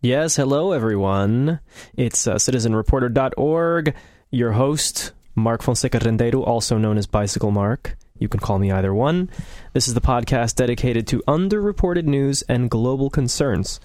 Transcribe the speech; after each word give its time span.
Yes, 0.00 0.36
hello 0.36 0.70
everyone. 0.70 1.58
It's 1.96 2.28
uh, 2.28 2.36
citizenreporter.org. 2.36 3.96
Your 4.30 4.52
host, 4.52 5.10
Mark 5.34 5.60
Fonseca 5.60 5.98
Rendeiro, 5.98 6.46
also 6.46 6.78
known 6.78 6.98
as 6.98 7.08
Bicycle 7.08 7.50
Mark. 7.50 7.96
You 8.16 8.28
can 8.28 8.38
call 8.38 8.60
me 8.60 8.70
either 8.70 8.94
one. 8.94 9.28
This 9.72 9.88
is 9.88 9.94
the 9.94 10.00
podcast 10.00 10.54
dedicated 10.54 11.08
to 11.08 11.24
underreported 11.26 12.04
news 12.04 12.42
and 12.42 12.70
global 12.70 13.10
concerns. 13.10 13.80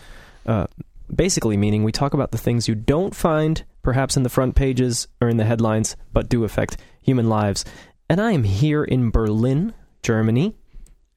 Uh, 0.46 0.68
basically, 1.12 1.58
meaning 1.58 1.84
we 1.84 1.92
talk 1.92 2.14
about 2.14 2.32
the 2.32 2.38
things 2.38 2.68
you 2.68 2.76
don't 2.76 3.16
find, 3.16 3.64
perhaps 3.82 4.16
in 4.16 4.22
the 4.22 4.30
front 4.30 4.54
pages 4.54 5.08
or 5.20 5.30
in 5.30 5.38
the 5.38 5.46
headlines, 5.46 5.96
but 6.12 6.30
do 6.30 6.44
affect 6.44 6.78
human 7.02 7.28
lives. 7.28 7.66
And 8.08 8.22
I 8.22 8.34
am 8.34 8.44
here 8.44 8.84
in 8.84 9.10
Berlin, 9.10 9.74
Germany. 10.04 10.54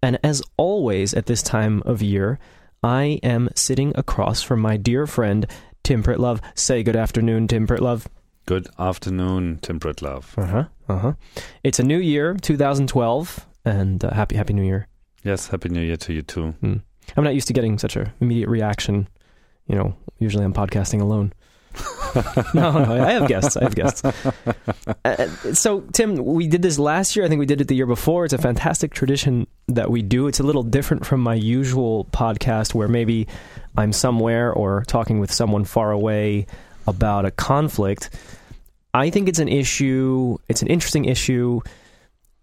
And 0.03 0.19
as 0.23 0.43
always 0.57 1.13
at 1.13 1.27
this 1.27 1.43
time 1.43 1.83
of 1.85 2.01
year, 2.01 2.39
I 2.83 3.19
am 3.23 3.49
sitting 3.55 3.93
across 3.97 4.43
from 4.43 4.61
my 4.61 4.77
dear 4.77 5.07
friend, 5.07 5.47
Tim 5.83 6.03
Pritlove. 6.03 6.41
Say 6.55 6.83
good 6.83 6.97
afternoon, 6.97 7.49
Tim 7.49 7.67
Pritlove. 7.67 8.07
Good 8.47 8.69
afternoon, 8.79 9.59
Tim 9.61 9.81
Pritlove. 9.81 10.39
Uh 10.39 10.47
huh. 10.47 10.65
Uh 10.89 10.99
huh. 10.99 11.13
It's 11.65 11.79
a 11.81 11.83
new 11.83 11.99
year, 11.99 12.35
2012, 12.35 13.47
and 13.65 14.05
uh, 14.05 14.15
happy 14.15 14.37
Happy 14.37 14.53
New 14.53 14.63
Year. 14.63 14.87
Yes, 15.25 15.49
Happy 15.49 15.69
New 15.69 15.81
Year 15.81 15.97
to 15.97 16.13
you 16.13 16.23
too. 16.23 16.55
Mm. 16.63 16.83
I'm 17.17 17.25
not 17.25 17.35
used 17.35 17.49
to 17.49 17.53
getting 17.53 17.79
such 17.79 17.97
a 17.97 18.13
immediate 18.21 18.49
reaction. 18.49 19.09
You 19.67 19.75
know, 19.75 19.97
usually 20.19 20.45
I'm 20.45 20.53
podcasting 20.53 21.01
alone. 21.01 21.33
no, 22.55 22.73
no, 22.73 23.05
I 23.05 23.13
have 23.13 23.29
guests. 23.29 23.57
I 23.57 23.65
have 23.65 23.75
guests. 23.75 24.03
Uh, 25.05 25.27
so, 25.53 25.81
Tim, 25.93 26.17
we 26.17 26.47
did 26.47 26.63
this 26.63 26.79
last 26.79 27.17
year. 27.17 27.25
I 27.25 27.29
think 27.29 27.39
we 27.39 27.47
did 27.47 27.61
it 27.61 27.69
the 27.69 27.75
year 27.75 27.87
before. 27.87 28.25
It's 28.25 28.35
a 28.35 28.39
fantastic 28.39 28.95
tradition 28.95 29.47
that 29.69 29.91
we 29.91 30.03
do. 30.03 30.27
It's 30.27 30.41
a 30.41 30.43
little 30.43 30.63
different 30.63 31.05
from 31.05 31.21
my 31.21 31.35
usual 31.35 32.07
podcast 32.07 32.75
where 32.75 32.89
maybe 32.89 33.29
I'm 33.77 33.93
somewhere 33.93 34.53
or 34.53 34.85
talking 34.87 35.21
with 35.21 35.33
someone 35.33 35.65
far 35.65 35.91
away 35.91 36.47
about 36.87 37.25
a 37.25 37.31
conflict. 37.31 38.11
I 38.95 39.11
think 39.11 39.29
it's 39.29 39.39
an 39.39 39.49
issue, 39.49 40.39
it's 40.49 40.63
an 40.63 40.69
interesting 40.69 41.05
issue, 41.05 41.61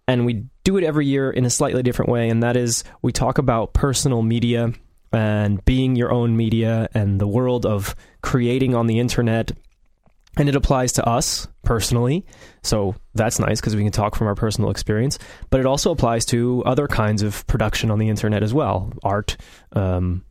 and 0.07 0.25
we 0.25 0.45
do 0.63 0.77
it 0.77 0.83
every 0.83 1.07
year 1.07 1.31
in 1.31 1.45
a 1.45 1.49
slightly 1.49 1.81
different 1.81 2.11
way, 2.11 2.29
and 2.29 2.43
that 2.43 2.55
is 2.55 2.83
we 3.01 3.11
talk 3.11 3.37
about 3.39 3.73
personal 3.73 4.21
media 4.21 4.71
and 5.13 5.63
being 5.63 5.95
your 5.95 6.11
own 6.11 6.35
media 6.35 6.89
and 6.93 7.21
the 7.21 7.27
world 7.27 7.65
of 7.65 7.95
creating 8.21 8.75
on 8.75 8.87
the 8.87 8.99
internet. 8.99 9.51
And 10.35 10.49
it 10.49 10.55
applies 10.55 10.93
to 10.93 11.07
us 11.07 11.47
personally. 11.61 12.25
So 12.63 12.95
that's 13.13 13.39
nice 13.39 13.61
because 13.61 13.75
we 13.75 13.83
can 13.83 13.91
talk 13.91 14.15
from 14.15 14.25
our 14.25 14.33
personal 14.33 14.71
experience. 14.71 15.19
But 15.51 15.59
it 15.59 15.67
also 15.67 15.91
applies 15.91 16.25
to 16.25 16.63
other 16.65 16.87
kinds 16.87 17.21
of 17.21 17.45
production 17.45 17.91
on 17.91 17.99
the 17.99 18.09
internet 18.09 18.41
as 18.41 18.53
well 18.53 18.91
art, 19.03 19.37
um, 19.73 20.25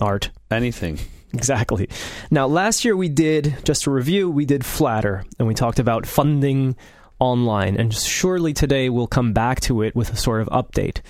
art. 0.00 0.30
Anything. 0.50 0.98
Exactly. 1.34 1.88
Now, 2.30 2.46
last 2.46 2.84
year 2.84 2.96
we 2.96 3.08
did, 3.08 3.56
just 3.64 3.86
a 3.86 3.90
review, 3.90 4.28
we 4.28 4.44
did 4.44 4.62
Flattr 4.62 5.24
and 5.38 5.48
we 5.48 5.54
talked 5.54 5.78
about 5.78 6.04
funding 6.04 6.76
online. 7.20 7.76
And 7.76 7.94
surely 7.94 8.52
today 8.52 8.90
we'll 8.90 9.06
come 9.06 9.32
back 9.32 9.60
to 9.60 9.82
it 9.82 9.94
with 9.94 10.12
a 10.12 10.16
sort 10.16 10.42
of 10.42 10.48
update. 10.48 11.00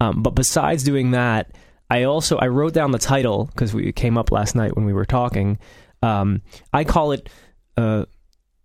Um, 0.00 0.22
but 0.22 0.30
besides 0.30 0.82
doing 0.84 1.10
that, 1.10 1.50
I 1.88 2.04
also 2.04 2.36
I 2.36 2.48
wrote 2.48 2.74
down 2.74 2.90
the 2.90 2.98
title 2.98 3.46
because 3.46 3.72
we 3.74 3.92
came 3.92 4.18
up 4.18 4.32
last 4.32 4.54
night 4.54 4.74
when 4.76 4.84
we 4.84 4.92
were 4.92 5.04
talking. 5.04 5.58
Um, 6.02 6.42
I 6.72 6.84
call 6.84 7.12
it 7.12 7.28
uh, 7.76 8.06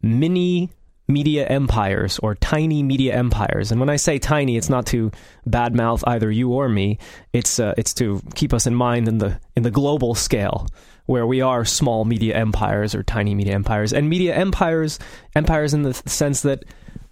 mini 0.01 0.69
media 1.07 1.45
empires 1.45 2.19
or 2.19 2.35
tiny 2.35 2.83
media 2.83 3.15
empires. 3.15 3.71
And 3.71 3.79
when 3.79 3.89
I 3.89 3.97
say 3.97 4.17
tiny, 4.17 4.57
it's 4.57 4.69
not 4.69 4.85
to 4.87 5.11
badmouth 5.47 6.03
either 6.07 6.31
you 6.31 6.53
or 6.53 6.69
me. 6.69 6.97
It's 7.33 7.59
uh, 7.59 7.73
it's 7.77 7.93
to 7.95 8.21
keep 8.33 8.53
us 8.53 8.65
in 8.65 8.75
mind 8.75 9.07
in 9.07 9.17
the 9.19 9.39
in 9.55 9.63
the 9.63 9.71
global 9.71 10.15
scale 10.15 10.67
where 11.05 11.25
we 11.27 11.41
are 11.41 11.65
small 11.65 12.05
media 12.05 12.35
empires 12.35 12.95
or 12.95 13.03
tiny 13.03 13.35
media 13.35 13.53
empires 13.53 13.91
and 13.91 14.09
media 14.09 14.33
empires 14.33 14.99
empires 15.35 15.73
in 15.73 15.81
the 15.81 15.93
sense 15.93 16.41
that 16.41 16.63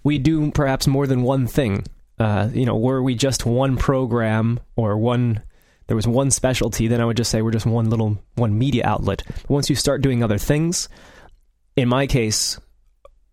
we 0.04 0.18
do 0.18 0.52
perhaps 0.52 0.88
more 0.88 1.06
than 1.06 1.24
one 1.24 1.46
thing. 1.46 1.84
Uh, 2.18 2.50
you 2.54 2.66
know, 2.66 2.76
were 2.76 3.02
we 3.02 3.16
just 3.16 3.46
one 3.46 3.78
program 3.78 4.60
or 4.76 4.98
one 4.98 5.42
there 5.90 5.96
was 5.96 6.08
one 6.08 6.30
specialty, 6.30 6.88
then 6.88 7.02
I 7.02 7.06
would 7.06 7.18
just 7.18 7.32
say 7.32 7.42
we're 7.42 7.50
just 7.50 7.66
one 7.66 7.90
little 7.90 8.20
one 8.36 8.56
media 8.56 8.84
outlet. 8.86 9.24
But 9.26 9.50
once 9.50 9.72
you 9.72 9.76
start 9.76 10.04
doing 10.04 10.24
other 10.24 10.38
things, 10.38 10.88
in 11.76 11.90
my 11.90 12.06
case, 12.06 12.60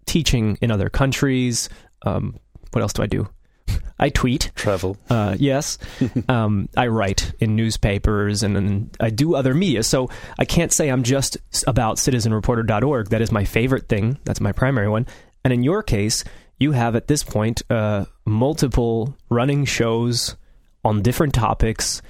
teaching 0.07 0.57
in 0.63 0.71
other 0.71 0.89
countries. 0.89 1.69
Um, 2.07 2.39
what 2.73 2.81
else 2.81 2.95
do 2.95 3.03
I 3.03 3.09
do? 3.09 3.29
I 3.99 4.09
tweet, 4.09 4.53
travel. 4.55 4.97
Uh, 5.11 5.37
yes, 5.39 5.77
um, 6.31 6.71
I 6.75 6.87
write 6.87 7.35
in 7.41 7.57
newspapers, 7.57 8.43
and, 8.43 8.97
I 9.01 9.11
do 9.11 9.35
other 9.35 9.53
media. 9.53 9.83
So 9.83 10.09
I 10.39 10.47
can't 10.47 10.73
say 10.73 10.89
I'm 10.89 11.03
just 11.03 11.37
about 11.67 11.99
citizenreporter.org. 11.99 13.11
That 13.11 13.21
is 13.21 13.31
my 13.31 13.45
favorite 13.45 13.87
thing. 13.87 14.19
That's 14.25 14.41
my 14.41 14.53
primary 14.53 14.89
one. 14.89 15.07
And 15.45 15.53
in 15.53 15.63
your 15.63 15.83
case, 15.83 16.25
you 16.59 16.73
have 16.73 16.97
at 16.97 17.07
this 17.07 17.23
point 17.23 17.61
uh, 17.69 18.07
multiple 18.25 19.15
running 19.29 19.67
shows 19.67 20.37
on 20.83 21.03
different 21.03 21.35
topics 21.35 22.01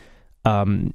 um, 0.47 0.93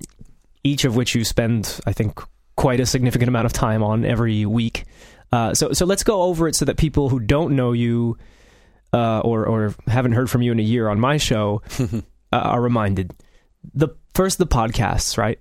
each 0.64 0.86
of 0.86 0.96
which 0.96 1.14
you 1.14 1.24
spend, 1.24 1.80
I 1.86 1.94
think, 1.94 2.20
quite 2.56 2.80
a 2.80 2.86
significant 2.86 3.28
amount 3.28 3.46
of 3.46 3.54
time 3.54 3.84
on 3.84 4.06
every 4.06 4.46
week. 4.46 4.86
Uh, 5.32 5.54
so, 5.54 5.74
so 5.74 5.86
let's 5.86 6.04
go 6.04 6.24
over 6.24 6.48
it 6.48 6.56
so 6.56 6.66
that 6.66 6.78
people 6.78 7.10
who 7.10 7.20
don't 7.20 7.56
know 7.56 7.72
you 7.72 8.18
uh, 8.94 9.20
or 9.20 9.46
or 9.46 9.76
haven't 9.88 10.12
heard 10.14 10.30
from 10.30 10.42
you 10.42 10.52
in 10.52 10.60
a 10.60 10.64
year 10.64 10.90
on 10.90 11.00
my 11.00 11.18
show 11.18 11.62
uh, 11.80 12.02
are 12.32 12.62
reminded. 12.62 13.14
The 13.74 13.90
first, 14.14 14.38
the 14.38 14.48
podcasts, 14.48 15.18
right? 15.18 15.40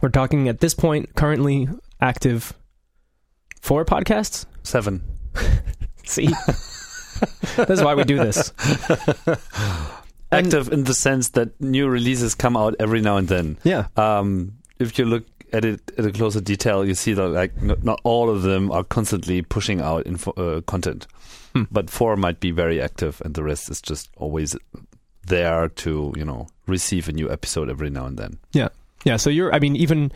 We're 0.00 0.08
talking 0.10 0.48
at 0.48 0.60
this 0.60 0.74
point 0.74 1.14
currently 1.14 1.68
active 2.00 2.54
four 3.60 3.84
podcasts, 3.84 4.46
seven. 4.62 5.02
See, 6.04 6.28
that's 7.56 7.82
why 7.82 7.94
we 7.94 8.04
do 8.04 8.16
this. 8.16 8.52
Active 10.38 10.72
in 10.72 10.84
the 10.84 10.94
sense 10.94 11.30
that 11.30 11.60
new 11.60 11.88
releases 11.88 12.34
come 12.34 12.56
out 12.56 12.74
every 12.78 13.00
now 13.00 13.16
and 13.16 13.28
then. 13.28 13.58
Yeah. 13.64 13.86
Um, 13.96 14.58
if 14.78 14.98
you 14.98 15.04
look 15.04 15.24
at 15.52 15.64
it 15.64 15.92
at 15.98 16.04
a 16.04 16.12
closer 16.12 16.40
detail, 16.40 16.84
you 16.84 16.94
see 16.94 17.12
that 17.14 17.28
like 17.28 17.60
not, 17.62 17.82
not 17.82 18.00
all 18.04 18.30
of 18.30 18.42
them 18.42 18.70
are 18.70 18.84
constantly 18.84 19.42
pushing 19.42 19.80
out 19.80 20.06
info, 20.06 20.32
uh, 20.32 20.60
content, 20.62 21.06
hmm. 21.54 21.64
but 21.70 21.90
four 21.90 22.16
might 22.16 22.40
be 22.40 22.50
very 22.50 22.80
active, 22.80 23.22
and 23.24 23.34
the 23.34 23.42
rest 23.42 23.70
is 23.70 23.80
just 23.80 24.10
always 24.16 24.56
there 25.26 25.68
to 25.68 26.12
you 26.16 26.24
know 26.24 26.46
receive 26.66 27.08
a 27.08 27.12
new 27.12 27.30
episode 27.30 27.68
every 27.68 27.90
now 27.90 28.06
and 28.06 28.18
then. 28.18 28.38
Yeah, 28.52 28.68
yeah. 29.04 29.16
So 29.16 29.30
you're, 29.30 29.54
I 29.54 29.58
mean, 29.58 29.76
even 29.76 30.12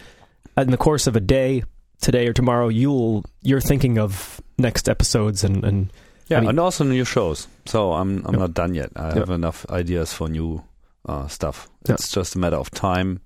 in 0.57 0.71
the 0.71 0.77
course 0.77 1.07
of 1.07 1.17
a 1.17 1.21
day, 1.21 1.63
today 2.01 2.27
or 2.27 2.33
tomorrow, 2.33 2.69
you'll 2.69 3.25
you're 3.43 3.61
thinking 3.61 3.99
of 3.99 4.41
next 4.59 4.89
episodes 4.89 5.45
and 5.45 5.65
and 5.65 5.93
yeah, 6.31 6.39
I 6.39 6.41
mean, 6.41 6.51
and 6.51 6.61
also 6.61 6.85
new 6.85 7.05
shows. 7.05 7.49
So 7.67 7.93
I'm 7.93 8.25
I'm 8.25 8.37
not 8.37 8.55
done 8.55 8.75
yet. 8.75 8.91
I 8.97 9.13
have 9.15 9.31
enough 9.31 9.67
ideas 9.69 10.13
for 10.13 10.29
new 10.29 10.63
uh, 11.05 11.29
stuff. 11.29 11.69
It's 11.89 12.11
just 12.11 12.37
a 12.37 12.39
matter 12.39 12.57
of 12.57 12.71
time 12.71 13.21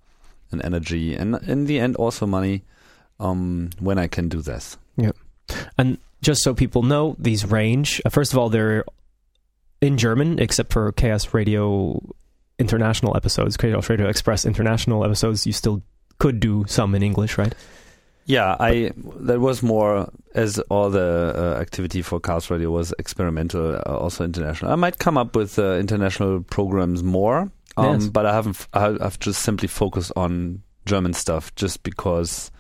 and 0.51 0.65
energy, 0.65 1.15
and 1.15 1.37
in 1.47 1.67
the 1.67 1.79
end, 1.79 1.97
also 1.97 2.27
money. 2.27 2.63
Um, 3.21 3.71
when 3.79 3.97
I 3.97 4.09
can 4.09 4.29
do 4.29 4.43
this. 4.43 4.77
Yeah, 4.97 5.13
and 5.79 5.99
just 6.21 6.43
so 6.43 6.53
people 6.53 6.83
know, 6.83 7.15
these 7.19 7.47
range. 7.47 8.03
Uh, 8.05 8.11
first 8.11 8.33
of 8.33 8.39
all, 8.39 8.49
they're 8.49 8.85
in 9.81 9.99
German, 9.99 10.41
except 10.41 10.73
for 10.73 10.91
Chaos 10.93 11.33
Radio 11.33 12.03
International 12.59 13.17
episodes, 13.17 13.57
Chaos 13.57 13.89
Radio 13.89 14.09
Express 14.09 14.45
International 14.45 15.05
episodes. 15.05 15.47
You 15.47 15.53
still 15.53 15.83
could 16.19 16.41
do 16.41 16.65
some 16.67 16.95
in 16.95 17.03
English, 17.03 17.39
right? 17.39 17.55
Yeah, 18.27 18.57
I 18.59 18.93
that 18.97 19.41
was 19.41 19.63
more 19.63 20.11
as 20.35 20.59
all 20.71 20.89
the 20.91 21.35
uh, 21.37 21.61
activity 21.61 22.01
for 22.03 22.21
Chaos 22.21 22.51
Radio 22.51 22.71
was 22.71 22.95
experimental, 22.99 23.77
uh, 23.77 23.99
also 23.99 24.25
international. 24.25 24.73
I 24.73 24.77
might 24.77 24.99
come 24.99 25.19
up 25.19 25.37
with 25.37 25.59
uh, 25.59 25.75
international 25.75 26.41
programs 26.43 27.03
more, 27.03 27.51
um, 27.77 28.01
yes. 28.01 28.07
but 28.09 28.25
I 28.25 28.35
haven't. 28.35 28.67
I've 28.73 29.19
just 29.19 29.43
simply 29.43 29.69
focused 29.69 30.13
on 30.17 30.63
German 30.87 31.13
stuff 31.13 31.55
just 31.55 31.83
because 31.83 32.51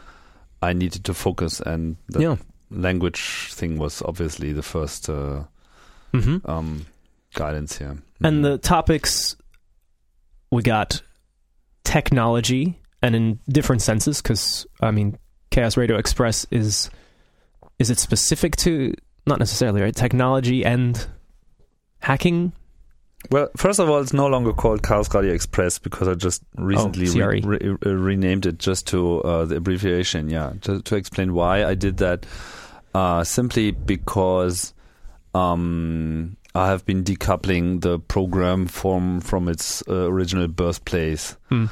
I 0.60 0.74
needed 0.74 1.04
to 1.04 1.14
focus, 1.14 1.60
and 1.60 1.96
the 2.08 2.20
yeah. 2.20 2.36
language 2.70 3.48
thing 3.52 3.78
was 3.78 4.02
obviously 4.02 4.52
the 4.52 4.62
first 4.62 5.08
uh, 5.08 5.44
mm-hmm. 6.12 6.38
um, 6.50 6.84
guidance 7.32 7.78
here. 7.78 7.94
Mm-hmm. 7.94 8.26
And 8.26 8.44
the 8.44 8.58
topics 8.58 9.34
we 10.50 10.62
got 10.62 11.00
technology, 11.84 12.78
and 13.00 13.16
in 13.16 13.40
different 13.48 13.80
senses, 13.80 14.20
because 14.20 14.66
I 14.82 14.90
mean 14.90 15.16
Chaos 15.54 15.76
Radio 15.76 15.96
Express 15.98 16.44
is 16.50 16.90
is 17.78 17.88
it 17.88 18.00
specific 18.00 18.56
to 18.56 18.92
not 19.24 19.38
necessarily 19.38 19.82
right 19.82 19.94
technology 19.94 20.64
and 20.64 21.06
hacking? 22.00 22.52
Well, 23.30 23.50
first 23.56 23.78
of 23.78 23.88
all, 23.88 24.00
it's 24.00 24.12
no 24.12 24.26
longer 24.26 24.52
called 24.52 24.82
Chaos 24.82 25.14
Radio 25.14 25.32
Express 25.32 25.78
because 25.78 26.08
I 26.08 26.14
just 26.14 26.42
recently 26.56 27.22
oh, 27.22 27.26
re- 27.26 27.40
re- 27.40 27.76
uh, 27.86 27.90
renamed 27.90 28.46
it 28.46 28.58
just 28.58 28.88
to 28.88 29.22
uh, 29.22 29.44
the 29.44 29.58
abbreviation. 29.58 30.28
Yeah, 30.28 30.54
to, 30.62 30.82
to, 30.82 30.96
explain 30.96 31.34
why 31.34 31.64
I 31.64 31.74
did 31.74 31.98
that. 31.98 32.26
Uh, 32.92 33.22
simply 33.22 33.70
because 33.70 34.74
um, 35.34 36.36
I 36.56 36.66
have 36.66 36.84
been 36.84 37.04
decoupling 37.04 37.80
the 37.80 38.00
program 38.00 38.66
from 38.66 39.20
from 39.20 39.48
its 39.48 39.84
uh, 39.88 40.10
original 40.10 40.48
birthplace. 40.48 41.36
Hmm 41.48 41.66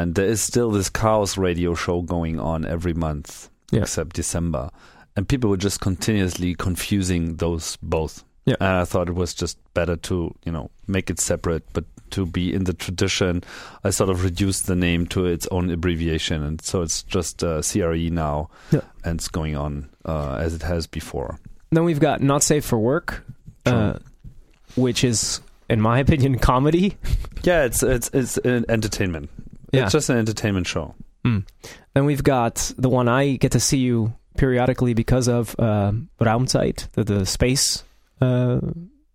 and 0.00 0.14
there 0.14 0.26
is 0.26 0.40
still 0.40 0.70
this 0.70 0.88
chaos 0.90 1.36
radio 1.36 1.74
show 1.74 2.02
going 2.02 2.38
on 2.40 2.64
every 2.66 2.94
month 2.94 3.48
Yeah. 3.70 3.82
except 3.82 4.16
December, 4.16 4.70
and 5.16 5.28
people 5.28 5.50
were 5.50 5.56
just 5.56 5.80
continuously 5.80 6.54
confusing 6.54 7.36
those 7.36 7.76
both. 7.82 8.24
Yeah. 8.44 8.56
And 8.60 8.68
I 8.78 8.84
thought 8.84 9.08
it 9.08 9.14
was 9.14 9.34
just 9.34 9.56
better 9.74 9.96
to 9.96 10.34
you 10.44 10.52
know 10.52 10.70
make 10.86 11.10
it 11.10 11.20
separate, 11.20 11.64
but 11.72 11.84
to 12.10 12.26
be 12.26 12.52
in 12.52 12.64
the 12.64 12.74
tradition, 12.74 13.42
I 13.84 13.90
sort 13.90 14.10
of 14.10 14.22
reduced 14.24 14.66
the 14.66 14.74
name 14.76 15.06
to 15.08 15.24
its 15.26 15.46
own 15.50 15.70
abbreviation, 15.70 16.42
and 16.42 16.60
so 16.60 16.82
it's 16.82 17.02
just 17.04 17.42
uh, 17.42 17.62
CRE 17.62 18.10
now, 18.10 18.50
Yeah. 18.70 18.80
and 19.04 19.18
it's 19.18 19.28
going 19.28 19.56
on 19.56 19.88
uh, 20.04 20.34
as 20.40 20.54
it 20.54 20.62
has 20.62 20.86
before. 20.86 21.38
Then 21.70 21.84
we've 21.84 22.00
got 22.00 22.20
Not 22.20 22.42
Safe 22.42 22.64
for 22.66 22.78
Work, 22.78 23.24
uh, 23.64 23.94
which 24.74 25.04
is, 25.04 25.40
in 25.70 25.80
my 25.80 25.98
opinion, 26.00 26.38
comedy. 26.38 26.96
Yeah, 27.44 27.64
it's 27.64 27.82
it's 27.82 28.08
it's 28.12 28.36
an 28.38 28.64
entertainment. 28.68 29.28
Yeah. 29.72 29.84
It's 29.84 29.92
just 29.92 30.10
an 30.10 30.18
entertainment 30.18 30.66
show. 30.66 30.94
Mm. 31.24 31.46
Then 31.94 32.04
we've 32.04 32.22
got 32.22 32.72
the 32.78 32.88
one 32.88 33.08
I 33.08 33.36
get 33.36 33.52
to 33.52 33.60
see 33.60 33.78
you 33.78 34.12
periodically 34.36 34.94
because 34.94 35.28
of 35.28 35.54
uh, 35.58 35.92
Raumzeit, 36.20 36.90
the, 36.92 37.04
the 37.04 37.26
space. 37.26 37.84
Uh. 38.20 38.60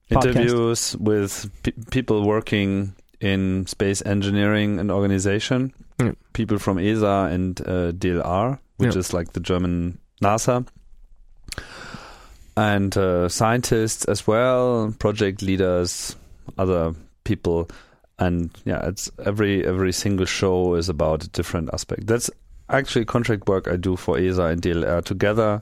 Interviews 0.09 0.95
with 0.97 1.51
pe- 1.63 1.73
people 1.91 2.25
working 2.25 2.95
in 3.19 3.67
space 3.67 4.01
engineering 4.05 4.79
and 4.79 4.89
organization, 4.89 5.73
Yeah. 5.99 6.13
people 6.31 6.59
from 6.59 6.79
ESA 6.79 7.27
and 7.29 7.59
uh, 7.59 7.91
DLR, 7.91 8.57
which 8.77 8.93
Yeah. 8.93 8.99
is 8.99 9.13
like 9.13 9.33
the 9.33 9.41
German 9.41 9.97
NASA, 10.23 10.65
and 12.55 12.95
uh, 12.97 13.29
scientists 13.29 14.05
as 14.05 14.25
well, 14.25 14.93
project 14.97 15.41
leaders, 15.41 16.15
other 16.57 16.93
people, 17.23 17.69
and 18.19 18.49
yeah, 18.65 18.87
it's 18.87 19.11
every 19.23 19.65
every 19.65 19.91
single 19.91 20.25
show 20.25 20.75
is 20.75 20.89
about 20.89 21.23
a 21.23 21.29
different 21.29 21.69
aspect. 21.73 22.07
That's 22.07 22.29
actually 22.69 23.05
contract 23.05 23.47
work 23.47 23.67
I 23.67 23.75
do 23.75 23.95
for 23.95 24.17
ESA 24.17 24.43
and 24.43 24.61
DLR 24.61 25.03
together. 25.03 25.61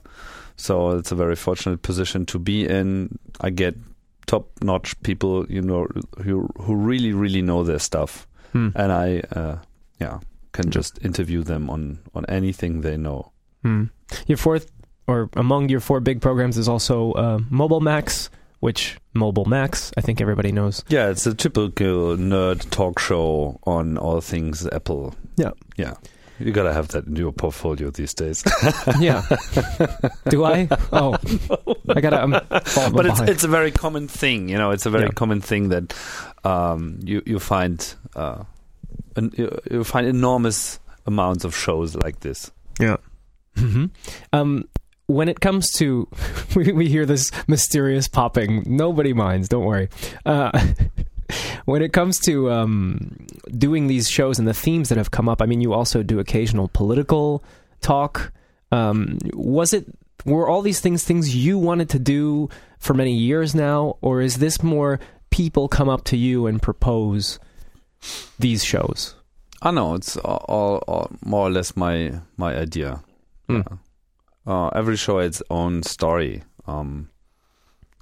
So 0.56 0.92
it's 0.92 1.12
a 1.12 1.14
very 1.14 1.36
fortunate 1.36 1.82
position 1.82 2.24
to 2.26 2.38
be 2.38 2.66
in. 2.66 3.18
I 3.40 3.50
get 3.50 3.76
top-notch 4.26 5.00
people, 5.02 5.46
you 5.48 5.62
know, 5.62 5.86
who 6.22 6.48
who 6.60 6.74
really 6.74 7.12
really 7.12 7.42
know 7.42 7.62
their 7.62 7.78
stuff, 7.78 8.26
hmm. 8.52 8.70
and 8.74 8.92
I, 8.92 9.20
uh, 9.32 9.58
yeah, 10.00 10.20
can 10.52 10.70
just 10.70 11.04
interview 11.04 11.42
them 11.42 11.70
on 11.70 11.98
on 12.14 12.24
anything 12.26 12.80
they 12.80 12.96
know. 12.96 13.32
Hmm. 13.62 13.84
Your 14.26 14.38
fourth, 14.38 14.72
or 15.06 15.28
among 15.34 15.68
your 15.68 15.80
four 15.80 16.00
big 16.00 16.20
programs, 16.20 16.56
is 16.56 16.68
also 16.68 17.12
uh, 17.12 17.38
Mobile 17.50 17.80
Macs, 17.80 18.30
which 18.66 18.98
Mobile 19.14 19.44
Macs, 19.44 19.92
I 19.96 20.00
think 20.00 20.20
everybody 20.20 20.50
knows. 20.50 20.82
Yeah, 20.88 21.08
it's 21.08 21.24
a 21.24 21.34
typical 21.34 22.16
nerd 22.16 22.68
talk 22.70 22.98
show 22.98 23.60
on 23.62 23.96
all 23.96 24.20
things 24.20 24.66
Apple. 24.72 25.14
Yeah. 25.36 25.52
yeah. 25.76 25.94
You 26.40 26.50
gotta 26.50 26.72
have 26.72 26.88
that 26.88 27.06
in 27.06 27.14
your 27.14 27.30
portfolio 27.32 27.90
these 27.90 28.12
days. 28.12 28.42
yeah. 29.00 29.22
Do 30.28 30.44
I? 30.44 30.66
Oh, 30.92 31.14
I 31.88 32.00
gotta. 32.00 32.20
I'm 32.20 32.32
but 32.92 33.06
it's 33.06 33.20
it's 33.20 33.44
a 33.44 33.48
very 33.48 33.70
common 33.70 34.08
thing, 34.08 34.48
you 34.48 34.58
know. 34.58 34.72
It's 34.72 34.84
a 34.84 34.90
very 34.90 35.04
Yeah. 35.04 35.12
common 35.14 35.40
thing 35.40 35.68
that 35.70 35.94
um, 36.44 36.98
you 37.04 37.22
you 37.24 37.38
find 37.38 37.78
uh, 38.16 38.42
an, 39.14 39.30
you, 39.38 39.46
you 39.70 39.84
find 39.84 40.08
enormous 40.08 40.80
amounts 41.06 41.44
of 41.44 41.54
shows 41.54 41.94
like 41.94 42.18
this. 42.20 42.50
Yeah. 42.80 42.96
hmm 43.56 43.86
Um, 44.32 44.64
when 45.06 45.28
it 45.28 45.40
comes 45.40 45.70
to, 45.72 46.08
we, 46.56 46.72
we 46.72 46.88
hear 46.88 47.06
this 47.06 47.30
mysterious 47.46 48.08
popping. 48.08 48.64
Nobody 48.66 49.12
minds. 49.12 49.48
Don't 49.48 49.64
worry. 49.64 49.88
Uh, 50.24 50.50
when 51.64 51.82
it 51.82 51.92
comes 51.92 52.18
to 52.20 52.50
um, 52.50 53.26
doing 53.56 53.86
these 53.86 54.08
shows 54.08 54.38
and 54.38 54.46
the 54.46 54.54
themes 54.54 54.88
that 54.88 54.98
have 54.98 55.10
come 55.10 55.28
up, 55.28 55.42
I 55.42 55.46
mean, 55.46 55.60
you 55.60 55.72
also 55.72 56.02
do 56.02 56.18
occasional 56.18 56.68
political 56.68 57.44
talk. 57.80 58.32
Um, 58.72 59.18
was 59.32 59.72
it? 59.72 59.86
Were 60.24 60.48
all 60.48 60.62
these 60.62 60.80
things 60.80 61.04
things 61.04 61.36
you 61.36 61.56
wanted 61.56 61.88
to 61.90 62.00
do 62.00 62.48
for 62.78 62.94
many 62.94 63.12
years 63.12 63.54
now, 63.54 63.96
or 64.00 64.20
is 64.20 64.38
this 64.38 64.60
more 64.60 64.98
people 65.30 65.68
come 65.68 65.88
up 65.88 66.02
to 66.04 66.16
you 66.16 66.46
and 66.46 66.60
propose 66.60 67.38
these 68.38 68.64
shows? 68.64 69.14
I 69.62 69.70
know 69.70 69.94
it's 69.94 70.16
all, 70.16 70.44
all, 70.48 70.76
all 70.88 71.10
more 71.24 71.46
or 71.46 71.50
less 71.50 71.76
my 71.76 72.12
my 72.36 72.56
idea. 72.56 73.02
Mm. 73.48 73.64
Yeah. 73.70 73.76
Uh, 74.46 74.68
every 74.68 74.96
show 74.96 75.18
has 75.18 75.40
its 75.40 75.42
own 75.50 75.82
story. 75.82 76.42
Um, 76.66 77.10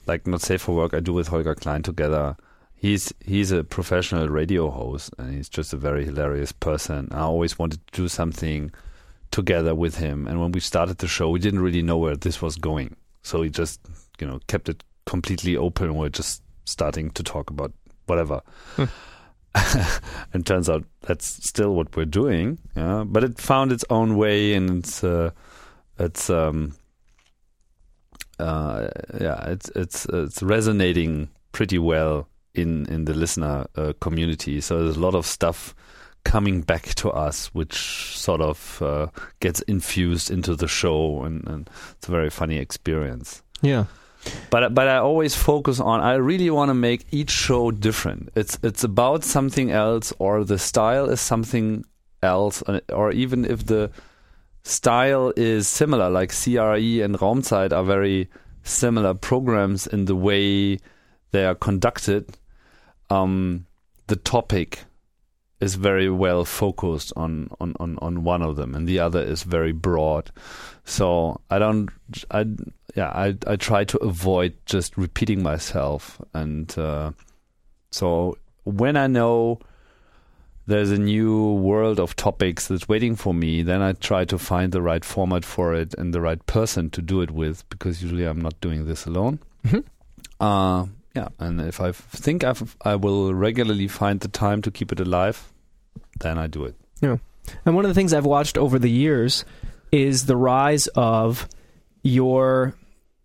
like 0.06 0.26
not 0.26 0.42
safe 0.42 0.62
for 0.62 0.76
work, 0.76 0.94
I 0.94 1.00
do 1.00 1.12
with 1.12 1.28
Holger 1.28 1.54
Klein 1.54 1.82
together. 1.82 2.36
He's 2.74 3.14
he's 3.24 3.50
a 3.50 3.64
professional 3.64 4.28
radio 4.28 4.70
host, 4.70 5.14
and 5.18 5.34
he's 5.34 5.48
just 5.48 5.72
a 5.72 5.78
very 5.78 6.04
hilarious 6.04 6.52
person. 6.52 7.08
I 7.12 7.20
always 7.20 7.58
wanted 7.58 7.86
to 7.86 8.02
do 8.02 8.08
something 8.08 8.72
together 9.30 9.74
with 9.74 9.96
him. 9.96 10.26
And 10.26 10.40
when 10.40 10.52
we 10.52 10.60
started 10.60 10.98
the 10.98 11.08
show, 11.08 11.30
we 11.30 11.38
didn't 11.38 11.60
really 11.60 11.82
know 11.82 11.96
where 11.96 12.16
this 12.16 12.42
was 12.42 12.56
going, 12.56 12.96
so 13.22 13.40
we 13.40 13.48
just 13.48 13.80
you 14.20 14.26
know 14.26 14.40
kept 14.48 14.68
it 14.68 14.84
completely 15.06 15.56
open. 15.56 15.94
We're 15.94 16.10
just 16.10 16.42
starting 16.66 17.10
to 17.12 17.22
talk 17.22 17.48
about 17.48 17.72
whatever. 18.06 18.42
Hmm. 18.76 18.84
and 20.32 20.44
turns 20.44 20.68
out 20.68 20.84
that's 21.02 21.26
still 21.48 21.74
what 21.74 21.94
we're 21.96 22.04
doing. 22.04 22.58
Yeah, 22.76 23.04
but 23.06 23.24
it 23.24 23.38
found 23.38 23.72
its 23.72 23.84
own 23.88 24.16
way, 24.16 24.52
and 24.52 24.80
it's 24.80 25.02
uh, 25.02 25.30
it's 25.98 26.28
um, 26.30 26.74
uh, 28.38 28.88
yeah, 29.20 29.48
it's 29.50 29.68
it's 29.74 30.06
it's 30.06 30.42
resonating 30.42 31.28
pretty 31.52 31.78
well 31.78 32.28
in 32.54 32.86
in 32.86 33.04
the 33.04 33.14
listener 33.14 33.66
uh, 33.76 33.92
community. 34.00 34.60
So 34.60 34.82
there's 34.82 34.96
a 34.96 35.00
lot 35.00 35.14
of 35.14 35.26
stuff 35.26 35.74
coming 36.24 36.62
back 36.62 36.94
to 36.96 37.10
us, 37.10 37.48
which 37.54 37.74
sort 38.16 38.40
of 38.40 38.80
uh, 38.82 39.06
gets 39.40 39.60
infused 39.62 40.30
into 40.30 40.56
the 40.56 40.66
show, 40.68 41.22
and, 41.22 41.46
and 41.46 41.70
it's 41.92 42.08
a 42.08 42.10
very 42.10 42.30
funny 42.30 42.56
experience. 42.58 43.42
Yeah. 43.62 43.84
But 44.50 44.74
but 44.74 44.88
I 44.88 44.96
always 44.96 45.34
focus 45.36 45.80
on. 45.80 46.00
I 46.00 46.14
really 46.14 46.48
want 46.50 46.70
to 46.70 46.74
make 46.74 47.04
each 47.10 47.30
show 47.30 47.70
different. 47.70 48.30
It's 48.34 48.58
it's 48.62 48.82
about 48.82 49.22
something 49.22 49.70
else, 49.70 50.14
or 50.18 50.44
the 50.44 50.58
style 50.58 51.10
is 51.10 51.20
something 51.20 51.84
else, 52.22 52.62
or- 52.66 52.80
or 52.90 53.12
even 53.12 53.44
if 53.44 53.66
the 53.66 53.90
style 54.64 55.32
is 55.36 55.68
similar, 55.68 56.10
like 56.10 56.30
CRE 56.30 57.02
and 57.04 57.18
Raumzeit 57.18 57.72
are 57.72 57.84
very 57.84 58.28
similar 58.62 59.14
programs 59.14 59.86
in 59.86 60.06
the 60.06 60.16
way 60.16 60.78
they 61.30 61.44
are 61.44 61.54
conducted. 61.54 62.36
Um, 63.10 63.66
the 64.06 64.16
topic 64.16 64.84
is 65.60 65.76
very 65.76 66.10
well 66.10 66.44
focused 66.44 67.12
on, 67.16 67.48
on, 67.60 67.74
on, 67.78 67.98
on 68.00 68.24
one 68.24 68.42
of 68.42 68.56
them, 68.56 68.74
and 68.74 68.88
the 68.88 68.98
other 68.98 69.22
is 69.22 69.42
very 69.42 69.72
broad. 69.72 70.30
So 70.84 71.40
I 71.50 71.58
don't, 71.58 71.90
I 72.30 72.46
yeah, 72.94 73.08
I 73.08 73.36
I 73.46 73.56
try 73.56 73.84
to 73.84 73.98
avoid 73.98 74.54
just 74.66 74.96
repeating 74.96 75.42
myself, 75.42 76.20
and 76.32 76.76
uh, 76.78 77.12
so 77.90 78.36
when 78.64 78.96
I 78.96 79.06
know 79.06 79.58
there's 80.66 80.90
a 80.90 80.98
new 80.98 81.52
world 81.54 82.00
of 82.00 82.16
topics 82.16 82.68
that's 82.68 82.88
waiting 82.88 83.16
for 83.16 83.34
me, 83.34 83.62
then 83.62 83.82
I 83.82 83.92
try 83.92 84.24
to 84.24 84.38
find 84.38 84.72
the 84.72 84.80
right 84.82 85.04
format 85.04 85.44
for 85.44 85.74
it 85.74 85.94
and 85.98 86.14
the 86.14 86.20
right 86.20 86.44
person 86.46 86.90
to 86.90 87.02
do 87.02 87.20
it 87.20 87.30
with, 87.30 87.68
because 87.68 88.02
usually 88.02 88.24
I'm 88.24 88.40
not 88.40 88.60
doing 88.60 88.86
this 88.86 89.04
alone. 89.06 89.40
Mhm. 89.66 89.84
Uh, 90.40 90.86
yeah, 91.14 91.28
and 91.38 91.60
if 91.60 91.80
I 91.80 91.92
think 91.92 92.44
I've, 92.44 92.76
I 92.82 92.96
will 92.96 93.34
regularly 93.34 93.88
find 93.88 94.20
the 94.20 94.28
time 94.28 94.62
to 94.62 94.70
keep 94.70 94.90
it 94.90 95.00
alive, 95.00 95.52
then 96.20 96.38
I 96.38 96.46
do 96.46 96.64
it. 96.64 96.74
Yeah. 97.00 97.18
And 97.66 97.74
one 97.76 97.84
of 97.84 97.90
the 97.90 97.94
things 97.94 98.12
I've 98.14 98.24
watched 98.24 98.56
over 98.56 98.78
the 98.78 98.90
years 98.90 99.44
is 99.92 100.26
the 100.26 100.36
rise 100.36 100.86
of 100.96 101.48
your 102.02 102.74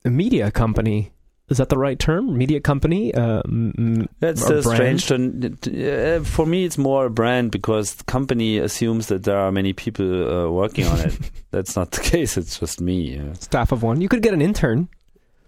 media 0.03 0.51
company. 0.51 1.11
Is 1.49 1.57
that 1.57 1.69
the 1.69 1.77
right 1.77 1.97
term? 1.97 2.37
Media 2.37 2.59
company? 2.59 3.13
Uh, 3.13 3.41
m- 3.45 4.07
That's 4.19 4.41
still 4.43 4.61
strange. 4.63 5.07
To- 5.07 6.17
uh, 6.17 6.23
for 6.23 6.45
me, 6.45 6.65
it's 6.65 6.77
more 6.77 7.05
a 7.05 7.09
brand 7.09 7.51
because 7.51 7.95
the 7.95 8.03
company 8.03 8.57
assumes 8.59 9.07
that 9.07 9.23
there 9.23 9.37
are 9.37 9.51
many 9.51 9.73
people 9.73 10.29
uh, 10.31 10.49
working 10.49 10.85
on 10.87 10.99
it. 10.99 11.17
That's 11.51 11.75
not 11.75 11.91
the 11.91 12.01
case. 12.01 12.37
It's 12.37 12.59
just 12.59 12.79
me. 12.81 13.15
Yeah. 13.17 13.33
staff 13.33 13.71
of 13.71 13.81
one. 13.83 13.99
You 14.01 14.09
could 14.09 14.21
get 14.21 14.33
an 14.33 14.41
intern. 14.41 14.89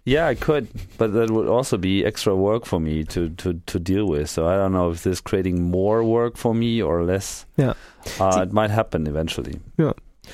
Yeah, 0.03 0.25
I 0.25 0.33
could, 0.33 0.67
but 0.97 1.13
that 1.13 1.29
would 1.29 1.47
also 1.47 1.77
be 1.77 2.03
extra 2.03 2.35
work 2.35 2.65
for 2.65 2.79
me 2.79 3.03
to, 3.03 3.29
to, 3.29 3.61
to 3.67 3.79
deal 3.79 4.07
with. 4.07 4.31
So 4.31 4.47
I 4.47 4.55
don't 4.55 4.71
know 4.73 4.89
if 4.89 5.03
this 5.03 5.17
is 5.17 5.21
creating 5.21 5.61
more 5.61 6.03
work 6.03 6.37
for 6.37 6.55
me 6.55 6.81
or 6.81 7.03
less. 7.03 7.45
Yeah. 7.55 7.73
uh, 8.19 8.31
See- 8.31 8.41
it 8.41 8.51
might 8.51 8.71
happen 8.71 9.05
eventually, 9.05 9.59
Yeah. 9.77 9.93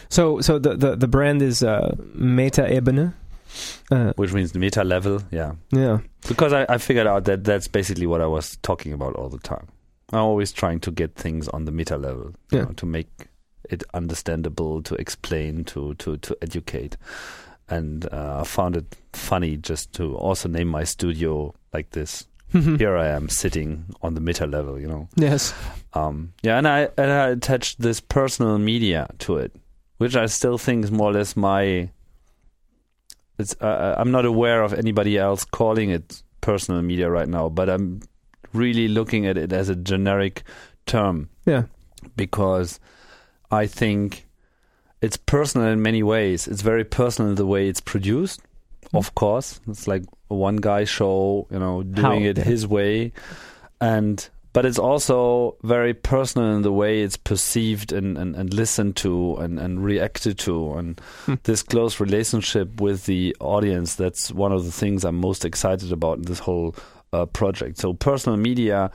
So, 0.09 0.39
so 0.41 0.59
the 0.59 0.75
the, 0.75 0.95
the 0.95 1.07
brand 1.07 1.41
is 1.41 1.63
uh, 1.63 1.95
Meta 2.13 2.61
Ebene. 2.61 3.13
Uh, 3.91 4.13
which 4.15 4.33
means 4.33 4.51
the 4.51 4.59
meta 4.59 4.83
level. 4.83 5.21
Yeah, 5.31 5.53
yeah. 5.71 5.99
because 6.27 6.53
I, 6.53 6.65
I 6.69 6.77
figured 6.77 7.07
out 7.07 7.25
that 7.25 7.43
that's 7.43 7.67
basically 7.67 8.05
what 8.07 8.21
I 8.21 8.25
was 8.27 8.57
talking 8.63 8.93
about 8.93 9.15
all 9.15 9.29
the 9.29 9.39
time. 9.39 9.67
I'm 10.13 10.19
always 10.19 10.51
trying 10.51 10.79
to 10.81 10.91
get 10.91 11.15
things 11.15 11.47
on 11.49 11.65
the 11.65 11.71
meta 11.71 11.97
level, 11.97 12.33
you 12.51 12.59
Yeah. 12.59 12.63
know, 12.65 12.71
to 12.73 12.85
make 12.85 13.09
it 13.69 13.83
understandable, 13.93 14.81
to 14.83 14.95
explain, 14.95 15.63
to 15.65 15.93
to 15.95 16.17
to 16.17 16.37
educate. 16.41 16.97
And 17.69 18.05
uh, 18.13 18.39
I 18.41 18.43
found 18.45 18.77
it 18.77 18.95
funny 19.11 19.57
just 19.57 19.91
to 19.93 20.15
also 20.15 20.47
name 20.47 20.69
my 20.69 20.85
studio 20.85 21.53
like 21.73 21.89
this 21.91 22.25
here 22.53 22.95
I 22.95 23.07
am 23.07 23.27
sitting 23.27 23.83
on 24.01 24.13
the 24.13 24.21
meta 24.21 24.47
level, 24.47 24.79
you 24.79 24.87
know. 24.87 25.09
Yes. 25.17 25.53
Um, 25.93 26.31
yeah, 26.43 26.57
and 26.57 26.65
I 26.67 26.87
and 26.97 27.11
I 27.11 27.27
attached 27.29 27.81
this 27.81 27.99
personal 27.99 28.57
media 28.57 29.07
to 29.19 29.35
it, 29.37 29.53
which 29.97 30.15
I 30.15 30.27
still 30.27 30.57
think 30.57 30.85
is 30.85 30.91
more 30.91 31.09
or 31.09 31.13
less 31.13 31.35
my. 31.35 31.89
It's 33.37 33.55
uh, 33.61 33.65
uh, 33.65 33.95
I'm 33.97 34.11
not 34.11 34.25
aware 34.25 34.63
of 34.63 34.73
anybody 34.73 35.17
else 35.17 35.45
calling 35.45 35.89
it 35.89 36.23
personal 36.41 36.81
media 36.81 37.09
right 37.09 37.27
now, 37.27 37.49
but 37.49 37.69
I'm 37.69 38.01
really 38.53 38.87
looking 38.87 39.25
at 39.25 39.37
it 39.37 39.53
as 39.53 39.69
a 39.69 39.75
generic 39.75 40.43
term. 40.85 41.29
Yeah. 41.45 41.63
Because 42.15 42.79
I 43.51 43.67
think 43.67 44.25
it's 45.01 45.17
personal 45.17 45.67
in 45.67 45.81
many 45.81 46.03
ways. 46.03 46.47
It's 46.47 46.61
very 46.61 46.83
personal 46.83 47.35
the 47.35 47.45
way 47.45 47.67
it's 47.67 47.81
produced. 47.81 48.41
Mm. 48.85 48.97
Of 48.97 49.15
course, 49.15 49.59
it's 49.67 49.87
like 49.87 50.03
a 50.29 50.35
one 50.35 50.57
guy 50.57 50.85
show, 50.85 51.47
you 51.51 51.59
know, 51.59 51.83
doing 51.83 52.23
How? 52.23 52.29
it 52.29 52.37
his 52.37 52.65
way, 52.65 53.11
and 53.81 54.27
but 54.57 54.65
it's 54.65 54.79
also 54.79 55.55
very 55.61 55.93
personal 55.93 56.55
in 56.55 56.63
the 56.63 56.71
way 56.71 57.03
it's 57.03 57.15
perceived 57.15 57.91
and, 57.91 58.17
and, 58.17 58.35
and 58.35 58.51
listened 58.55 58.95
to 58.95 59.35
and, 59.35 59.59
and 59.59 59.83
reacted 59.83 60.39
to. 60.39 60.73
And 60.73 60.99
hmm. 61.27 61.35
this 61.43 61.61
close 61.61 61.99
relationship 61.99 62.81
with 62.81 63.05
the 63.05 63.35
audience 63.39 63.93
that's 63.93 64.31
one 64.31 64.51
of 64.51 64.65
the 64.65 64.71
things 64.71 65.05
i'm 65.05 65.17
most 65.17 65.45
excited 65.45 65.91
about 65.91 66.17
in 66.17 66.23
this 66.23 66.39
whole 66.39 66.75
uh, 67.13 67.27
project. 67.27 67.77
So 67.77 67.93
personal 67.93 68.35
media 68.35 68.89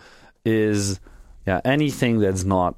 is 0.44 0.98
yeah 1.46 1.60
anything 1.64 2.18
that's 2.18 2.42
not 2.42 2.74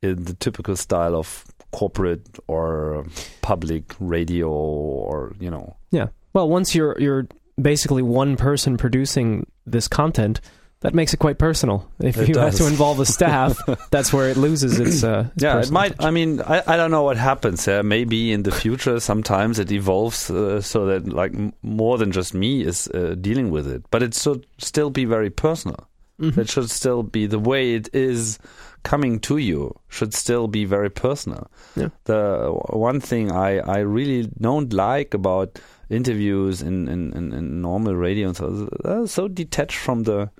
in 0.00 0.24
the 0.24 0.32
typical 0.32 0.76
style 0.76 1.16
of 1.16 1.44
corporate 1.72 2.26
or 2.46 3.04
public 3.42 3.84
radio 4.00 4.48
or 4.48 5.34
you 5.38 5.50
know. 5.50 5.76
Yeah. 5.90 6.06
Well 6.32 6.48
once 6.48 6.74
you're 6.74 6.96
you're 6.98 7.28
basically 7.60 8.02
one 8.02 8.38
person 8.38 8.78
producing 8.78 9.46
this 9.66 9.88
content 9.88 10.40
that 10.84 10.92
makes 10.94 11.14
it 11.14 11.16
quite 11.16 11.38
personal. 11.38 11.90
If 11.98 12.18
it 12.18 12.28
you 12.28 12.34
does. 12.34 12.58
have 12.58 12.66
to 12.66 12.70
involve 12.70 12.98
the 12.98 13.06
staff, 13.06 13.58
that's 13.90 14.12
where 14.12 14.28
it 14.28 14.36
loses 14.36 14.78
its. 14.78 15.02
Uh, 15.02 15.30
its 15.34 15.42
yeah, 15.42 15.58
it 15.58 15.70
might. 15.70 15.96
Touch. 15.96 16.06
I 16.06 16.10
mean, 16.10 16.42
I, 16.42 16.62
I 16.66 16.76
don't 16.76 16.90
know 16.90 17.02
what 17.02 17.16
happens. 17.16 17.66
Uh, 17.66 17.82
maybe 17.82 18.32
in 18.32 18.42
the 18.42 18.52
future, 18.52 19.00
sometimes 19.00 19.58
it 19.58 19.72
evolves 19.72 20.30
uh, 20.30 20.60
so 20.60 20.84
that 20.84 21.08
like 21.08 21.34
m- 21.34 21.54
more 21.62 21.96
than 21.96 22.12
just 22.12 22.34
me 22.34 22.62
is 22.62 22.86
uh, 22.88 23.16
dealing 23.18 23.50
with 23.50 23.66
it, 23.66 23.82
but 23.90 24.02
it 24.02 24.14
should 24.14 24.46
still 24.58 24.90
be 24.90 25.06
very 25.06 25.30
personal. 25.30 25.88
Mm-hmm. 26.20 26.40
It 26.40 26.50
should 26.50 26.68
still 26.68 27.02
be 27.02 27.26
the 27.26 27.38
way 27.38 27.74
it 27.74 27.88
is 27.94 28.38
coming 28.82 29.18
to 29.20 29.38
you 29.38 29.74
should 29.88 30.12
still 30.12 30.48
be 30.48 30.66
very 30.66 30.90
personal. 30.90 31.50
Yeah. 31.76 31.88
The 32.04 32.50
one 32.68 33.00
thing 33.00 33.32
I 33.32 33.58
I 33.60 33.78
really 33.78 34.30
don't 34.38 34.70
like 34.70 35.14
about 35.14 35.58
interviews 35.88 36.60
in 36.60 36.88
in, 36.88 37.14
in, 37.14 37.32
in 37.32 37.62
normal 37.62 37.96
radio 37.96 38.28
and 38.28 38.36
so 38.36 39.06
so 39.06 39.28
detached 39.28 39.78
from 39.78 40.02
the 40.02 40.30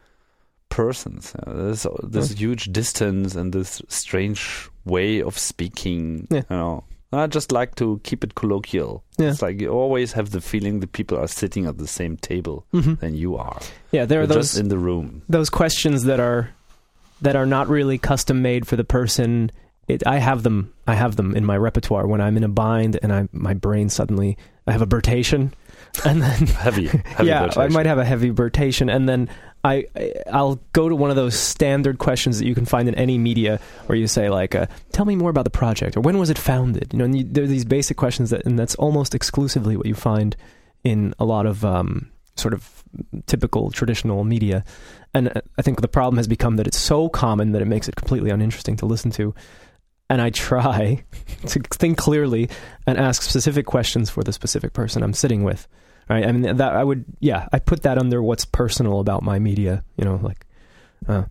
persons. 0.68 1.34
Uh, 1.34 1.52
there's 1.54 1.86
this 2.02 2.32
mm. 2.32 2.38
huge 2.38 2.64
distance 2.72 3.34
and 3.34 3.52
this 3.52 3.82
strange 3.88 4.68
way 4.84 5.22
of 5.22 5.38
speaking. 5.38 6.26
Yeah. 6.30 6.42
You 6.50 6.56
know, 6.56 6.84
I 7.12 7.26
just 7.26 7.52
like 7.52 7.76
to 7.76 8.00
keep 8.02 8.24
it 8.24 8.34
colloquial. 8.34 9.04
Yeah. 9.18 9.30
It's 9.30 9.42
like 9.42 9.60
you 9.60 9.68
always 9.68 10.12
have 10.12 10.30
the 10.30 10.40
feeling 10.40 10.80
that 10.80 10.92
people 10.92 11.18
are 11.18 11.28
sitting 11.28 11.66
at 11.66 11.78
the 11.78 11.86
same 11.86 12.16
table 12.16 12.66
mm-hmm. 12.72 12.94
than 12.94 13.14
you 13.14 13.36
are. 13.36 13.60
Yeah, 13.92 14.04
there 14.04 14.20
are 14.20 14.22
You're 14.22 14.28
those 14.28 14.50
just 14.50 14.58
in 14.58 14.68
the 14.68 14.78
room. 14.78 15.22
Those 15.28 15.50
questions 15.50 16.04
that 16.04 16.20
are 16.20 16.50
that 17.22 17.36
are 17.36 17.46
not 17.46 17.68
really 17.68 17.98
custom 17.98 18.42
made 18.42 18.66
for 18.66 18.76
the 18.76 18.84
person. 18.84 19.50
It, 19.86 20.06
I 20.06 20.18
have 20.18 20.42
them. 20.42 20.72
I 20.86 20.94
have 20.94 21.16
them 21.16 21.36
in 21.36 21.44
my 21.44 21.56
repertoire 21.56 22.06
when 22.06 22.20
I'm 22.20 22.36
in 22.36 22.44
a 22.44 22.48
bind 22.48 22.98
and 23.02 23.12
I 23.12 23.28
my 23.32 23.54
brain 23.54 23.88
suddenly 23.88 24.36
I 24.66 24.72
have 24.72 24.82
a 24.82 24.86
burtation 24.86 25.52
and 26.04 26.22
then 26.22 26.46
heavy, 26.46 26.86
heavy 26.86 27.28
yeah, 27.28 27.50
I 27.56 27.68
might 27.68 27.86
have 27.86 27.98
a 27.98 28.04
heavy 28.04 28.30
burtation, 28.30 28.94
and 28.94 29.08
then 29.08 29.28
I 29.64 29.86
I'll 30.30 30.60
go 30.72 30.88
to 30.88 30.94
one 30.94 31.10
of 31.10 31.16
those 31.16 31.38
standard 31.38 31.98
questions 31.98 32.38
that 32.38 32.46
you 32.46 32.54
can 32.54 32.66
find 32.66 32.86
in 32.86 32.94
any 32.96 33.16
media 33.16 33.58
where 33.86 33.96
you 33.96 34.06
say 34.06 34.28
like, 34.28 34.54
uh, 34.54 34.66
"Tell 34.92 35.06
me 35.06 35.16
more 35.16 35.30
about 35.30 35.44
the 35.44 35.50
project," 35.50 35.96
or 35.96 36.02
"When 36.02 36.18
was 36.18 36.30
it 36.30 36.38
founded?" 36.38 36.92
You 36.92 36.98
know, 36.98 37.06
and 37.06 37.16
you, 37.16 37.24
there 37.24 37.44
are 37.44 37.48
these 37.48 37.64
basic 37.64 37.96
questions 37.96 38.30
that, 38.30 38.44
and 38.44 38.58
that's 38.58 38.74
almost 38.74 39.14
exclusively 39.14 39.76
what 39.76 39.86
you 39.86 39.94
find 39.94 40.36
in 40.84 41.14
a 41.18 41.24
lot 41.24 41.46
of 41.46 41.64
um, 41.64 42.10
sort 42.36 42.52
of 42.52 42.84
typical 43.26 43.70
traditional 43.70 44.22
media. 44.22 44.64
And 45.14 45.28
uh, 45.28 45.40
I 45.58 45.62
think 45.62 45.80
the 45.80 45.88
problem 45.88 46.18
has 46.18 46.28
become 46.28 46.56
that 46.56 46.66
it's 46.66 46.78
so 46.78 47.08
common 47.08 47.52
that 47.52 47.62
it 47.62 47.66
makes 47.66 47.88
it 47.88 47.96
completely 47.96 48.30
uninteresting 48.30 48.76
to 48.76 48.86
listen 48.86 49.10
to. 49.12 49.34
And 50.10 50.20
I 50.20 50.28
try 50.28 51.02
to 51.46 51.60
think 51.60 51.96
clearly 51.96 52.50
and 52.86 52.98
ask 52.98 53.22
specific 53.22 53.64
questions 53.64 54.10
for 54.10 54.22
the 54.22 54.32
specific 54.32 54.74
person 54.74 55.02
I'm 55.02 55.14
sitting 55.14 55.42
with 55.42 55.66
right? 56.08 56.26
I 56.26 56.32
mean, 56.32 56.56
that 56.56 56.74
I 56.74 56.84
would, 56.84 57.04
yeah, 57.20 57.48
I 57.52 57.58
put 57.58 57.82
that 57.82 57.98
under 57.98 58.22
what's 58.22 58.44
personal 58.44 59.00
about 59.00 59.22
my 59.22 59.38
media, 59.38 59.84
you 59.96 60.04
know, 60.04 60.20
like, 60.22 60.46
uh. 61.08 61.24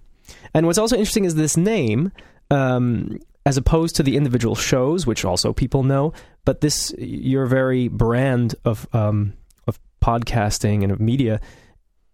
and 0.53 0.65
what's 0.65 0.77
also 0.77 0.95
interesting 0.95 1.25
is 1.25 1.35
this 1.35 1.57
name, 1.57 2.11
um, 2.51 3.19
as 3.45 3.57
opposed 3.57 3.95
to 3.97 4.03
the 4.03 4.15
individual 4.15 4.55
shows, 4.55 5.05
which 5.05 5.25
also 5.25 5.53
people 5.53 5.83
know, 5.83 6.13
but 6.45 6.61
this 6.61 6.93
your 6.97 7.45
very 7.45 7.87
brand 7.87 8.55
of 8.65 8.87
um, 8.93 9.33
of 9.67 9.79
podcasting 10.01 10.83
and 10.83 10.91
of 10.91 10.99
media, 10.99 11.39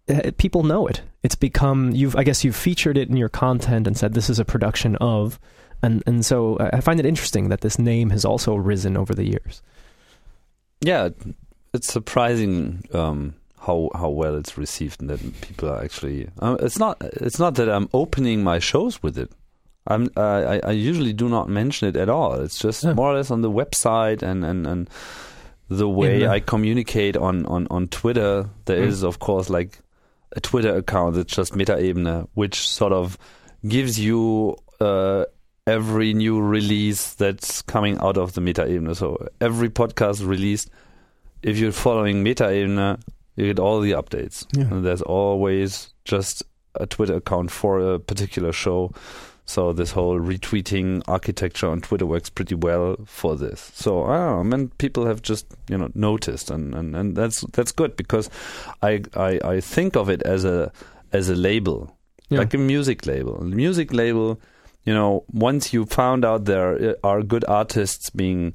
uh, 0.10 0.32
people 0.38 0.63
know 0.63 0.88
it. 0.88 1.01
It's 1.24 1.36
become 1.36 1.92
you've, 1.92 2.16
I 2.16 2.24
guess, 2.24 2.44
you've 2.44 2.56
featured 2.56 2.98
it 2.98 3.10
in 3.10 3.18
your 3.18 3.30
content 3.30 3.88
and 3.88 3.98
said 3.98 4.13
this 4.13 4.30
is 4.30 4.39
a 4.39 4.46
production 4.46 4.96
of, 4.98 5.39
and 5.84 6.01
and 6.08 6.25
so 6.25 6.58
I 6.60 6.82
find 6.82 7.00
it 7.00 7.06
interesting 7.06 7.50
that 7.50 7.62
this 7.62 7.78
name 7.78 8.10
has 8.10 8.25
also 8.25 8.56
risen 8.56 8.98
over 8.98 9.13
the 9.13 9.25
years. 9.25 9.62
Yeah, 10.82 11.10
it's 11.74 11.92
surprising 11.92 12.84
um, 12.94 13.36
how 13.60 13.90
how 13.94 14.10
well 14.10 14.36
it's 14.36 14.58
received 14.58 15.02
and 15.02 15.10
that 15.10 15.42
people 15.42 15.70
are 15.70 15.84
actually. 15.84 16.30
Um, 16.40 16.58
it's 16.62 16.80
not 16.80 16.98
it's 17.02 17.40
not 17.40 17.56
that 17.56 17.70
I'm 17.70 17.90
opening 17.94 18.44
my 18.44 18.60
shows 18.60 19.02
with 19.04 19.18
it. 19.18 19.32
I'm 19.88 20.10
uh, 20.16 20.22
I, 20.22 20.60
I 20.64 20.72
usually 20.72 21.14
do 21.14 21.30
not 21.30 21.50
mention 21.50 21.88
it 21.88 21.96
at 21.96 22.10
all. 22.10 22.34
It's 22.42 22.60
just 22.60 22.84
yeah. 22.84 22.94
more 22.94 23.12
or 23.12 23.16
less 23.16 23.32
on 23.32 23.42
the 23.42 23.52
website 23.52 24.22
and 24.22 24.44
and 24.44 24.66
and 24.66 24.90
the 25.68 25.90
way 25.90 26.28
I 26.28 26.40
communicate 26.40 27.16
on 27.18 27.46
on 27.46 27.68
on 27.70 27.88
Twitter. 27.88 28.50
There 28.66 28.82
mm. 28.82 28.88
is 28.88 29.04
of 29.04 29.20
course 29.20 29.50
like 29.50 29.80
a 30.36 30.40
Twitter 30.40 30.76
account 30.76 31.16
that's 31.16 31.34
just 31.34 31.54
Metaebene, 31.54 32.28
which 32.34 32.68
sort 32.68 32.94
of 32.94 33.18
gives 33.68 34.00
you. 34.00 34.58
Uh, 34.80 35.26
every 35.68 36.16
new 36.16 36.42
release 36.42 37.14
that's 37.14 37.62
coming 37.62 37.96
out 38.00 38.18
of 38.18 38.34
the 38.34 38.42
Metaebene. 38.42 38.96
So 38.96 39.28
every 39.40 39.70
podcast 39.70 40.26
released 40.26 40.72
if 41.41 41.58
you're 41.58 41.72
following 41.72 42.24
Meta, 42.24 42.46
Metaebene, 42.46 43.00
you 43.36 43.46
get 43.46 43.60
all 43.60 43.79
the 43.79 43.91
updates. 43.91 44.46
Yeah. 44.53 44.65
And 44.65 44.86
there's 44.86 45.01
always 45.01 45.93
just 46.03 46.43
a 46.75 46.86
Twitter 46.86 47.15
account 47.15 47.51
for 47.51 47.79
a 47.79 48.00
particular 48.00 48.51
show. 48.51 48.91
So 49.46 49.74
this 49.74 49.91
whole 49.91 50.19
retweeting 50.19 51.01
architecture 51.08 51.67
on 51.67 51.81
Twitter 51.81 52.05
works 52.05 52.29
pretty 52.29 52.53
well 52.53 52.98
for 53.05 53.36
this. 53.36 53.72
So 53.74 54.03
I 54.03 54.17
don't 54.17 54.29
know, 54.29 54.39
I 54.39 54.43
mean, 54.43 54.69
people 54.77 55.08
have 55.08 55.24
just 55.24 55.48
you 55.67 55.77
know 55.77 55.89
noticed, 55.96 56.51
and, 56.51 56.75
and, 56.75 56.96
and 56.96 57.15
that's 57.15 57.41
that's 57.53 57.72
good 57.72 57.96
because 57.96 58.29
I, 58.84 59.01
I 59.15 59.39
I 59.43 59.60
think 59.60 59.96
of 59.96 60.08
it 60.08 60.22
as 60.22 60.46
a 60.46 60.72
as 61.13 61.29
a 61.29 61.36
label, 61.36 61.98
yeah. 62.29 62.38
like 62.38 62.53
a 62.53 62.60
music 62.60 63.08
label. 63.08 63.41
A 63.41 63.43
music 63.43 63.91
label, 63.91 64.39
you 64.84 64.93
know, 64.93 65.24
once 65.34 65.74
you 65.74 65.88
found 65.88 66.24
out 66.24 66.46
there 66.46 66.96
are 67.03 67.24
good 67.24 67.46
artists 67.48 68.12
being 68.12 68.53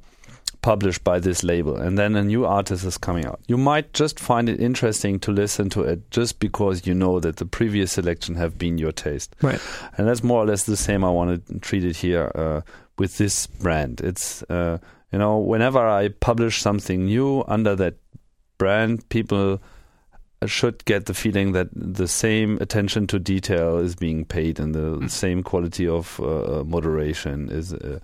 published 0.65 1.05
by 1.05 1.21
this 1.21 1.45
label 1.45 1.77
and 1.77 1.99
then 1.99 2.17
a 2.17 2.25
new 2.25 2.47
artist 2.47 2.87
is 2.87 2.97
coming 2.97 3.27
out. 3.27 3.39
You 3.47 3.59
might 3.59 3.93
just 3.93 4.19
find 4.19 4.49
it 4.49 4.59
interesting 4.59 5.21
to 5.21 5.31
listen 5.31 5.69
to 5.71 5.83
it 5.83 6.11
just 6.11 6.41
because 6.41 6.87
you 6.87 6.95
know 6.95 7.21
that 7.21 7.37
the 7.37 7.45
previous 7.45 7.93
selection 7.93 8.35
have 8.37 8.57
been 8.57 8.79
your 8.79 8.91
taste. 8.91 9.37
Right. 9.43 9.61
And 9.99 10.09
that's 10.09 10.23
more 10.23 10.43
or 10.43 10.47
less 10.47 10.65
the 10.65 10.79
same 10.79 11.05
i 11.05 11.11
want 11.11 11.47
to 11.47 11.59
treat 11.59 11.85
it 11.85 11.97
here 11.97 12.33
uh, 12.35 12.63
with 12.97 13.19
this 13.19 13.47
brand. 13.47 14.01
It's 14.01 14.43
uh, 14.45 14.79
you 15.13 15.19
know 15.19 15.37
whenever 15.37 15.87
i 15.87 16.09
publish 16.09 16.63
something 16.63 17.05
new 17.05 17.45
under 17.47 17.77
that 17.77 17.97
brand 18.57 19.07
people 19.11 19.61
should 20.47 20.83
get 20.87 21.05
the 21.05 21.15
feeling 21.15 21.53
that 21.53 21.69
the 21.73 22.09
same 22.09 22.57
attention 22.63 23.07
to 23.09 23.19
detail 23.19 23.77
is 23.77 23.95
being 23.95 24.25
paid 24.25 24.59
and 24.59 24.75
the 24.75 24.97
mm. 24.97 25.11
same 25.11 25.43
quality 25.43 25.87
of 25.87 26.19
uh, 26.21 26.65
moderation 26.65 27.51
is 27.51 27.75
uh, 27.75 28.01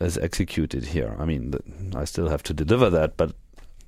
is 0.00 0.16
executed 0.18 0.84
here. 0.84 1.16
I 1.18 1.24
mean, 1.24 1.54
I 1.94 2.04
still 2.04 2.28
have 2.28 2.42
to 2.44 2.54
deliver 2.54 2.90
that, 2.90 3.16
but 3.16 3.34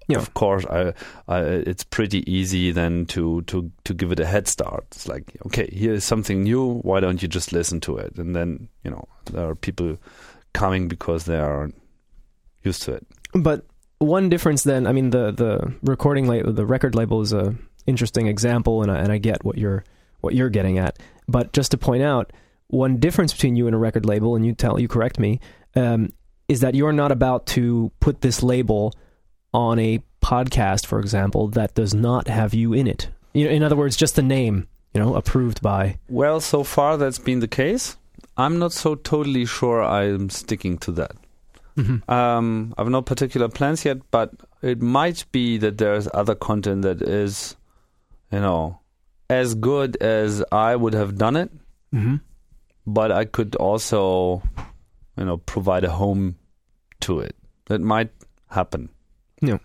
yeah. 0.07 0.19
of 0.19 0.35
course, 0.35 0.67
I, 0.67 0.93
I, 1.29 1.41
it's 1.41 1.85
pretty 1.85 2.31
easy 2.31 2.73
then 2.73 3.07
to, 3.07 3.43
to, 3.43 3.71
to 3.85 3.95
give 3.95 4.13
it 4.13 4.21
a 4.21 4.27
head 4.27 4.47
start. 4.49 4.85
It's 4.93 5.09
like, 5.09 5.37
okay, 5.47 5.69
here 5.73 5.95
is 5.95 6.05
something 6.05 6.43
new. 6.43 6.81
Why 6.81 7.01
don't 7.01 7.23
you 7.23 7.29
just 7.29 7.53
listen 7.53 7.81
to 7.81 7.97
it? 7.97 8.17
And 8.17 8.37
then, 8.37 8.69
you 8.83 8.91
know, 8.91 9.09
there 9.33 9.49
are 9.49 9.55
people 9.55 9.97
coming 10.53 10.89
because 10.89 11.25
they 11.25 11.39
are 11.39 11.71
used 12.63 12.83
to 12.83 12.93
it. 12.93 13.07
But 13.33 13.65
one 13.99 14.29
difference 14.29 14.63
then, 14.63 14.87
I 14.87 14.93
mean, 14.93 15.11
the, 15.11 15.31
the 15.31 15.75
recording 15.83 16.29
label, 16.29 16.53
the 16.53 16.67
record 16.67 16.95
label 16.95 17.23
is 17.23 17.33
a 17.33 17.55
interesting 17.87 18.27
example, 18.27 18.83
and 18.83 18.91
I, 18.91 18.99
and 18.99 19.11
I 19.11 19.19
get 19.19 19.45
what 19.45 19.57
you're, 19.59 19.85
what 20.21 20.35
you're 20.35 20.51
getting 20.51 20.79
at. 20.79 20.99
But 21.29 21.53
just 21.53 21.71
to 21.71 21.79
point 21.79 22.03
out, 22.03 22.33
one 22.69 22.99
difference 22.99 23.33
between 23.33 23.57
you 23.57 23.67
and 23.67 23.75
a 23.75 23.79
record 23.79 24.05
label, 24.05 24.37
and 24.37 24.45
you 24.45 24.55
tell, 24.55 24.79
you 24.81 24.89
correct 24.89 25.19
me, 25.19 25.41
um, 25.77 26.13
is 26.49 26.61
that 26.61 26.75
you're 26.75 26.93
not 26.93 27.13
about 27.13 27.47
to 27.47 27.91
put 28.01 28.21
this 28.21 28.43
label 28.43 28.93
on 29.53 29.79
a 29.79 30.03
podcast, 30.23 30.87
for 30.87 30.99
example, 31.01 31.49
that 31.49 31.75
does 31.75 31.95
not 31.95 32.29
have 32.29 32.55
you 32.55 32.73
in 32.73 32.87
it. 32.87 33.09
You 33.33 33.45
know, 33.47 33.51
in 33.51 33.63
other 33.63 33.77
words, 33.77 33.97
just 33.97 34.17
the 34.17 34.23
name. 34.23 34.69
you 34.95 35.01
know, 35.01 35.15
approved 35.17 35.61
by. 35.61 35.99
Well, 36.09 36.41
so 36.41 36.63
far 36.63 36.97
that's 36.97 37.19
been 37.19 37.41
the 37.41 37.49
case. 37.49 37.97
I'm 38.37 38.59
not 38.59 38.73
so 38.73 38.95
totally 38.95 39.45
sure 39.45 39.83
I'm 39.83 40.31
sticking 40.31 40.79
to 40.79 40.93
that. 40.93 41.13
Mm-hmm. 41.77 42.09
Um, 42.11 42.75
I 42.79 42.83
have 42.83 42.91
no 42.91 43.03
particular 43.03 43.49
plans 43.49 43.85
yet, 43.85 43.99
but 44.13 44.31
it 44.63 44.81
might 44.81 45.25
be 45.33 45.59
that 45.59 45.79
there's 45.79 46.09
other 46.15 46.37
content 46.37 46.83
that 46.83 47.03
is, 47.03 47.57
you 48.31 48.39
know, 48.41 48.79
as 49.29 49.57
good 49.57 49.97
as 49.97 50.45
I 50.53 50.77
would 50.77 50.95
have 50.95 51.19
done 51.19 51.37
it. 51.37 51.51
Mm-hmm. 51.93 52.17
But 52.87 53.11
I 53.11 53.25
could 53.25 53.57
also, 53.57 54.43
you 55.17 55.25
know, 55.25 55.39
provide 55.39 55.85
a 55.85 55.91
home 55.91 56.37
to 57.01 57.21
it. 57.21 57.37
That 57.67 57.81
might 57.81 58.11
happen. 58.51 58.89
Yeah. 59.41 59.59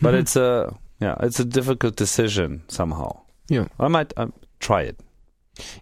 But 0.00 0.10
mm-hmm. 0.10 0.20
it's 0.20 0.36
a 0.36 0.74
yeah, 1.00 1.16
it's 1.20 1.40
a 1.40 1.44
difficult 1.44 1.96
decision 1.96 2.62
somehow. 2.68 3.20
Yeah. 3.48 3.68
I 3.78 3.88
might 3.88 4.12
um, 4.16 4.32
try 4.60 4.82
it. 4.82 4.98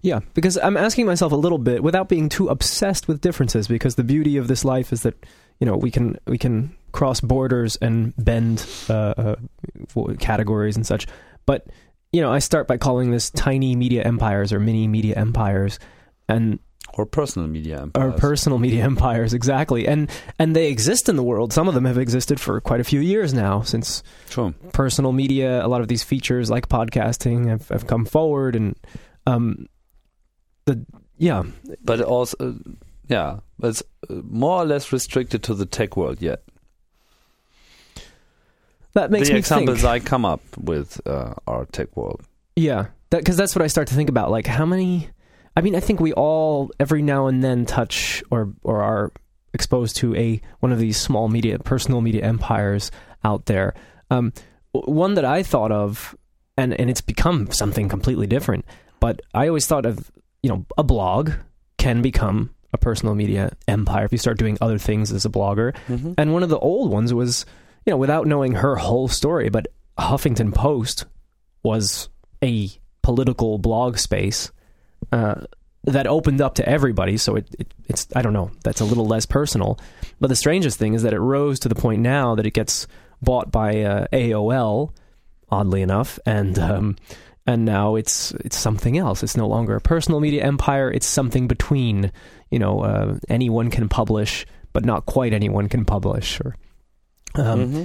Yeah, 0.02 0.20
because 0.34 0.56
I'm 0.58 0.76
asking 0.76 1.06
myself 1.06 1.32
a 1.32 1.36
little 1.36 1.58
bit 1.58 1.82
without 1.82 2.08
being 2.08 2.28
too 2.28 2.48
obsessed 2.48 3.08
with 3.08 3.20
differences 3.20 3.66
because 3.66 3.96
the 3.96 4.04
beauty 4.04 4.36
of 4.36 4.46
this 4.46 4.64
life 4.64 4.92
is 4.92 5.02
that 5.02 5.14
you 5.58 5.66
know 5.66 5.76
we 5.76 5.90
can 5.90 6.16
we 6.26 6.38
can 6.38 6.74
cross 6.92 7.20
borders 7.20 7.76
and 7.76 8.14
bend 8.16 8.64
uh, 8.88 9.36
uh, 9.96 10.14
categories 10.20 10.76
and 10.76 10.86
such. 10.86 11.06
But 11.44 11.66
you 12.12 12.20
know, 12.20 12.32
I 12.32 12.38
start 12.38 12.68
by 12.68 12.76
calling 12.76 13.10
this 13.10 13.30
tiny 13.30 13.74
media 13.74 14.04
empires 14.04 14.52
or 14.52 14.60
mini 14.60 14.86
media 14.86 15.16
empires, 15.16 15.80
and 16.28 16.60
or 16.96 17.04
personal 17.06 17.48
media 17.48 17.80
empires. 17.82 18.14
or 18.14 18.16
personal 18.18 18.58
media 18.58 18.82
empires 18.84 19.34
exactly 19.34 19.86
and 19.86 20.10
and 20.38 20.54
they 20.54 20.68
exist 20.70 21.08
in 21.08 21.16
the 21.16 21.22
world 21.22 21.52
some 21.52 21.68
of 21.68 21.74
them 21.74 21.84
have 21.84 21.98
existed 21.98 22.40
for 22.40 22.60
quite 22.60 22.80
a 22.80 22.84
few 22.84 23.00
years 23.00 23.34
now 23.34 23.60
since 23.62 24.02
True. 24.28 24.54
personal 24.72 25.12
media 25.12 25.64
a 25.64 25.68
lot 25.68 25.80
of 25.80 25.88
these 25.88 26.02
features 26.02 26.50
like 26.50 26.68
podcasting 26.68 27.48
have, 27.48 27.68
have 27.68 27.86
come 27.86 28.04
forward 28.04 28.56
and 28.56 28.76
um 29.26 29.66
the 30.66 30.84
yeah 31.18 31.42
but 31.82 32.00
also 32.00 32.36
uh, 32.40 32.52
yeah 33.08 33.40
it's 33.62 33.82
uh, 34.08 34.14
more 34.24 34.62
or 34.62 34.64
less 34.64 34.92
restricted 34.92 35.42
to 35.42 35.54
the 35.54 35.66
tech 35.66 35.96
world 35.96 36.22
yet 36.22 36.42
that 38.94 39.10
makes 39.10 39.28
the 39.28 39.34
me 39.34 39.38
examples 39.40 39.82
think. 39.82 39.90
I 39.90 39.98
come 39.98 40.24
up 40.24 40.40
with 40.56 41.04
uh, 41.06 41.34
are 41.46 41.66
tech 41.66 41.96
world. 41.96 42.22
Yeah, 42.56 42.86
because 43.10 43.36
that, 43.36 43.42
that's 43.42 43.56
what 43.56 43.62
I 43.62 43.66
start 43.66 43.88
to 43.88 43.94
think 43.94 44.08
about. 44.08 44.30
Like, 44.30 44.46
how 44.46 44.64
many? 44.64 45.08
I 45.56 45.60
mean, 45.60 45.74
I 45.74 45.80
think 45.80 46.00
we 46.00 46.12
all 46.12 46.70
every 46.80 47.02
now 47.02 47.26
and 47.26 47.42
then 47.42 47.66
touch 47.66 48.22
or 48.30 48.52
or 48.62 48.82
are 48.82 49.12
exposed 49.52 49.96
to 49.96 50.14
a 50.16 50.40
one 50.60 50.72
of 50.72 50.78
these 50.78 50.96
small 50.96 51.28
media, 51.28 51.58
personal 51.58 52.00
media 52.00 52.24
empires 52.24 52.90
out 53.24 53.46
there. 53.46 53.74
Um, 54.10 54.32
one 54.72 55.14
that 55.14 55.24
I 55.24 55.42
thought 55.42 55.72
of, 55.72 56.16
and 56.56 56.78
and 56.78 56.90
it's 56.90 57.00
become 57.00 57.50
something 57.52 57.88
completely 57.88 58.26
different. 58.26 58.64
But 59.00 59.20
I 59.32 59.48
always 59.48 59.66
thought 59.66 59.86
of 59.86 60.10
you 60.42 60.50
know 60.50 60.66
a 60.76 60.82
blog 60.82 61.30
can 61.78 62.02
become 62.02 62.50
a 62.72 62.78
personal 62.78 63.14
media 63.14 63.56
empire 63.68 64.04
if 64.04 64.12
you 64.12 64.18
start 64.18 64.38
doing 64.38 64.58
other 64.60 64.78
things 64.78 65.12
as 65.12 65.24
a 65.24 65.30
blogger. 65.30 65.74
Mm-hmm. 65.86 66.14
And 66.18 66.32
one 66.32 66.42
of 66.42 66.48
the 66.48 66.58
old 66.58 66.90
ones 66.90 67.14
was 67.14 67.46
you 67.86 67.90
know, 67.90 67.96
without 67.96 68.26
knowing 68.26 68.52
her 68.52 68.76
whole 68.76 69.08
story, 69.08 69.48
but 69.48 69.66
Huffington 69.98 70.54
Post 70.54 71.04
was 71.62 72.08
a 72.42 72.70
political 73.02 73.58
blog 73.58 73.98
space 73.98 74.50
uh, 75.12 75.42
that 75.84 76.06
opened 76.06 76.40
up 76.40 76.54
to 76.56 76.68
everybody. 76.68 77.16
So 77.16 77.36
it, 77.36 77.46
it, 77.58 77.74
it's 77.88 78.06
I 78.14 78.22
don't 78.22 78.32
know 78.32 78.50
that's 78.62 78.80
a 78.80 78.84
little 78.84 79.06
less 79.06 79.26
personal. 79.26 79.78
But 80.20 80.28
the 80.28 80.36
strangest 80.36 80.78
thing 80.78 80.94
is 80.94 81.02
that 81.02 81.12
it 81.12 81.20
rose 81.20 81.60
to 81.60 81.68
the 81.68 81.74
point 81.74 82.02
now 82.02 82.34
that 82.34 82.46
it 82.46 82.52
gets 82.52 82.86
bought 83.22 83.50
by 83.50 83.82
uh, 83.82 84.06
AOL, 84.12 84.92
oddly 85.48 85.82
enough, 85.82 86.18
and 86.24 86.58
um, 86.58 86.96
and 87.46 87.64
now 87.64 87.96
it's 87.96 88.32
it's 88.32 88.56
something 88.56 88.96
else. 88.98 89.22
It's 89.22 89.36
no 89.36 89.46
longer 89.46 89.76
a 89.76 89.80
personal 89.80 90.20
media 90.20 90.44
empire. 90.44 90.90
It's 90.90 91.06
something 91.06 91.48
between. 91.48 92.12
You 92.50 92.60
know, 92.60 92.82
uh, 92.82 93.18
anyone 93.28 93.68
can 93.68 93.88
publish, 93.88 94.46
but 94.72 94.84
not 94.84 95.06
quite 95.06 95.32
anyone 95.32 95.68
can 95.68 95.84
publish, 95.84 96.40
or 96.40 96.54
um, 97.34 97.60
mm-hmm. 97.60 97.84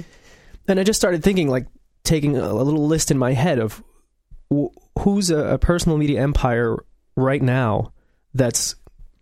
And 0.68 0.78
I 0.78 0.84
just 0.84 1.00
started 1.00 1.22
thinking, 1.22 1.48
like, 1.48 1.66
taking 2.04 2.36
a, 2.36 2.44
a 2.44 2.62
little 2.62 2.86
list 2.86 3.10
in 3.10 3.18
my 3.18 3.32
head 3.32 3.58
of 3.58 3.82
wh- 4.52 4.72
who's 4.98 5.30
a, 5.30 5.54
a 5.54 5.58
personal 5.58 5.98
media 5.98 6.20
empire 6.20 6.76
right 7.20 7.42
now 7.42 7.92
that's 8.34 8.74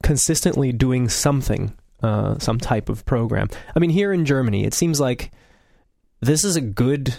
consistently 0.03 0.73
doing 0.73 1.09
something, 1.09 1.77
uh, 2.03 2.39
some 2.39 2.59
type 2.59 2.89
of 2.89 3.05
program. 3.05 3.49
I 3.75 3.79
mean, 3.79 3.91
here 3.91 4.13
in 4.13 4.25
Germany, 4.25 4.65
it 4.65 4.75
seems 4.75 5.01
like 5.01 5.33
this 6.21 6.45
is 6.45 6.57
a 6.57 6.61
good 6.61 7.15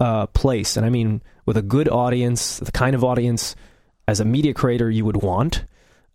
uh, 0.00 0.26
place, 0.26 0.76
and 0.76 0.86
I 0.86 0.90
mean, 0.90 1.22
with 1.46 1.56
a 1.56 1.62
good 1.62 1.88
audience, 1.88 2.58
the 2.58 2.72
kind 2.72 2.94
of 2.94 3.02
audience 3.02 3.56
as 4.06 4.20
a 4.20 4.24
media 4.24 4.54
creator 4.54 4.90
you 4.90 5.04
would 5.04 5.22
want. 5.22 5.64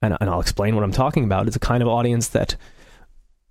And, 0.02 0.17
and 0.19 0.30
I'll 0.30 0.41
explain 0.41 0.76
what 0.76 0.84
I'm 0.84 0.91
talking 0.91 1.23
about. 1.23 1.47
It's 1.47 1.56
a 1.56 1.62
kind 1.62 1.82
of 1.82 1.88
audience 1.88 2.30
that 2.30 2.58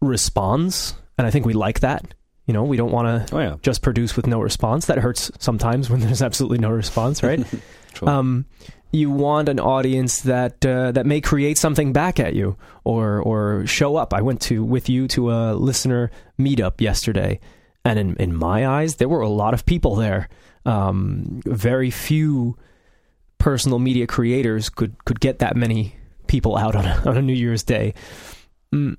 responds, 0.00 0.94
and 1.16 1.26
I 1.26 1.30
think 1.30 1.46
we 1.46 1.54
like 1.54 1.80
that. 1.80 2.14
You 2.46 2.52
know, 2.52 2.64
we 2.64 2.76
don't 2.76 2.90
want 2.90 3.28
to 3.28 3.36
oh, 3.36 3.40
yeah. 3.40 3.56
just 3.62 3.82
produce 3.82 4.16
with 4.16 4.26
no 4.26 4.40
response. 4.40 4.86
That 4.86 4.98
hurts 4.98 5.30
sometimes 5.38 5.88
when 5.88 6.00
there's 6.00 6.20
absolutely 6.20 6.58
no 6.58 6.70
response, 6.70 7.22
right? 7.22 7.44
um, 8.02 8.46
you 8.92 9.10
want 9.10 9.48
an 9.48 9.58
audience 9.58 10.20
that 10.20 10.64
uh, 10.64 10.92
that 10.92 11.06
may 11.06 11.20
create 11.20 11.56
something 11.58 11.92
back 11.92 12.20
at 12.20 12.34
you 12.34 12.56
or 12.84 13.20
or 13.20 13.66
show 13.66 13.96
up. 13.96 14.12
I 14.12 14.20
went 14.20 14.40
to 14.42 14.62
with 14.62 14.88
you 14.88 15.08
to 15.08 15.30
a 15.30 15.54
listener 15.54 16.10
meetup 16.38 16.80
yesterday, 16.80 17.40
and 17.84 17.98
in 17.98 18.16
in 18.16 18.34
my 18.36 18.66
eyes, 18.66 18.96
there 18.96 19.08
were 19.08 19.22
a 19.22 19.28
lot 19.28 19.54
of 19.54 19.64
people 19.64 19.96
there. 19.96 20.28
Um, 20.64 21.40
very 21.44 21.90
few 21.90 22.56
personal 23.38 23.78
media 23.78 24.06
creators 24.06 24.68
could 24.68 25.02
could 25.04 25.20
get 25.20 25.38
that 25.40 25.56
many 25.56 25.96
people 26.26 26.56
out 26.56 26.76
on 26.76 26.84
a, 26.84 27.02
on 27.06 27.16
a 27.16 27.22
New 27.22 27.32
Year's 27.32 27.62
Day. 27.62 27.94
Mm. 28.74 28.96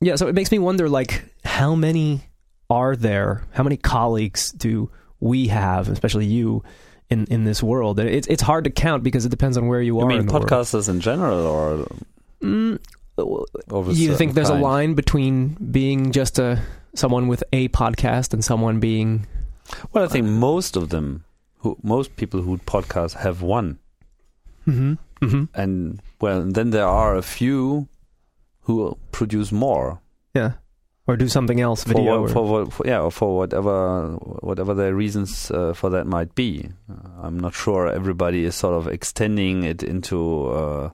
Yeah, 0.00 0.16
so 0.16 0.26
it 0.26 0.34
makes 0.34 0.50
me 0.50 0.58
wonder, 0.58 0.88
like, 0.88 1.24
how 1.44 1.74
many 1.74 2.22
are 2.68 2.96
there? 2.96 3.44
How 3.52 3.62
many 3.62 3.76
colleagues 3.76 4.52
do 4.52 4.90
we 5.20 5.48
have, 5.48 5.88
especially 5.88 6.26
you, 6.26 6.62
in 7.10 7.26
in 7.26 7.44
this 7.44 7.62
world? 7.62 7.98
It's 7.98 8.26
it's 8.26 8.42
hard 8.42 8.64
to 8.64 8.70
count 8.70 9.02
because 9.02 9.24
it 9.24 9.30
depends 9.30 9.56
on 9.56 9.66
where 9.66 9.80
you, 9.80 9.96
you 9.96 10.00
are. 10.00 10.06
mean 10.06 10.20
in 10.20 10.26
podcasters 10.26 10.88
in 10.88 11.00
general, 11.00 11.46
or 11.46 11.86
mm, 12.42 12.78
you 13.96 14.16
think 14.16 14.34
there's 14.34 14.48
kind? 14.48 14.60
a 14.60 14.62
line 14.62 14.94
between 14.94 15.54
being 15.70 16.12
just 16.12 16.38
a 16.38 16.62
someone 16.94 17.28
with 17.28 17.44
a 17.52 17.68
podcast 17.68 18.32
and 18.32 18.44
someone 18.44 18.80
being? 18.80 19.26
Well, 19.92 20.04
I 20.04 20.08
think 20.08 20.26
uh, 20.26 20.30
most 20.30 20.76
of 20.76 20.90
them, 20.90 21.24
who 21.58 21.76
most 21.82 22.16
people 22.16 22.42
who 22.42 22.58
podcast 22.58 23.16
have 23.16 23.42
one. 23.42 23.78
Mm-hmm. 24.66 24.94
Mm-hmm. 25.24 25.44
And 25.54 26.00
well, 26.20 26.42
then 26.42 26.70
there 26.70 26.86
are 26.86 27.16
a 27.16 27.22
few 27.22 27.88
who 28.62 28.96
produce 29.12 29.52
more. 29.52 30.00
Yeah 30.34 30.52
or 31.06 31.16
do 31.16 31.28
something 31.28 31.60
else 31.60 31.84
video 31.84 32.26
for, 32.26 32.32
for, 32.64 32.70
for, 32.70 32.86
yeah 32.86 33.08
for 33.10 33.36
whatever 33.36 34.14
whatever 34.40 34.74
the 34.74 34.94
reasons 34.94 35.50
uh, 35.50 35.72
for 35.72 35.90
that 35.90 36.06
might 36.06 36.34
be. 36.34 36.68
Uh, 36.90 37.08
i'm 37.22 37.38
not 37.38 37.54
sure 37.54 37.88
everybody 37.88 38.44
is 38.44 38.54
sort 38.54 38.74
of 38.74 38.88
extending 38.88 39.64
it 39.64 39.82
into 39.82 40.46
uh, 40.46 40.90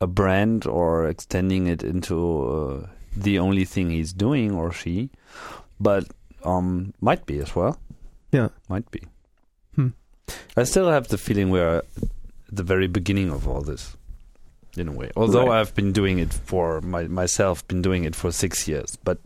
a 0.00 0.06
brand 0.06 0.66
or 0.66 1.08
extending 1.08 1.66
it 1.66 1.82
into 1.82 2.44
uh, 2.44 2.86
the 3.16 3.38
only 3.38 3.64
thing 3.64 3.90
he's 3.90 4.12
doing 4.12 4.52
or 4.52 4.72
she 4.72 5.10
but 5.80 6.04
um 6.44 6.92
might 7.00 7.26
be 7.26 7.38
as 7.38 7.54
well. 7.54 7.78
Yeah. 8.32 8.48
Might 8.68 8.90
be. 8.90 9.02
Hmm. 9.76 9.88
i 10.56 10.64
still 10.64 10.90
have 10.90 11.08
the 11.08 11.18
feeling 11.18 11.50
we're 11.50 11.78
at 11.78 11.84
the 12.50 12.62
very 12.62 12.86
beginning 12.86 13.30
of 13.30 13.48
all 13.48 13.60
this 13.60 13.96
in 14.78 14.88
a 14.88 14.92
way 14.92 15.10
although 15.16 15.48
right. 15.48 15.60
i've 15.60 15.74
been 15.74 15.92
doing 15.92 16.18
it 16.18 16.32
for 16.32 16.80
my, 16.80 17.04
myself 17.04 17.66
been 17.68 17.82
doing 17.82 18.04
it 18.04 18.14
for 18.14 18.30
six 18.32 18.66
years 18.68 18.96
but 19.04 19.18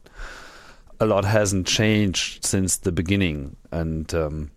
a 1.00 1.06
lot 1.06 1.24
hasn't 1.24 1.66
changed 1.66 2.44
since 2.44 2.78
the 2.78 2.92
beginning. 2.92 3.56
And 3.70 4.12
um, 4.14 4.50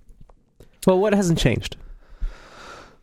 well, 0.85 0.99
what 0.99 1.13
hasn't 1.13 1.39
changed? 1.39 1.75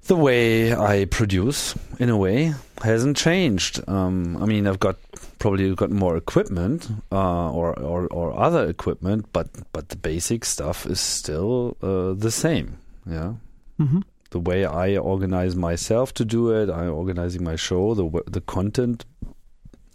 The 0.05 0.17
way 0.17 0.75
I 0.75 1.05
produce, 1.05 1.75
in 1.99 2.09
a 2.09 2.17
way, 2.17 2.55
hasn't 2.83 3.17
changed. 3.17 3.87
Um, 3.89 4.43
I 4.43 4.47
mean, 4.47 4.67
I've 4.67 4.81
got 4.81 4.97
probably 5.39 5.75
got 5.75 5.91
more 5.91 6.17
equipment 6.17 6.89
uh, 7.13 7.51
or, 7.53 7.79
or, 7.79 8.07
or 8.07 8.39
other 8.39 8.67
equipment, 8.69 9.27
but 9.33 9.49
but 9.73 9.91
the 9.91 9.97
basic 9.97 10.45
stuff 10.47 10.87
is 10.87 10.99
still 10.99 11.77
uh, 11.83 12.15
the 12.15 12.31
same. 12.31 12.79
Yeah. 13.07 13.35
Mm-hmm. 13.79 14.01
The 14.31 14.41
way 14.41 14.65
I 14.65 14.97
organize 14.97 15.57
myself 15.57 16.13
to 16.15 16.25
do 16.25 16.51
it, 16.51 16.69
I'm 16.69 16.93
organizing 16.93 17.45
my 17.45 17.57
show, 17.57 17.95
the 17.95 18.23
the 18.27 18.41
content 18.41 19.05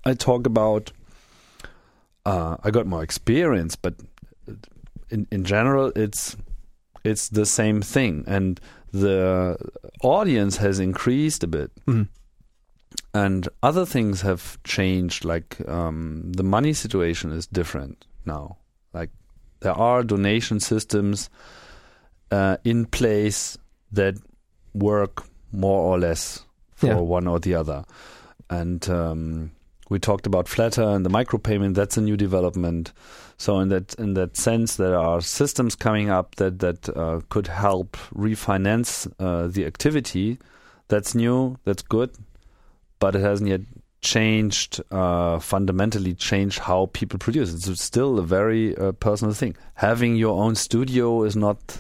I 0.06 0.14
talk 0.14 0.46
about 0.46 0.92
uh, 2.26 2.58
I 2.64 2.72
got 2.72 2.88
more 2.88 3.04
experience, 3.04 3.76
but 3.76 3.96
in 5.10 5.28
in 5.32 5.44
general, 5.44 5.92
it's 5.96 6.38
it's 7.04 7.30
the 7.30 7.46
same 7.46 7.82
thing, 7.82 8.24
and 8.28 8.60
the 8.92 9.58
audience 10.02 10.58
has 10.58 10.80
increased 10.80 11.44
a 11.44 11.48
bit, 11.48 11.72
mm. 11.86 12.08
and 13.14 13.50
other 13.62 13.86
things 13.86 14.22
have 14.22 14.62
changed. 14.64 15.26
Like 15.26 15.68
um, 15.68 16.32
the 16.32 16.44
money 16.44 16.74
situation 16.74 17.32
is 17.32 17.46
different 17.48 18.06
now. 18.26 18.58
Like 18.94 19.10
there 19.60 19.74
are 19.74 20.04
donation 20.04 20.60
systems 20.60 21.30
uh, 22.32 22.58
in 22.64 22.86
place 22.86 23.58
that 23.94 24.16
work 24.74 25.24
more 25.52 25.82
or 25.82 26.00
less 26.00 26.44
for 26.76 26.88
Yeah. 26.88 26.96
one 27.00 27.28
or 27.28 27.40
the 27.40 27.56
other. 27.56 27.86
And 28.50 28.88
um, 28.90 29.52
we 29.90 30.00
talked 30.00 30.28
about 30.28 30.48
Flattr 30.48 30.96
and 30.96 31.06
the 31.06 31.10
micropayment. 31.10 31.76
That's 31.76 31.98
a 31.98 32.02
new 32.02 32.18
development. 32.18 32.92
So 33.38 33.60
in 33.60 33.70
that 33.70 33.96
in 33.96 34.14
that 34.14 34.38
sense, 34.38 34.76
there 34.78 34.98
are 34.98 35.22
systems 35.22 35.76
coming 35.76 36.10
up 36.10 36.36
that 36.36 36.60
that 36.60 36.90
uh, 36.90 37.22
could 37.30 37.48
help 37.48 37.98
refinance 38.16 39.08
uh, 39.20 39.48
the 39.48 39.66
activity. 39.66 40.38
That's 40.88 41.16
new. 41.16 41.58
That's 41.66 41.82
good, 41.84 42.12
but 43.00 43.16
it 43.16 43.22
hasn't 43.22 43.50
yet 43.50 43.62
changed 44.02 44.82
uh, 44.92 45.40
fundamentally 45.40 46.14
changed 46.14 46.60
how 46.60 46.90
people 46.94 47.18
produce. 47.20 47.54
It's 47.54 47.82
still 47.84 48.20
a 48.20 48.24
very 48.24 48.76
uh, 48.78 48.92
personal 48.94 49.34
thing. 49.34 49.56
Having 49.76 50.16
your 50.18 50.42
own 50.44 50.56
studio 50.56 51.24
is 51.24 51.36
not 51.36 51.78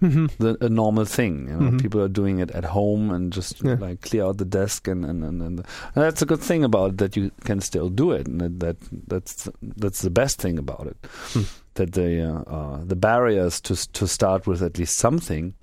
hmm 0.00 0.26
the, 0.38 0.56
a 0.60 0.68
normal 0.68 1.04
thing. 1.04 1.48
You 1.48 1.56
know, 1.56 1.70
Mhm. 1.70 1.80
people 1.80 2.00
are 2.00 2.08
doing 2.08 2.40
it 2.40 2.50
at 2.52 2.64
home 2.64 3.10
and 3.14 3.32
just 3.32 3.62
Yeah. 3.62 3.76
like 3.80 4.00
clear 4.00 4.24
out 4.24 4.38
the 4.38 4.44
desk, 4.44 4.88
and 4.88 5.04
and, 5.04 5.24
and, 5.24 5.42
and 5.42 5.58
and 5.94 6.04
that's 6.04 6.22
a 6.22 6.26
good 6.26 6.40
thing 6.40 6.64
about 6.64 6.90
it 6.92 6.98
that 6.98 7.16
you 7.16 7.30
can 7.44 7.60
still 7.60 7.88
do 7.90 8.12
it, 8.12 8.26
and 8.28 8.40
that, 8.40 8.58
that 8.60 8.76
that's 9.08 9.48
that's 9.76 10.00
the 10.02 10.10
best 10.10 10.40
thing 10.40 10.58
about 10.58 10.86
it. 10.86 10.96
Hmm. 11.34 11.42
That 11.74 11.92
the 11.92 12.22
uh, 12.22 12.42
uh, 12.56 12.84
the 12.84 12.96
barriers 12.96 13.60
to 13.62 13.74
to 13.92 14.06
start 14.06 14.46
with 14.46 14.62
at 14.62 14.78
least 14.78 14.98
something 14.98 15.54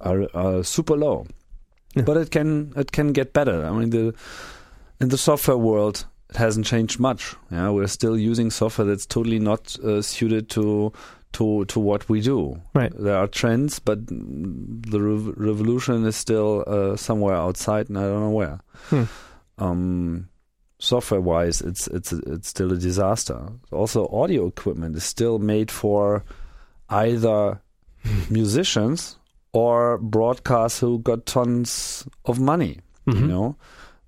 are, 0.00 0.26
are 0.34 0.62
super 0.64 0.96
low, 0.96 1.26
Yeah. 1.96 2.04
but 2.06 2.16
it 2.16 2.30
can 2.30 2.72
it 2.76 2.90
can 2.92 3.12
get 3.12 3.32
better. 3.32 3.64
I 3.66 3.70
mean 3.72 3.90
the 3.90 4.14
in 5.00 5.08
the 5.08 5.18
software 5.18 5.58
world. 5.58 6.06
It 6.30 6.36
hasn't 6.38 6.66
changed 6.66 6.98
much. 6.98 7.36
Yeah, 7.52 7.70
we're 7.70 7.86
still 7.86 8.16
using 8.18 8.50
software 8.50 8.88
that's 8.88 9.06
totally 9.06 9.38
not 9.38 9.76
uh, 9.84 10.02
suited 10.02 10.48
to 10.50 10.90
to 11.34 11.64
to 11.66 11.80
what 11.80 12.08
we 12.08 12.20
do. 12.20 12.60
Right. 12.74 12.92
There 12.98 13.16
are 13.16 13.26
trends, 13.28 13.78
but 13.78 14.06
the 14.06 15.00
rev- 15.00 15.34
revolution 15.36 16.04
is 16.06 16.16
still 16.16 16.64
uh, 16.66 16.96
somewhere 16.96 17.34
outside, 17.36 17.88
and 17.88 17.98
I 17.98 18.02
don't 18.02 18.20
know 18.20 18.30
where. 18.30 18.60
Hmm. 18.90 19.04
Um, 19.58 20.28
software-wise, 20.78 21.60
it's 21.60 21.86
it's 21.88 22.12
it's 22.12 22.48
still 22.48 22.72
a 22.72 22.76
disaster. 22.76 23.48
Also, 23.72 24.08
audio 24.08 24.46
equipment 24.46 24.96
is 24.96 25.04
still 25.04 25.38
made 25.38 25.70
for 25.70 26.24
either 26.88 27.60
musicians 28.30 29.18
or 29.52 29.98
broadcasters 29.98 30.80
who 30.80 30.98
got 30.98 31.26
tons 31.26 32.06
of 32.24 32.38
money. 32.40 32.80
Mhm. 33.06 33.20
You 33.20 33.26
know, 33.26 33.56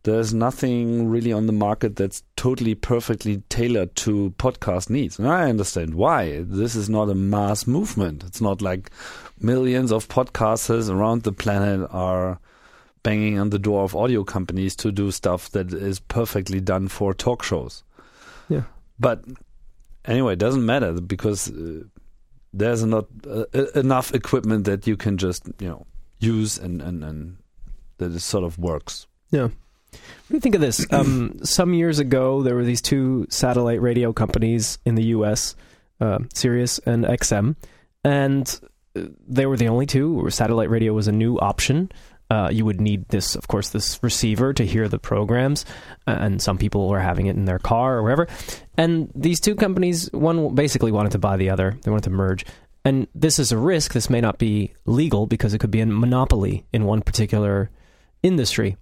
there's 0.06 0.32
nothing 0.32 1.08
really 1.08 1.32
on 1.32 1.46
the 1.46 1.52
market 1.52 1.96
that's 1.96 2.22
totally 2.36 2.76
perfectly 2.76 3.42
tailored 3.48 3.92
to 3.96 4.32
podcast 4.38 4.88
needs. 4.88 5.18
And 5.18 5.26
I 5.26 5.50
understand 5.50 5.94
why. 5.96 6.42
This 6.42 6.76
is 6.76 6.88
not 6.88 7.10
a 7.10 7.14
mass 7.14 7.66
movement. 7.66 8.22
It's 8.22 8.40
not 8.40 8.62
like 8.62 8.92
millions 9.40 9.90
of 9.90 10.06
podcasters 10.06 10.88
around 10.88 11.24
the 11.24 11.32
planet 11.32 11.90
are 11.90 12.38
banging 13.02 13.40
on 13.40 13.50
the 13.50 13.58
door 13.58 13.82
of 13.82 13.96
audio 13.96 14.22
companies 14.22 14.76
to 14.76 14.92
do 14.92 15.10
stuff 15.10 15.50
that 15.50 15.72
is 15.72 15.98
perfectly 15.98 16.60
done 16.60 16.86
for 16.86 17.12
talk 17.12 17.42
shows. 17.42 17.82
Yeah. 18.48 18.62
But 19.00 19.24
anyway, 20.04 20.34
it 20.34 20.38
doesn't 20.38 20.64
matter 20.64 20.92
because 21.00 21.50
uh, 21.50 21.82
there's 22.54 22.84
not 22.84 23.06
uh, 23.28 23.46
enough 23.74 24.14
equipment 24.14 24.66
that 24.66 24.86
you 24.86 24.96
can 24.96 25.18
just, 25.18 25.48
you 25.58 25.68
know, 25.68 25.84
use 26.20 26.58
and, 26.58 26.80
and, 26.80 27.02
and 27.02 27.38
that 27.98 28.12
it 28.12 28.20
sort 28.20 28.44
of 28.44 28.56
works. 28.56 29.08
What 29.96 30.30
do 30.30 30.34
you 30.36 30.40
think 30.40 30.54
of 30.54 30.60
this? 30.60 30.86
Um, 30.92 31.38
some 31.42 31.74
years 31.74 31.98
ago, 31.98 32.42
there 32.42 32.54
were 32.54 32.64
these 32.64 32.82
two 32.82 33.26
satellite 33.30 33.80
radio 33.80 34.12
companies 34.12 34.78
in 34.84 34.94
the 34.94 35.04
U.S., 35.06 35.54
uh, 36.00 36.18
Sirius 36.34 36.78
and 36.80 37.04
XM, 37.04 37.56
and 38.04 38.60
uh, 38.96 39.02
they 39.26 39.46
were 39.46 39.56
the 39.56 39.68
only 39.68 39.86
two. 39.86 40.12
Where 40.12 40.30
satellite 40.30 40.70
radio 40.70 40.92
was 40.92 41.08
a 41.08 41.12
new 41.12 41.38
option. 41.38 41.90
Uh, 42.28 42.48
you 42.50 42.64
would 42.64 42.80
need 42.80 43.08
this, 43.08 43.36
of 43.36 43.46
course, 43.46 43.68
this 43.68 44.02
receiver 44.02 44.52
to 44.52 44.66
hear 44.66 44.88
the 44.88 44.98
programs, 44.98 45.64
and 46.08 46.42
some 46.42 46.58
people 46.58 46.88
were 46.88 46.98
having 46.98 47.26
it 47.26 47.36
in 47.36 47.44
their 47.44 47.60
car 47.60 47.98
or 47.98 48.02
wherever. 48.02 48.26
And 48.76 49.10
these 49.14 49.38
two 49.38 49.54
companies, 49.54 50.10
one 50.12 50.54
basically 50.54 50.90
wanted 50.90 51.12
to 51.12 51.18
buy 51.18 51.36
the 51.36 51.50
other; 51.50 51.78
they 51.82 51.90
wanted 51.90 52.04
to 52.04 52.10
merge. 52.10 52.44
And 52.84 53.08
this 53.14 53.38
is 53.38 53.50
a 53.52 53.58
risk. 53.58 53.92
This 53.92 54.10
may 54.10 54.20
not 54.20 54.38
be 54.38 54.72
legal 54.84 55.26
because 55.26 55.54
it 55.54 55.58
could 55.58 55.72
be 55.72 55.80
a 55.80 55.86
monopoly 55.86 56.64
in 56.72 56.84
one 56.84 57.00
particular 57.02 57.70
industry. 58.22 58.76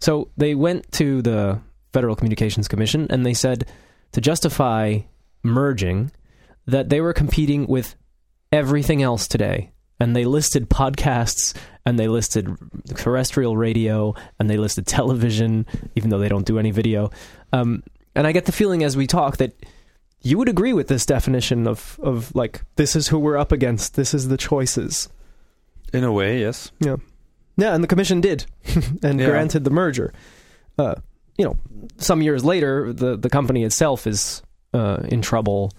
So 0.00 0.30
they 0.36 0.54
went 0.54 0.90
to 0.92 1.22
the 1.22 1.60
Federal 1.92 2.16
Communications 2.16 2.68
Commission 2.68 3.06
and 3.10 3.24
they 3.24 3.34
said 3.34 3.66
to 4.12 4.20
justify 4.20 5.00
merging 5.42 6.10
that 6.66 6.88
they 6.88 7.00
were 7.00 7.12
competing 7.12 7.66
with 7.66 7.94
everything 8.52 9.02
else 9.02 9.26
today. 9.26 9.72
And 10.00 10.14
they 10.14 10.24
listed 10.24 10.70
podcasts 10.70 11.56
and 11.84 11.98
they 11.98 12.06
listed 12.06 12.48
terrestrial 12.94 13.56
radio 13.56 14.14
and 14.38 14.48
they 14.48 14.56
listed 14.56 14.86
television, 14.86 15.66
even 15.96 16.10
though 16.10 16.18
they 16.18 16.28
don't 16.28 16.46
do 16.46 16.58
any 16.58 16.70
video. 16.70 17.10
Um, 17.52 17.82
and 18.14 18.26
I 18.26 18.32
get 18.32 18.44
the 18.44 18.52
feeling 18.52 18.84
as 18.84 18.96
we 18.96 19.06
talk 19.06 19.38
that 19.38 19.54
you 20.20 20.38
would 20.38 20.48
agree 20.48 20.72
with 20.72 20.88
this 20.88 21.06
definition 21.06 21.66
of, 21.66 21.98
of 22.02 22.34
like, 22.34 22.62
this 22.76 22.94
is 22.94 23.08
who 23.08 23.18
we're 23.18 23.36
up 23.36 23.52
against, 23.52 23.94
this 23.94 24.14
is 24.14 24.28
the 24.28 24.36
choices. 24.36 25.08
In 25.92 26.04
a 26.04 26.12
way, 26.12 26.40
yes. 26.40 26.70
Yeah, 26.80 26.96
and 27.58 27.82
the 27.82 27.88
commission 27.88 28.20
did, 28.20 28.46
and 29.02 29.18
Yeah. 29.20 29.26
granted 29.26 29.64
the 29.64 29.70
merger. 29.70 30.12
Uh, 30.78 30.94
you 31.36 31.44
know, 31.44 31.56
some 31.98 32.22
years 32.22 32.44
later, 32.44 32.92
the 32.92 33.16
the 33.16 33.28
company 33.30 33.64
itself 33.64 34.06
is 34.06 34.42
uh, 34.74 34.98
in 35.08 35.22
trouble 35.22 35.72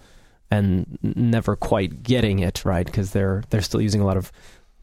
and 0.52 0.98
never 1.04 1.56
quite 1.56 2.02
getting 2.04 2.39
it 2.39 2.65
right 2.65 2.86
because 2.86 3.12
they're 3.12 3.44
they're 3.50 3.62
still 3.62 3.82
using 3.82 4.02
a 4.02 4.06
lot 4.06 4.18
of 4.18 4.32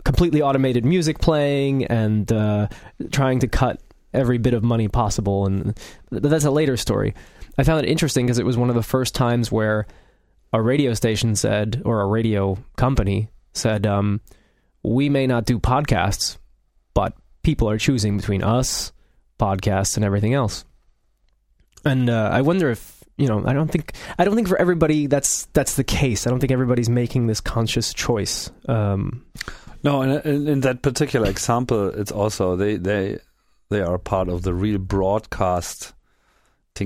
completely 0.04 0.40
automated 0.40 0.84
music 0.84 1.18
playing 1.18 1.84
and 1.86 2.30
uh, 2.32 2.68
trying 3.10 3.40
to 3.40 3.48
cut 3.48 3.80
every 4.14 4.38
bit 4.38 4.54
of 4.54 4.62
money 4.62 4.88
possible. 4.88 5.46
And 5.46 5.78
but 6.10 6.22
that's 6.22 6.44
a 6.44 6.50
later 6.50 6.76
story. 6.76 7.14
I 7.58 7.64
found 7.64 7.84
it 7.84 7.88
interesting 7.90 8.26
because 8.26 8.38
it 8.38 8.46
was 8.46 8.56
one 8.56 8.68
of 8.68 8.74
the 8.76 8.82
first 8.82 9.14
times 9.14 9.50
where 9.50 9.86
a 10.52 10.60
radio 10.62 10.94
station 10.94 11.34
said, 11.34 11.82
or 11.84 12.00
a 12.00 12.06
radio 12.06 12.56
company 12.76 13.28
said, 13.54 13.86
um, 13.86 14.20
"We 14.82 15.08
may 15.08 15.26
not 15.26 15.44
do 15.46 15.58
podcasts." 15.58 16.36
But 16.96 17.12
people 17.42 17.68
are 17.68 17.76
choosing 17.78 18.16
between 18.16 18.42
us, 18.42 18.90
podcasts, 19.38 19.96
and 19.96 20.04
everything 20.04 20.32
else. 20.32 20.64
And 21.84 22.08
uh, 22.08 22.30
I 22.32 22.40
wonder 22.40 22.70
if 22.70 23.04
you 23.18 23.28
know. 23.28 23.44
I 23.46 23.52
don't 23.52 23.70
think. 23.70 23.92
I 24.18 24.24
don't 24.24 24.34
think 24.34 24.48
for 24.48 24.56
everybody 24.58 25.06
that's 25.06 25.46
that's 25.52 25.74
the 25.76 25.84
case. 25.84 26.26
I 26.26 26.30
don't 26.30 26.40
think 26.40 26.52
everybody's 26.52 26.88
making 26.88 27.26
this 27.28 27.40
conscious 27.40 27.92
choice. 27.94 28.50
Um, 28.68 29.24
No, 29.84 30.00
and 30.02 30.24
in, 30.24 30.48
in 30.48 30.60
that 30.62 30.80
particular 30.82 31.28
example, 31.30 31.88
it's 32.00 32.10
also 32.12 32.56
they 32.56 32.76
they 32.78 33.18
they 33.68 33.82
are 33.82 33.98
part 33.98 34.28
of 34.28 34.42
the 34.42 34.54
real 34.54 34.78
broadcasting 34.78 35.94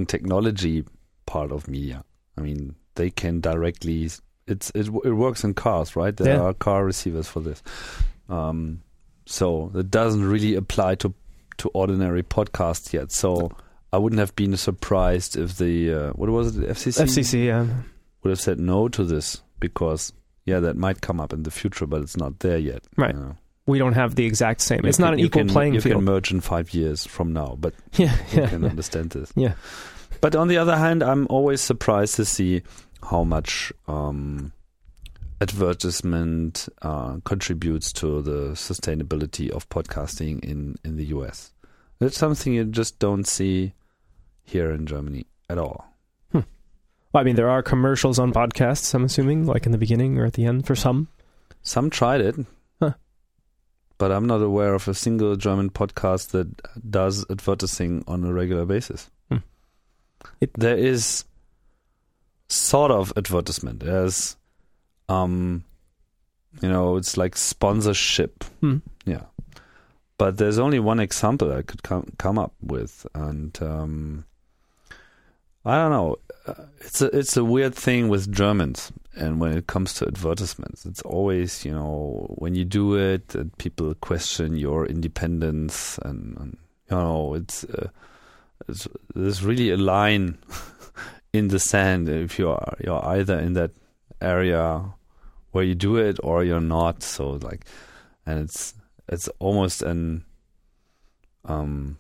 technology 0.07 0.85
part 1.27 1.53
of 1.53 1.68
media. 1.68 2.05
I 2.37 2.40
mean, 2.42 2.75
they 2.94 3.11
can 3.11 3.40
directly. 3.40 4.05
It's 4.46 4.70
it 4.75 4.88
it 5.05 5.14
works 5.14 5.44
in 5.44 5.55
cars, 5.55 5.96
right? 5.96 6.16
There 6.16 6.35
Yeah. 6.35 6.42
are 6.42 6.55
car 6.55 6.85
receivers 6.85 7.29
for 7.29 7.40
this. 7.40 7.62
Um, 8.29 8.83
so 9.31 9.71
it 9.75 9.90
doesn't 9.90 10.25
really 10.25 10.55
apply 10.55 10.97
to 10.97 11.14
to 11.59 11.69
ordinary 11.75 12.23
podcasts 12.23 12.93
yet. 12.93 13.12
So 13.12 13.51
I 13.93 13.99
wouldn't 13.99 14.19
have 14.19 14.35
been 14.35 14.57
surprised 14.57 15.37
if 15.37 15.59
the 15.59 15.93
uh, 15.95 16.11
what 16.12 16.29
was 16.31 16.57
it, 16.57 16.69
FCC? 16.69 17.03
FCC, 17.05 17.47
yeah, 17.47 17.66
would 18.23 18.31
have 18.31 18.40
said 18.40 18.59
no 18.59 18.88
to 18.88 19.05
this 19.05 19.43
because 19.61 20.12
yeah, 20.47 20.59
that 20.61 20.77
might 20.77 21.01
come 21.01 21.21
up 21.21 21.33
in 21.33 21.43
the 21.45 21.51
future, 21.51 21.87
but 21.87 22.03
it's 22.03 22.16
not 22.16 22.40
there 22.40 22.59
yet. 22.59 22.83
Right. 22.97 23.14
You 23.14 23.21
know. 23.21 23.37
we 23.66 23.79
don't 23.79 23.93
have 23.93 24.14
the 24.16 24.25
exact 24.27 24.62
same. 24.62 24.81
You 24.83 24.88
It's 24.88 24.99
not 24.99 25.12
an 25.12 25.21
equal 25.21 25.43
can- 25.43 25.49
playing 25.49 25.75
you 25.75 25.81
field. 25.81 25.97
can 25.97 26.05
merge 26.05 26.33
in 26.33 26.40
five 26.40 26.73
years 26.75 27.07
from 27.07 27.33
now, 27.33 27.57
but 27.61 27.75
yeah, 27.95 28.16
you 28.33 28.40
yeah, 28.43 28.49
can 28.49 28.62
yeah. 28.62 28.69
understand 28.69 29.11
this. 29.11 29.33
Yeah. 29.37 29.53
But 30.21 30.35
on 30.35 30.49
the 30.49 30.57
other 30.59 30.77
hand, 30.77 31.03
I'm 31.03 31.27
always 31.31 31.61
surprised 31.61 32.16
to 32.16 32.25
see 32.25 32.62
how 33.09 33.23
much 33.25 33.73
um, 33.87 34.53
advertisement 35.40 36.68
uh, 36.83 37.16
contributes 37.24 37.92
to 37.94 38.22
the 38.22 38.50
sustainability 38.50 39.50
of 39.50 39.68
podcasting 39.68 40.44
in, 40.44 40.76
in 40.85 40.96
the 40.96 41.07
US. 41.07 41.53
It's 42.00 42.16
something 42.18 42.53
you 42.53 42.64
just 42.64 42.98
don't 42.98 43.26
see 43.26 43.74
here 44.42 44.70
in 44.70 44.87
Germany 44.87 45.26
at 45.48 45.59
all. 45.59 45.87
Well, 47.12 47.20
I 47.22 47.24
mean, 47.24 47.35
there 47.35 47.50
are 47.50 47.61
commercials 47.61 48.20
on 48.20 48.33
podcasts. 48.33 48.94
I'm 48.94 49.03
assuming, 49.03 49.44
like 49.44 49.66
in 49.66 49.72
the 49.72 49.79
beginning 49.79 50.16
or 50.16 50.26
at 50.26 50.35
the 50.35 50.44
end 50.44 50.64
for 50.64 50.76
some. 50.76 51.09
Some 51.61 51.90
tried 51.90 52.20
it, 52.20 52.37
Huh. 52.81 52.92
but 53.98 54.12
I'm 54.12 54.26
not 54.29 54.40
aware 54.40 54.74
of 54.74 54.87
a 54.87 54.94
single 54.94 55.35
German 55.35 55.70
podcast 55.70 56.31
that 56.31 56.46
does 56.88 57.26
advertising 57.29 58.05
on 58.07 58.22
a 58.22 58.33
regular 58.33 58.64
basis. 58.64 59.11
Hmm. 59.29 59.38
It- 60.40 60.55
there 60.55 60.76
is 60.79 61.24
sort 62.48 62.92
of 62.92 63.12
advertisement. 63.16 63.81
There's, 63.81 64.37
um, 65.11 65.64
you 66.62 66.68
know, 66.68 66.96
it's 66.96 67.16
like 67.16 67.37
sponsorship. 67.37 68.44
Hmm. 68.61 68.79
Yeah, 69.05 69.25
but 70.18 70.37
there's 70.37 70.59
only 70.59 70.79
one 70.79 71.01
example 71.01 71.53
I 71.53 71.62
could 71.62 71.83
come 71.83 72.12
come 72.18 72.38
up 72.38 72.53
with, 72.62 73.07
and 73.14 73.57
um, 73.62 74.25
I 75.64 75.77
don't 75.77 75.90
know. 75.90 76.16
Uh, 76.46 76.55
It's 76.81 77.01
a 77.03 77.07
it's 77.18 77.37
a 77.37 77.44
weird 77.44 77.75
thing 77.75 78.09
with 78.09 78.33
Germans. 78.33 78.92
and 79.16 79.40
when 79.40 79.53
it 79.59 79.66
comes 79.66 79.94
to 79.94 80.07
advertisements, 80.07 80.87
it's 80.87 81.03
always 81.03 81.64
you 81.64 81.73
know 81.73 82.27
when 82.38 82.55
you 82.55 82.64
do 82.64 82.94
it, 82.96 83.35
people 83.59 83.94
question 84.01 84.57
your 84.57 84.87
independence, 84.87 85.99
and, 86.05 86.37
and 86.38 86.57
you 86.90 86.96
know 86.96 87.35
it's, 87.35 87.64
uh, 87.64 87.88
it's 88.68 88.88
there's 89.14 89.42
really 89.44 89.70
a 89.70 89.77
line 89.77 90.38
in 91.33 91.49
the 91.49 91.59
sand 91.59 92.09
if 92.09 92.38
you're 92.38 92.62
you're 92.85 93.05
either 93.05 93.38
in 93.38 93.53
that 93.55 93.73
area 94.23 94.85
where 95.52 95.64
you 95.64 95.74
do 95.74 95.96
it 95.96 96.18
or 96.22 96.44
you're 96.44 96.60
not. 96.60 97.02
So 97.02 97.32
like, 97.32 97.66
and 98.26 98.40
it's 98.40 98.74
it's 99.08 99.28
almost 99.38 99.82
an 99.82 100.24
um 101.44 101.98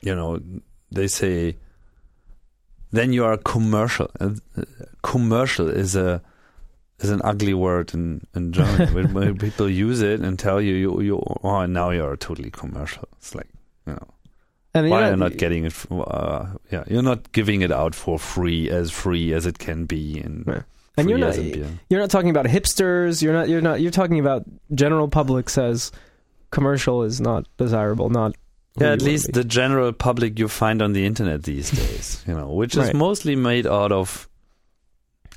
you 0.00 0.14
know 0.14 0.38
they 0.90 1.08
say 1.08 1.56
then 2.90 3.12
you 3.12 3.24
are 3.24 3.36
commercial. 3.36 4.10
And 4.20 4.40
uh, 4.56 4.62
commercial 5.02 5.68
is 5.68 5.96
a 5.96 6.22
is 7.00 7.10
an 7.10 7.20
ugly 7.24 7.54
word 7.54 7.92
in 7.94 8.26
in 8.34 8.52
German. 8.52 8.94
when, 8.94 9.14
when, 9.14 9.38
people 9.38 9.68
use 9.68 10.00
it 10.00 10.20
and 10.20 10.38
tell 10.38 10.60
you 10.60 10.74
you 10.74 11.00
you 11.00 11.22
oh 11.42 11.66
now 11.66 11.90
you're 11.90 12.16
totally 12.16 12.50
commercial. 12.50 13.08
It's 13.18 13.34
like 13.34 13.48
you 13.86 13.94
know. 13.94 14.08
And 14.74 14.90
why 14.90 15.08
you're 15.08 15.16
not, 15.16 15.30
not 15.30 15.38
getting 15.38 15.64
it? 15.64 15.74
Uh, 15.90 16.46
yeah, 16.70 16.84
you're 16.88 17.02
not 17.02 17.32
giving 17.32 17.62
it 17.62 17.72
out 17.72 17.94
for 17.94 18.18
free, 18.18 18.70
as 18.70 18.90
free 18.90 19.32
as 19.32 19.46
it 19.46 19.58
can 19.58 19.86
be, 19.86 20.20
and 20.20 20.44
yeah. 20.46 20.62
And 20.98 21.10
you're 21.10 21.18
not 21.18 21.36
you're 21.36 22.00
not 22.00 22.10
talking 22.10 22.30
about 22.30 22.46
hipsters. 22.46 23.22
You're 23.22 23.32
not 23.32 23.48
you're 23.48 23.60
not 23.60 23.80
you're 23.80 23.90
talking 23.90 24.18
about 24.18 24.44
general 24.74 25.08
public 25.08 25.48
says 25.48 25.92
commercial 26.50 27.02
is 27.02 27.20
not 27.20 27.46
desirable, 27.56 28.10
not 28.10 28.34
yeah, 28.80 28.92
at 28.92 29.02
least 29.02 29.32
the 29.32 29.44
general 29.44 29.92
public 29.92 30.38
you 30.38 30.48
find 30.48 30.82
on 30.82 30.92
the 30.92 31.04
internet 31.04 31.42
these 31.42 31.70
days, 31.88 32.24
you 32.26 32.34
know, 32.34 32.48
which 32.48 32.76
is 32.76 32.86
right. 32.86 32.94
mostly 32.94 33.36
made 33.36 33.66
out 33.66 33.92
of 33.92 34.28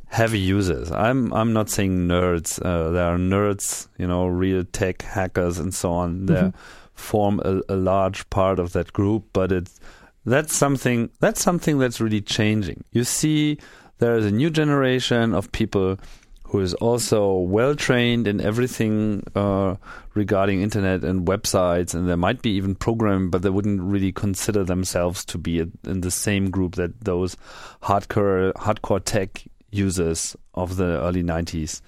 heavy 0.07 0.39
users. 0.39 0.91
I'm 0.91 1.33
I'm 1.33 1.53
not 1.53 1.69
saying 1.69 2.07
nerds. 2.07 2.63
Uh, 2.63 2.91
there 2.91 3.05
are 3.05 3.17
nerds, 3.17 3.87
you 3.97 4.07
know, 4.07 4.27
real 4.27 4.63
tech 4.63 5.01
hackers 5.01 5.57
and 5.57 5.73
so 5.73 5.91
on. 5.91 6.25
They 6.27 6.33
mm-hmm. 6.35 6.57
form 6.93 7.41
a, 7.43 7.61
a, 7.69 7.75
large 7.75 8.29
part 8.29 8.59
of 8.59 8.73
that 8.73 8.93
group, 8.93 9.25
but 9.33 9.51
it's 9.51 9.79
that's 10.25 10.55
something 10.55 11.09
that's 11.19 11.41
something 11.41 11.79
that's 11.79 11.99
really 11.99 12.21
changing. 12.21 12.83
You 12.91 13.03
see, 13.03 13.57
there 14.01 14.17
is 14.17 14.25
a 14.25 14.31
new 14.31 14.49
generation 14.49 15.35
of 15.35 15.51
people 15.51 15.97
who 16.45 16.59
is 16.59 16.73
also 16.75 17.35
well 17.35 17.75
trained 17.75 18.27
in 18.27 18.41
everything 18.41 19.23
uh, 19.35 19.75
regarding 20.15 20.61
internet 20.61 21.03
and 21.03 21.27
websites, 21.27 21.93
and 21.93 22.09
there 22.09 22.17
might 22.17 22.41
be 22.41 22.49
even 22.49 22.75
programming, 22.75 23.29
but 23.29 23.43
they 23.43 23.49
wouldn't 23.49 23.79
really 23.79 24.11
consider 24.11 24.63
themselves 24.63 25.23
to 25.23 25.37
be 25.37 25.59
in 25.59 26.01
the 26.01 26.11
same 26.11 26.49
group 26.49 26.75
that 26.75 26.99
those 27.05 27.37
hardcore 27.83 28.51
hardcore 28.53 29.01
tech 29.05 29.43
users 29.69 30.35
of 30.55 30.77
the 30.77 30.99
early 31.01 31.23
'90s 31.23 31.81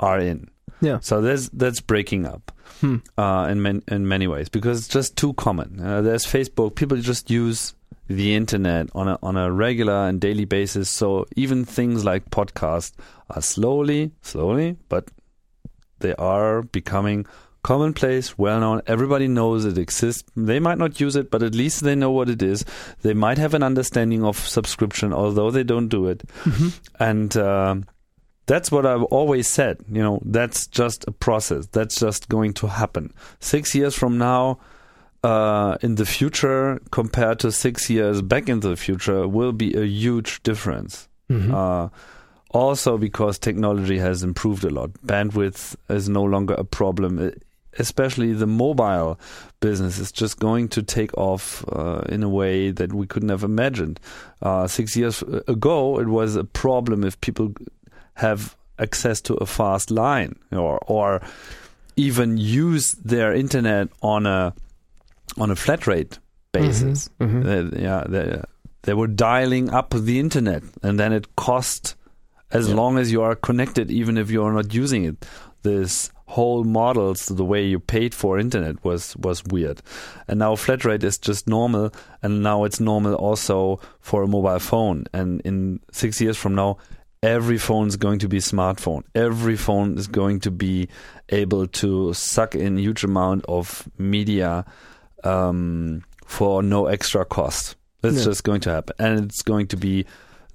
are 0.00 0.18
in. 0.18 0.50
Yeah. 0.80 0.98
So 1.00 1.20
there's 1.20 1.50
that's 1.50 1.82
breaking 1.82 2.24
up 2.24 2.50
hmm. 2.80 2.96
uh, 3.18 3.48
in 3.50 3.60
man, 3.60 3.82
in 3.86 4.08
many 4.08 4.26
ways 4.26 4.48
because 4.48 4.78
it's 4.78 4.88
just 4.88 5.14
too 5.14 5.34
common. 5.34 5.78
Uh, 5.78 6.00
there's 6.00 6.24
Facebook. 6.24 6.74
People 6.74 6.96
just 6.96 7.30
use 7.30 7.74
the 8.10 8.34
internet 8.34 8.88
on 8.92 9.06
a 9.06 9.18
on 9.22 9.36
a 9.36 9.52
regular 9.52 10.08
and 10.08 10.20
daily 10.20 10.44
basis. 10.44 10.90
So 10.90 11.26
even 11.36 11.64
things 11.64 12.04
like 12.04 12.28
podcasts 12.30 12.92
are 13.30 13.40
slowly, 13.40 14.10
slowly, 14.20 14.76
but 14.88 15.08
they 16.00 16.14
are 16.16 16.62
becoming 16.62 17.24
commonplace, 17.62 18.36
well 18.36 18.58
known. 18.58 18.82
Everybody 18.88 19.28
knows 19.28 19.64
it 19.64 19.78
exists. 19.78 20.28
They 20.34 20.58
might 20.58 20.78
not 20.78 20.98
use 20.98 21.14
it, 21.14 21.30
but 21.30 21.44
at 21.44 21.54
least 21.54 21.84
they 21.84 21.94
know 21.94 22.10
what 22.10 22.28
it 22.28 22.42
is. 22.42 22.64
They 23.02 23.14
might 23.14 23.38
have 23.38 23.54
an 23.54 23.62
understanding 23.62 24.24
of 24.24 24.36
subscription, 24.36 25.12
although 25.12 25.52
they 25.52 25.62
don't 25.62 25.88
do 25.88 26.08
it. 26.08 26.26
Mm-hmm. 26.42 26.68
And 26.98 27.36
uh, 27.36 27.76
that's 28.46 28.72
what 28.72 28.86
I've 28.86 29.04
always 29.04 29.46
said. 29.46 29.84
You 29.88 30.02
know, 30.02 30.20
that's 30.24 30.66
just 30.66 31.06
a 31.06 31.12
process. 31.12 31.66
That's 31.66 31.94
just 31.94 32.28
going 32.28 32.54
to 32.54 32.66
happen. 32.66 33.14
Six 33.38 33.72
years 33.76 33.94
from 33.94 34.18
now, 34.18 34.58
uh, 35.22 35.76
in 35.82 35.96
the 35.96 36.06
future 36.06 36.80
compared 36.90 37.38
to 37.40 37.52
six 37.52 37.90
years 37.90 38.22
back 38.22 38.48
in 38.48 38.60
the 38.60 38.76
future 38.76 39.28
will 39.28 39.52
be 39.52 39.74
a 39.74 39.84
huge 39.84 40.42
difference. 40.42 41.08
Mm-hmm. 41.28 41.54
Uh, 41.54 41.88
also, 42.50 42.98
because 42.98 43.38
technology 43.38 43.98
has 43.98 44.22
improved 44.22 44.64
a 44.64 44.70
lot, 44.70 44.90
bandwidth 45.06 45.76
is 45.88 46.08
no 46.08 46.24
longer 46.24 46.54
a 46.54 46.64
problem. 46.64 47.32
Especially 47.78 48.32
the 48.32 48.48
mobile 48.48 49.20
business 49.60 50.00
is 50.00 50.10
just 50.10 50.40
going 50.40 50.68
to 50.70 50.82
take 50.82 51.16
off 51.16 51.64
uh, 51.68 52.02
in 52.08 52.24
a 52.24 52.28
way 52.28 52.72
that 52.72 52.92
we 52.92 53.06
couldn't 53.06 53.28
have 53.28 53.44
imagined. 53.44 54.00
Uh, 54.42 54.66
six 54.66 54.96
years 54.96 55.22
ago, 55.46 56.00
it 56.00 56.08
was 56.08 56.34
a 56.34 56.42
problem 56.42 57.04
if 57.04 57.20
people 57.20 57.54
have 58.14 58.56
access 58.80 59.20
to 59.20 59.34
a 59.34 59.46
fast 59.46 59.90
line 59.90 60.34
or 60.50 60.78
or 60.88 61.20
even 61.96 62.36
use 62.36 62.92
their 62.92 63.32
internet 63.32 63.88
on 64.02 64.26
a 64.26 64.52
on 65.38 65.50
a 65.50 65.56
flat 65.56 65.86
rate 65.86 66.18
basis. 66.52 67.08
Mm-hmm, 67.20 67.42
mm-hmm. 67.42 67.70
They, 67.70 67.82
yeah, 67.82 68.04
they, 68.08 68.42
they 68.82 68.94
were 68.94 69.06
dialing 69.06 69.70
up 69.70 69.94
the 69.96 70.18
internet, 70.18 70.62
and 70.82 70.98
then 70.98 71.12
it 71.12 71.36
cost 71.36 71.96
as 72.50 72.68
yeah. 72.68 72.74
long 72.74 72.98
as 72.98 73.12
you 73.12 73.22
are 73.22 73.34
connected, 73.34 73.90
even 73.90 74.16
if 74.18 74.30
you 74.30 74.42
are 74.44 74.52
not 74.52 74.74
using 74.74 75.04
it. 75.04 75.26
This 75.62 76.10
whole 76.26 76.64
models, 76.64 77.26
the 77.26 77.44
way 77.44 77.66
you 77.66 77.78
paid 77.78 78.14
for 78.14 78.38
internet 78.38 78.82
was 78.82 79.16
was 79.16 79.44
weird, 79.44 79.82
and 80.26 80.38
now 80.38 80.56
flat 80.56 80.84
rate 80.84 81.04
is 81.04 81.18
just 81.18 81.46
normal, 81.46 81.92
and 82.22 82.42
now 82.42 82.64
it's 82.64 82.80
normal 82.80 83.14
also 83.14 83.80
for 84.00 84.22
a 84.22 84.28
mobile 84.28 84.58
phone. 84.58 85.04
And 85.12 85.40
in 85.42 85.80
six 85.92 86.20
years 86.20 86.38
from 86.38 86.54
now, 86.54 86.78
every 87.22 87.58
phone 87.58 87.88
is 87.88 87.96
going 87.96 88.20
to 88.20 88.28
be 88.28 88.38
a 88.38 88.40
smartphone. 88.40 89.02
Every 89.14 89.56
phone 89.56 89.98
is 89.98 90.06
going 90.06 90.40
to 90.40 90.50
be 90.50 90.88
able 91.28 91.66
to 91.66 92.14
suck 92.14 92.54
in 92.54 92.78
huge 92.78 93.04
amount 93.04 93.44
of 93.46 93.86
media 93.98 94.64
um, 95.24 96.04
for 96.24 96.62
no 96.62 96.86
extra 96.86 97.24
cost. 97.24 97.76
That's 98.02 98.18
yeah. 98.18 98.24
just 98.24 98.44
going 98.44 98.60
to 98.62 98.70
happen, 98.70 98.96
and 98.98 99.24
it's 99.24 99.42
going 99.42 99.66
to 99.68 99.76
be 99.76 100.06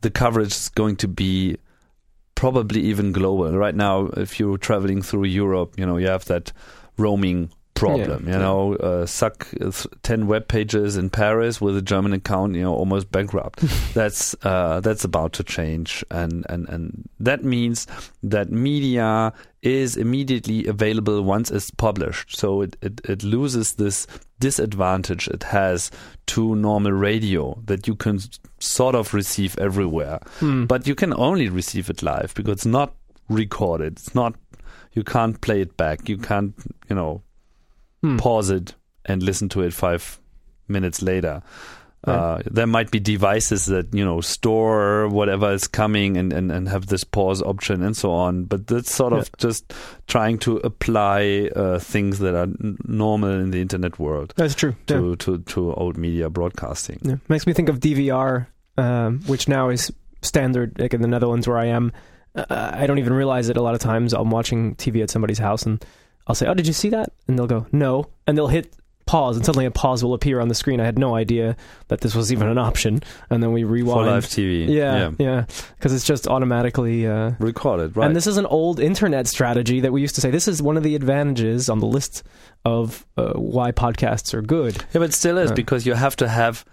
the 0.01 0.09
coverage 0.09 0.51
is 0.51 0.69
going 0.69 0.95
to 0.97 1.07
be 1.07 1.57
probably 2.33 2.81
even 2.81 3.11
global. 3.11 3.51
Right 3.57 3.75
now, 3.75 4.07
if 4.17 4.39
you're 4.39 4.57
traveling 4.57 5.01
through 5.01 5.25
Europe, 5.25 5.75
you 5.77 5.85
know 5.85 5.97
you 5.97 6.07
have 6.07 6.25
that 6.25 6.51
roaming 6.97 7.51
problem. 7.75 8.27
Yeah, 8.27 8.33
you 8.33 8.39
know, 8.39 8.75
uh, 8.75 9.05
suck 9.05 9.47
ten 10.01 10.27
web 10.27 10.47
pages 10.47 10.97
in 10.97 11.09
Paris 11.11 11.61
with 11.61 11.77
a 11.77 11.81
German 11.81 12.13
account, 12.13 12.55
you 12.55 12.63
know, 12.63 12.73
almost 12.73 13.11
bankrupt. 13.11 13.59
that's 13.93 14.35
uh, 14.43 14.79
that's 14.79 15.03
about 15.03 15.33
to 15.33 15.43
change, 15.43 16.03
and 16.09 16.45
and 16.49 16.67
and 16.69 17.07
that 17.19 17.43
means 17.43 17.85
that 18.23 18.49
media 18.51 19.33
is 19.61 19.97
immediately 19.97 20.65
available 20.67 21.21
once 21.23 21.49
it's 21.49 21.71
published. 21.71 22.35
So 22.37 22.61
it, 22.61 22.77
it, 22.81 23.01
it 23.03 23.23
loses 23.23 23.73
this 23.73 24.05
disadvantage 24.39 25.27
it 25.27 25.41
has 25.43 25.89
to 26.27 26.55
normal 26.55 26.91
radio 26.91 27.59
that 27.65 27.87
you 27.87 27.95
can 27.95 28.19
sort 28.59 28.95
of 28.95 29.13
receive 29.13 29.57
everywhere, 29.57 30.19
hmm. 30.39 30.65
but 30.65 30.85
you 30.87 30.95
can 30.95 31.13
only 31.13 31.49
receive 31.49 31.89
it 31.89 32.03
live 32.03 32.33
because 32.35 32.53
it's 32.53 32.65
not 32.65 32.93
recorded. 33.29 33.93
It's 33.93 34.15
not. 34.15 34.35
You 34.93 35.03
can't 35.03 35.39
play 35.41 35.61
it 35.61 35.75
back. 35.75 36.07
You 36.07 36.17
can't, 36.17 36.53
you 36.89 36.95
know, 36.95 37.21
hmm. 38.11 38.17
pause 38.17 38.49
it 38.49 38.75
and 39.05 39.21
listen 39.21 39.49
to 39.49 39.61
it 39.61 39.73
five 39.73 40.19
minutes 40.67 41.01
later. 41.01 41.41
Uh, 42.05 42.41
there 42.45 42.67
might 42.67 42.91
be 42.91 42.99
devices 42.99 43.65
that 43.65 43.91
you 43.93 44.05
know 44.05 44.21
store 44.21 45.07
whatever 45.07 45.51
is 45.51 45.67
coming 45.67 46.17
and, 46.17 46.31
and, 46.31 46.51
and 46.51 46.69
have 46.69 46.85
this 46.87 47.03
pause 47.03 47.41
option 47.41 47.81
and 47.81 47.97
so 47.97 48.11
on. 48.11 48.45
But 48.45 48.67
that's 48.67 48.93
sort 48.93 49.13
of 49.13 49.19
yeah. 49.19 49.29
just 49.37 49.73
trying 50.05 50.37
to 50.39 50.57
apply 50.57 51.49
uh, 51.55 51.79
things 51.79 52.19
that 52.19 52.35
are 52.35 52.43
n- 52.43 52.77
normal 52.85 53.31
in 53.31 53.51
the 53.51 53.59
internet 53.59 53.97
world. 53.97 54.33
That's 54.35 54.53
true. 54.53 54.75
To 54.87 55.09
yeah. 55.09 55.15
to, 55.19 55.39
to 55.39 55.73
old 55.73 55.97
media 55.97 56.29
broadcasting. 56.29 56.99
Yeah. 57.01 57.15
Makes 57.27 57.47
me 57.47 57.53
think 57.53 57.69
of 57.69 57.79
DVR, 57.79 58.47
um, 58.77 59.21
which 59.25 59.47
now 59.47 59.69
is 59.69 59.91
standard. 60.21 60.79
Like 60.79 60.93
in 60.93 61.01
the 61.01 61.07
Netherlands 61.07 61.47
where 61.47 61.57
I 61.57 61.65
am, 61.65 61.91
uh, 62.35 62.45
I 62.49 62.85
don't 62.85 62.99
even 62.99 63.13
realize 63.13 63.49
it. 63.49 63.57
A 63.57 63.63
lot 63.63 63.73
of 63.73 63.81
times 63.81 64.13
I'm 64.13 64.29
watching 64.29 64.75
TV 64.75 65.01
at 65.01 65.09
somebody's 65.09 65.39
house 65.39 65.65
and 65.65 65.83
I'll 66.27 66.35
say, 66.35 66.47
"Oh, 66.47 66.53
did 66.53 66.67
you 66.67 66.73
see 66.73 66.89
that?" 66.89 67.11
And 67.27 67.37
they'll 67.37 67.47
go, 67.47 67.67
"No," 67.71 68.09
and 68.27 68.37
they'll 68.37 68.47
hit 68.47 68.75
pause, 69.05 69.35
and 69.35 69.45
suddenly 69.45 69.65
a 69.65 69.71
pause 69.71 70.03
will 70.03 70.13
appear 70.13 70.39
on 70.39 70.47
the 70.47 70.55
screen. 70.55 70.79
I 70.79 70.85
had 70.85 70.97
no 70.97 71.15
idea 71.15 71.55
that 71.87 72.01
this 72.01 72.15
was 72.15 72.31
even 72.31 72.47
an 72.47 72.57
option, 72.57 73.01
and 73.29 73.41
then 73.41 73.51
we 73.51 73.63
rewind. 73.63 74.05
For 74.05 74.11
live 74.11 74.25
TV, 74.25 74.67
yeah, 74.67 75.11
yeah, 75.17 75.45
because 75.77 75.91
yeah. 75.91 75.95
it's 75.95 76.05
just 76.05 76.27
automatically 76.27 77.07
uh, 77.07 77.31
recorded. 77.39 77.95
Right, 77.95 78.07
and 78.07 78.15
this 78.15 78.27
is 78.27 78.37
an 78.37 78.45
old 78.45 78.79
internet 78.79 79.27
strategy 79.27 79.81
that 79.81 79.91
we 79.91 80.01
used 80.01 80.15
to 80.15 80.21
say. 80.21 80.31
This 80.31 80.47
is 80.47 80.61
one 80.61 80.77
of 80.77 80.83
the 80.83 80.95
advantages 80.95 81.69
on 81.69 81.79
the 81.79 81.87
list 81.87 82.23
of 82.63 83.05
uh, 83.17 83.33
why 83.33 83.71
podcasts 83.71 84.33
are 84.33 84.41
good. 84.41 84.83
Yeah, 84.93 84.99
but 84.99 85.13
still 85.13 85.37
is 85.37 85.51
uh, 85.51 85.55
because 85.55 85.85
you 85.85 85.93
have 85.93 86.15
to 86.17 86.27
have. 86.27 86.65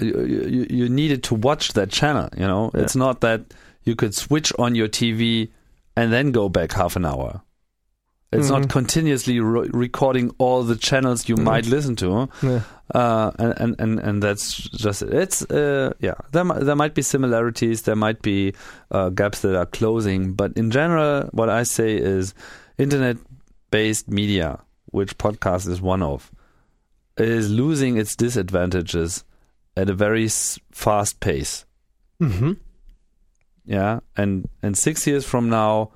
You, 0.00 0.24
you, 0.24 0.66
you 0.70 0.88
needed 0.88 1.24
to 1.24 1.34
watch 1.34 1.72
that 1.72 1.90
channel. 1.90 2.28
You 2.36 2.46
know, 2.46 2.70
yeah. 2.72 2.82
it's 2.82 2.94
not 2.94 3.20
that 3.22 3.52
you 3.82 3.96
could 3.96 4.14
switch 4.14 4.52
on 4.58 4.76
your 4.76 4.86
TV 4.86 5.50
and 5.96 6.12
then 6.12 6.30
go 6.30 6.48
back 6.48 6.70
half 6.72 6.94
an 6.94 7.04
hour 7.04 7.42
It's 8.30 8.48
Mhm. 8.48 8.60
not 8.60 8.68
continuously 8.68 9.40
re- 9.40 9.70
recording 9.72 10.30
all 10.36 10.62
the 10.62 10.76
channels 10.76 11.28
you 11.30 11.36
Mm. 11.36 11.44
might 11.44 11.66
listen 11.66 11.96
to, 11.96 12.28
Yeah. 12.42 12.60
uh, 12.94 13.30
and, 13.38 13.74
and 13.78 13.98
and 13.98 14.22
that's 14.22 14.52
just 14.54 15.00
it. 15.02 15.14
it's 15.14 15.42
uh, 15.50 15.92
yeah. 16.00 16.14
There 16.32 16.44
there 16.44 16.76
might 16.76 16.94
be 16.94 17.00
similarities, 17.02 17.82
there 17.82 17.96
might 17.96 18.20
be 18.20 18.52
uh, 18.90 19.08
gaps 19.10 19.40
that 19.40 19.56
are 19.56 19.64
closing, 19.66 20.34
but 20.34 20.52
in 20.56 20.70
general, 20.70 21.28
what 21.32 21.48
I 21.48 21.62
say 21.62 21.96
is 21.96 22.34
internet-based 22.76 24.08
media, 24.08 24.58
which 24.92 25.16
podcast 25.18 25.66
is 25.68 25.80
one 25.80 26.02
of, 26.02 26.30
is 27.16 27.48
losing 27.50 27.96
its 27.96 28.14
disadvantages 28.16 29.24
at 29.76 29.88
a 29.88 29.94
very 29.94 30.26
s- 30.26 30.58
fast 30.70 31.20
pace. 31.20 31.64
Mm-hmm. 32.20 32.52
Yeah, 33.64 34.00
and 34.16 34.48
and 34.62 34.76
six 34.76 35.06
years 35.06 35.24
from 35.24 35.48
now, 35.48 35.92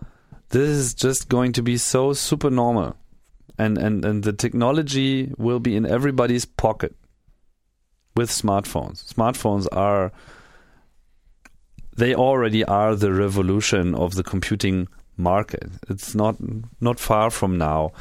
this 0.53 0.69
is 0.69 0.95
just 0.95 1.29
going 1.29 1.53
to 1.53 1.63
be 1.63 1.77
so 1.77 2.13
super 2.15 2.51
normal, 2.51 2.97
and 3.59 3.77
and 3.79 4.05
and 4.05 4.23
the 4.23 4.33
technology 4.33 5.33
will 5.37 5.61
be 5.61 5.75
in 5.77 5.85
everybody's 5.85 6.45
pocket 6.47 6.95
with 8.17 8.31
smartphones. 8.31 9.05
Smartphones 9.13 9.67
are 9.73 10.13
they 11.97 12.15
already 12.15 12.65
are 12.65 12.95
the 12.97 13.13
revolution 13.13 13.95
of 13.95 14.15
the 14.15 14.23
computing 14.23 14.89
market. 15.17 15.71
It's 15.89 16.15
not 16.15 16.37
not 16.81 16.99
far 17.01 17.31
from 17.31 17.59
now. 17.59 17.93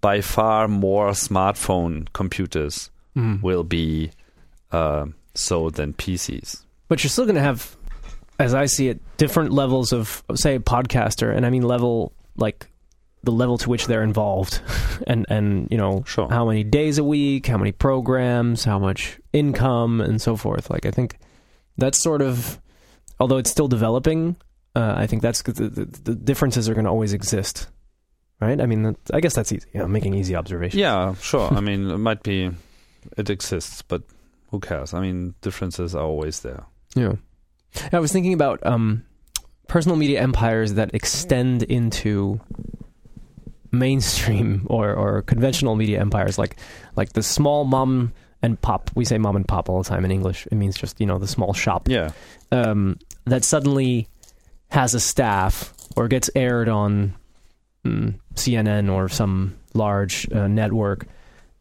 By 0.00 0.22
far 0.22 0.66
more 0.68 1.10
smartphone 1.10 2.06
computers 2.12 2.90
Mm. 3.16 3.42
will 3.42 3.64
be 3.64 4.12
uh, 4.70 5.06
sold 5.34 5.74
than 5.74 5.92
PCs. 5.94 6.62
But 6.86 7.02
you're 7.02 7.10
still 7.10 7.24
going 7.24 7.34
to 7.34 7.40
have, 7.42 7.76
as 8.40 8.54
I 8.54 8.66
see 8.66 8.88
it, 8.88 9.00
different 9.16 9.52
levels 9.52 9.92
of, 9.92 10.22
say, 10.34 10.56
a 10.56 10.60
podcaster, 10.60 11.34
and 11.34 11.44
I 11.46 11.50
mean 11.50 11.62
level 11.62 12.12
like 12.36 12.66
the 13.22 13.30
level 13.32 13.58
to 13.58 13.68
which 13.68 13.86
they're 13.86 14.02
involved, 14.02 14.60
and 15.06 15.26
and 15.28 15.68
you 15.70 15.76
know 15.76 16.02
Sure. 16.06 16.28
how 16.28 16.46
many 16.46 16.64
days 16.64 16.98
a 16.98 17.04
week, 17.04 17.46
how 17.46 17.58
many 17.58 17.72
programs, 17.72 18.64
how 18.64 18.78
much 18.78 19.20
income, 19.32 20.00
and 20.00 20.20
so 20.20 20.36
forth. 20.36 20.70
Like 20.70 20.86
I 20.86 20.90
think 20.90 21.18
that's 21.76 21.98
sort 22.02 22.22
of, 22.22 22.60
although 23.18 23.36
it's 23.38 23.50
still 23.50 23.68
developing, 23.68 24.36
uh, 24.74 24.94
I 24.96 25.06
think 25.06 25.22
that's 25.22 25.42
the, 25.42 25.52
the, 25.52 25.84
the 25.84 26.14
differences 26.14 26.68
are 26.68 26.74
going 26.74 26.84
to 26.86 26.90
always 26.90 27.12
exist, 27.12 27.68
right? 28.40 28.60
I 28.60 28.66
mean, 28.66 28.82
that, 28.82 28.96
I 29.12 29.20
guess 29.20 29.34
that's 29.34 29.52
easy. 29.52 29.66
You 29.74 29.80
know, 29.80 29.88
making 29.88 30.14
easy 30.14 30.34
observations. 30.34 30.80
Yeah, 30.80 31.14
sure. 31.20 31.52
I 31.52 31.60
mean, 31.60 31.90
it 31.90 31.98
might 31.98 32.22
be, 32.22 32.50
it 33.16 33.30
exists, 33.30 33.82
but 33.82 34.02
who 34.50 34.60
cares? 34.60 34.92
I 34.94 35.00
mean, 35.00 35.34
differences 35.42 35.94
are 35.94 36.04
always 36.04 36.40
there. 36.40 36.64
Yeah. 36.94 37.14
I 37.92 37.98
was 37.98 38.12
thinking 38.12 38.32
about 38.32 38.64
um, 38.66 39.04
personal 39.68 39.96
media 39.96 40.20
empires 40.20 40.74
that 40.74 40.94
extend 40.94 41.62
into 41.62 42.40
mainstream 43.72 44.66
or, 44.70 44.92
or 44.94 45.22
conventional 45.22 45.76
media 45.76 46.00
empires, 46.00 46.38
like 46.38 46.56
like 46.96 47.12
the 47.12 47.22
small 47.22 47.64
mom 47.64 48.12
and 48.42 48.60
pop. 48.60 48.90
We 48.94 49.04
say 49.04 49.18
mom 49.18 49.36
and 49.36 49.46
pop 49.46 49.68
all 49.68 49.82
the 49.82 49.88
time 49.88 50.04
in 50.04 50.10
English. 50.10 50.46
It 50.50 50.54
means 50.54 50.76
just 50.76 51.00
you 51.00 51.06
know 51.06 51.18
the 51.18 51.28
small 51.28 51.52
shop 51.52 51.88
Yeah, 51.88 52.12
um, 52.52 52.98
that 53.26 53.44
suddenly 53.44 54.08
has 54.70 54.94
a 54.94 55.00
staff 55.00 55.74
or 55.96 56.08
gets 56.08 56.30
aired 56.34 56.68
on 56.68 57.14
mm, 57.84 58.14
CNN 58.34 58.92
or 58.92 59.08
some 59.08 59.56
large 59.74 60.30
uh, 60.32 60.48
network, 60.48 61.06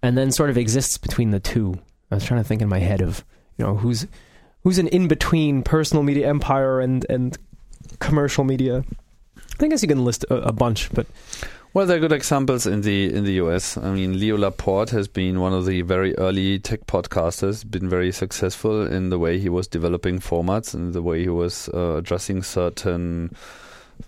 and 0.02 0.17
then 0.17 0.32
sort 0.32 0.50
of 0.50 0.58
exists 0.58 0.98
between 0.98 1.32
the 1.32 1.39
two. 1.39 1.80
I 2.12 2.15
was 2.15 2.26
trying 2.26 2.41
to 2.41 2.48
think 2.48 2.62
in 2.62 2.69
my 2.69 2.80
head 2.80 3.02
of 3.02 3.24
you 3.58 3.65
know 3.65 3.76
who's 3.76 4.08
who's 4.63 4.78
an 4.78 4.88
in 4.88 5.08
between 5.08 5.63
personal 5.63 6.04
media 6.04 6.28
empire 6.28 6.80
and 6.80 7.06
and 7.10 7.38
commercial 8.00 8.43
media. 8.43 8.84
I 9.60 9.67
guess 9.67 9.82
you 9.82 9.88
can 9.88 10.06
list 10.06 10.26
a, 10.30 10.36
a 10.36 10.52
bunch, 10.54 10.89
but 10.93 11.06
Well, 11.72 11.86
there 11.86 11.98
are 11.98 12.00
good 12.00 12.12
examples 12.13 12.65
in 12.65 12.82
the 12.82 13.13
in 13.13 13.26
the 13.26 13.34
US. 13.34 13.78
I 13.78 13.91
mean, 13.91 14.19
Leo 14.19 14.38
Laporte 14.38 14.89
has 14.89 15.08
been 15.08 15.39
one 15.39 15.54
of 15.54 15.67
the 15.67 15.84
very 15.84 16.17
early 16.17 16.58
tech 16.58 16.88
podcasters. 16.88 17.69
Been 17.69 17.88
very 17.88 18.12
successful 18.12 18.88
in 18.88 19.10
the 19.10 19.19
way 19.19 19.38
he 19.38 19.50
was 19.50 19.67
developing 19.67 20.19
formats 20.19 20.74
and 20.74 20.93
the 20.93 21.04
way 21.04 21.22
he 21.22 21.30
was 21.30 21.69
uh, 21.72 21.98
addressing 21.98 22.41
certain 22.41 23.36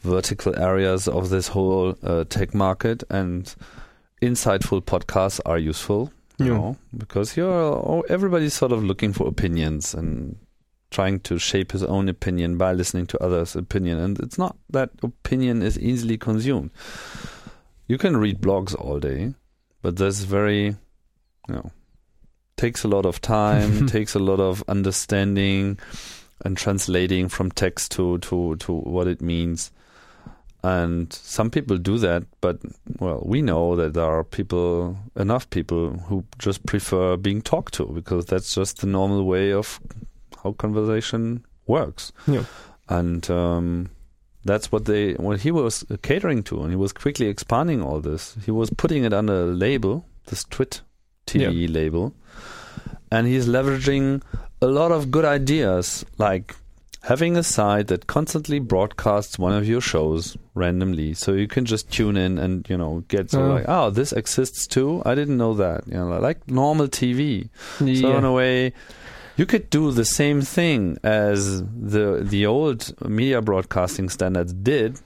vertical 0.02 0.58
areas 0.58 1.08
of 1.08 1.30
this 1.30 1.50
whole 1.50 1.96
uh, 2.02 2.24
tech 2.30 2.56
market. 2.56 3.04
And 3.12 3.54
insightful 4.24 4.82
podcasts 4.82 5.40
are 5.46 5.60
useful, 5.60 6.12
you 6.38 6.46
Yeah. 6.46 6.54
know, 6.54 6.78
because 6.98 7.36
you're 7.38 8.04
everybody's 8.10 8.54
sort 8.54 8.72
of 8.72 8.84
looking 8.84 9.14
for 9.14 9.28
opinions 9.28 9.94
and 9.94 10.38
trying 10.90 11.20
to 11.22 11.38
shape 11.40 11.72
his 11.72 11.84
own 11.84 12.10
opinion 12.10 12.58
by 12.58 12.74
listening 12.74 13.08
to 13.08 13.24
others' 13.24 13.56
opinion. 13.56 13.98
And 13.98 14.20
it's 14.20 14.38
not 14.38 14.58
that 14.70 14.90
opinion 15.04 15.62
is 15.62 15.80
easily 15.80 16.18
consumed 16.18 16.72
you 17.88 17.98
can 17.98 18.16
read 18.16 18.40
blogs 18.40 18.74
all 18.74 19.00
day, 19.00 19.34
but 19.82 19.98
there's 19.98 20.22
very, 20.24 20.68
you 21.50 21.56
know, 21.56 21.72
takes 22.56 22.86
a 22.86 22.88
lot 22.88 23.06
of 23.06 23.20
time, 23.20 23.86
takes 23.98 24.16
a 24.16 24.20
lot 24.20 24.40
of 24.40 24.64
understanding 24.70 25.78
and 26.46 26.56
translating 26.56 27.28
from 27.28 27.52
text 27.52 27.92
to 27.92 28.18
to 28.20 28.56
to 28.58 28.72
what 28.74 29.08
it 29.08 29.22
means. 29.22 29.72
And 30.64 31.12
some 31.12 31.50
people 31.50 31.78
do 31.78 31.98
that, 31.98 32.24
but 32.40 32.60
well, 33.00 33.24
we 33.26 33.42
know 33.42 33.76
that 33.76 33.96
there 33.96 34.06
are 34.06 34.24
people, 34.24 34.96
enough 35.16 35.50
people 35.50 35.98
who 36.08 36.24
just 36.38 36.64
prefer 36.68 37.18
being 37.18 37.42
talked 37.42 37.74
to 37.76 37.86
because 37.88 38.28
that's 38.28 38.54
just 38.54 38.82
the 38.82 38.88
normal 38.88 39.26
way 39.26 39.52
of 39.54 39.80
how 40.44 40.52
conversation 40.52 41.44
works. 41.66 42.12
Yeah. 42.28 42.44
And 42.90 43.28
um, 43.32 43.90
that's 44.44 44.72
what 44.72 44.86
they 44.86 45.14
what 45.14 45.42
he 45.42 45.52
was 45.52 45.84
catering 46.02 46.44
to, 46.44 46.62
and 46.62 46.70
he 46.70 46.76
was 46.76 46.94
quickly 46.94 47.28
expanding 47.28 47.82
all 47.82 48.00
this. 48.00 48.36
He 48.46 48.52
was 48.52 48.70
putting 48.70 49.04
it 49.04 49.14
under 49.14 49.44
a 49.44 49.46
label, 49.46 50.06
this 50.28 50.44
Twit 50.44 50.82
TV 51.28 51.72
label, 51.72 52.14
and 53.12 53.28
he's 53.28 53.48
leveraging 53.48 54.22
a 54.62 54.68
lot 54.68 54.92
of 54.92 55.12
good 55.12 55.26
ideas, 55.26 56.06
like 56.18 56.56
having 57.04 57.36
a 57.38 57.44
site 57.44 57.88
that 57.88 58.08
constantly 58.08 58.60
broadcasts 58.60 59.40
one 59.40 59.54
of 59.54 59.68
your 59.68 59.82
shows 59.82 60.38
randomly, 60.54 61.14
so 61.14 61.34
you 61.34 61.48
can 61.48 61.66
just 61.66 61.90
tune 61.92 62.16
in 62.18 62.38
and 62.38 62.68
you 62.70 62.78
know 62.78 63.04
get 63.08 63.32
so 63.32 63.42
Oh. 63.44 63.54
like, 63.54 63.66
oh, 63.68 63.90
this 63.90 64.12
exists 64.14 64.68
too. 64.68 65.02
I 65.06 65.16
didn't 65.16 65.38
know 65.38 65.54
that. 65.56 65.88
You 65.88 65.94
know, 65.96 66.20
like 66.20 66.48
normal 66.48 66.88
TV. 66.88 67.50
So 67.80 67.86
in 68.18 68.24
a 68.26 68.32
way, 68.34 68.74
you 69.38 69.46
could 69.46 69.70
do 69.70 69.92
the 69.92 70.06
same 70.06 70.42
thing 70.42 70.98
as 71.04 71.64
the 71.64 72.20
the 72.22 72.46
old 72.46 72.94
media 73.10 73.42
broadcasting 73.42 74.10
standards 74.10 74.54
did, 74.54 75.00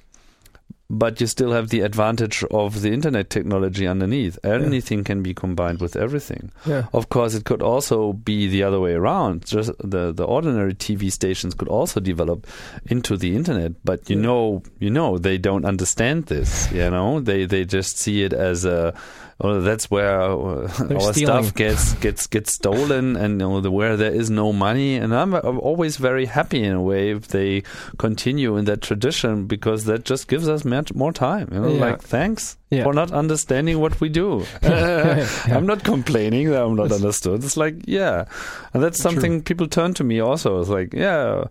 but 0.98 1.20
you 1.22 1.28
still 1.28 1.52
have 1.52 1.68
the 1.70 1.82
advantage 1.82 2.44
of 2.52 2.82
the 2.82 2.92
internet 2.92 3.30
technology 3.30 3.86
underneath. 3.88 4.38
Anything 4.44 5.04
can 5.04 5.22
be 5.24 5.34
combined 5.34 5.80
with 5.82 5.96
everything. 5.96 6.52
yeah. 6.66 6.84
Of 6.94 7.10
course, 7.10 7.34
it 7.40 7.44
could 7.46 7.62
also 7.62 8.14
be 8.14 8.48
the 8.48 8.64
other 8.64 8.80
way 8.80 8.94
around. 8.94 9.46
Just 9.46 9.72
the 9.94 10.12
the 10.14 10.24
ordinary 10.38 10.74
TV 10.74 11.12
stations 11.12 11.54
could 11.54 11.68
also 11.70 12.00
develop 12.00 12.48
into 12.96 13.18
the 13.18 13.36
internet, 13.36 13.72
but 13.84 14.10
you 14.10 14.16
Yeah. 14.16 14.28
know, 14.28 14.64
you 14.80 14.90
know, 14.90 15.18
they 15.18 15.38
don't 15.38 15.66
understand 15.66 16.26
this. 16.28 16.72
You 16.72 16.90
know, 16.90 17.20
they 17.20 17.46
they 17.46 17.66
just 17.66 17.98
see 17.98 18.24
it 18.24 18.34
as 18.34 18.66
a. 18.66 18.94
Oh, 19.42 19.60
that's 19.60 19.92
where 19.92 20.22
uh, 20.22 20.26
our 20.32 20.70
stealing. 20.70 21.14
stuff 21.14 21.54
gets 21.56 21.94
gets 21.96 22.26
gets 22.26 22.54
stolen, 22.54 23.18
and 23.18 23.34
you 23.34 23.38
know, 23.50 23.60
the, 23.60 23.70
where 23.70 23.98
there 23.98 24.14
is 24.14 24.30
no 24.30 24.54
money. 24.54 24.96
And 24.96 25.14
I'm, 25.14 25.34
I'm 25.34 25.60
always 25.60 25.98
very 25.98 26.26
happy 26.26 26.64
in 26.64 26.72
a 26.72 26.82
way 26.82 27.12
if 27.12 27.28
they 27.28 27.64
continue 27.98 28.56
in 28.56 28.64
that 28.66 28.82
tradition 28.82 29.46
because 29.46 29.84
that 29.86 30.06
just 30.06 30.30
gives 30.30 30.48
us 30.48 30.64
much 30.64 30.94
more 30.94 31.12
time. 31.12 31.50
You 31.52 31.60
know, 31.60 31.68
Yeah. 31.68 31.82
like 31.82 32.02
thanks 32.02 32.58
Yeah. 32.72 32.84
for 32.86 32.94
not 32.94 33.12
understanding 33.12 33.80
what 33.80 34.00
we 34.00 34.08
do. 34.08 34.46
Yeah. 34.64 35.28
I'm 35.48 35.66
not 35.66 35.84
complaining 35.84 36.52
that 36.52 36.64
I'm 36.64 36.76
not 36.78 36.94
understood. 36.94 37.44
It's 37.44 37.58
like, 37.58 37.76
yeah. 37.86 38.26
And 38.74 38.82
that's 38.82 39.02
True. 39.02 39.12
something 39.12 39.44
people 39.44 39.68
turn 39.68 39.94
to 39.96 40.04
me 40.06 40.22
also. 40.22 40.62
It's 40.62 40.70
like, 40.70 40.94
yeah, 40.94 41.46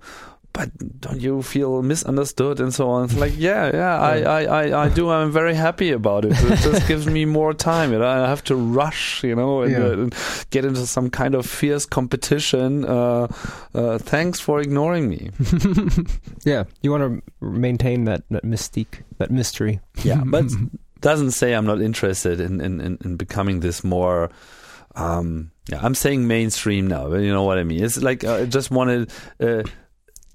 but 0.54 0.70
don't 1.00 1.20
you 1.20 1.42
feel 1.42 1.82
misunderstood 1.82 2.60
and 2.60 2.72
so 2.72 2.88
on? 2.88 3.04
It's 3.04 3.16
like, 3.16 3.34
yeah, 3.36 3.70
yeah, 3.74 3.98
I. 4.00 4.14
I, 4.22 4.42
I, 4.44 4.84
I 4.84 4.88
do. 4.88 5.10
I'm 5.10 5.30
very 5.30 5.54
happy 5.54 5.90
about 5.90 6.24
it. 6.24 6.32
It 6.32 6.60
just 6.60 6.88
gives 6.88 7.06
me 7.06 7.26
more 7.26 7.52
time. 7.52 7.92
You 7.92 7.98
know, 7.98 8.06
I 8.06 8.26
have 8.28 8.42
to 8.44 8.56
rush, 8.56 9.22
you 9.24 9.34
know, 9.34 9.62
and, 9.62 9.72
Yeah. 9.72 9.78
uh, 9.84 9.92
and 9.92 10.14
get 10.50 10.64
into 10.64 10.86
some 10.86 11.10
kind 11.10 11.34
of 11.34 11.44
fierce 11.44 11.84
competition. 11.84 12.84
Uh, 12.86 13.26
uh, 13.74 13.98
thanks 13.98 14.40
for 14.40 14.60
ignoring 14.60 15.08
me. 15.10 15.30
yeah. 16.44 16.64
You 16.82 16.90
want 16.92 17.02
to 17.40 17.44
maintain 17.44 18.04
that, 18.04 18.22
that 18.30 18.44
mystique, 18.44 19.02
that 19.18 19.30
mystery. 19.30 19.80
Yeah, 20.04 20.22
but 20.24 20.44
doesn't 21.00 21.32
say 21.32 21.52
I'm 21.52 21.66
not 21.66 21.80
interested 21.82 22.40
in, 22.40 22.60
in, 22.60 22.80
in, 22.80 22.98
in 23.04 23.16
becoming 23.16 23.60
this 23.60 23.82
more. 23.84 24.30
Um, 24.94 25.50
yeah, 25.68 25.80
I'm 25.82 25.94
saying 25.96 26.28
mainstream 26.28 26.86
now. 26.86 27.08
but 27.08 27.20
You 27.22 27.32
know 27.32 27.42
what 27.42 27.58
I 27.58 27.64
mean? 27.64 27.82
It's 27.82 28.00
like 28.00 28.22
uh, 28.22 28.34
I 28.34 28.46
just 28.46 28.70
wanted. 28.70 29.10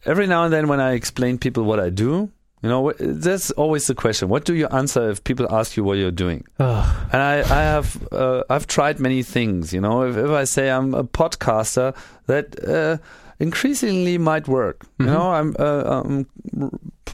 Every 0.06 0.28
now 0.28 0.44
and 0.46 0.54
then, 0.54 0.68
when 0.68 0.80
I 0.80 0.94
explain 0.94 1.38
people 1.38 1.64
what 1.64 1.80
I 1.80 1.90
do, 1.90 2.30
you 2.62 2.70
know, 2.70 2.92
that's 3.00 3.52
always 3.52 3.88
the 3.88 3.96
question. 3.96 4.28
What 4.30 4.44
do 4.46 4.54
you 4.54 4.68
answer 4.68 5.10
if 5.10 5.24
people 5.24 5.48
ask 5.54 5.78
you 5.78 5.84
what 5.84 5.98
you're 5.98 6.12
doing? 6.12 6.46
Ugh. 6.60 7.08
And 7.14 7.22
I, 7.22 7.40
I 7.40 7.62
have, 7.64 8.08
uh, 8.12 8.44
I've 8.50 8.68
tried 8.68 9.00
many 9.00 9.24
things. 9.24 9.74
You 9.74 9.82
know, 9.82 10.04
if, 10.04 10.18
if 10.18 10.30
I 10.30 10.44
say 10.44 10.70
I'm 10.70 10.94
a 10.94 11.04
podcaster, 11.04 11.96
that 12.28 12.62
uh, 12.68 12.98
increasingly 13.40 14.18
might 14.18 14.48
work. 14.48 14.86
You 15.00 15.06
Mhm. 15.06 15.10
know, 15.14 15.32
I'm, 15.32 15.56
uh, 15.58 16.02
I'm 16.04 16.26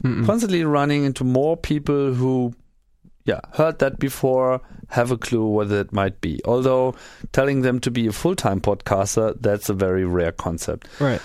Mm-mm. 0.02 0.26
constantly 0.26 0.64
running 0.64 1.04
into 1.04 1.22
more 1.24 1.56
people 1.56 2.12
who 2.14 2.54
yeah, 3.24 3.40
heard 3.54 3.80
that 3.80 3.98
before, 3.98 4.60
have 4.88 5.10
a 5.10 5.16
clue 5.18 5.44
what 5.46 5.70
it 5.72 5.92
might 5.92 6.20
be. 6.20 6.40
Although 6.44 6.94
telling 7.32 7.62
them 7.62 7.80
to 7.80 7.90
be 7.90 8.06
a 8.06 8.12
full 8.12 8.36
time 8.36 8.60
podcaster, 8.60 9.34
that's 9.40 9.68
a 9.68 9.74
very 9.74 10.04
rare 10.04 10.30
concept. 10.32 10.86
Right. 11.00 11.20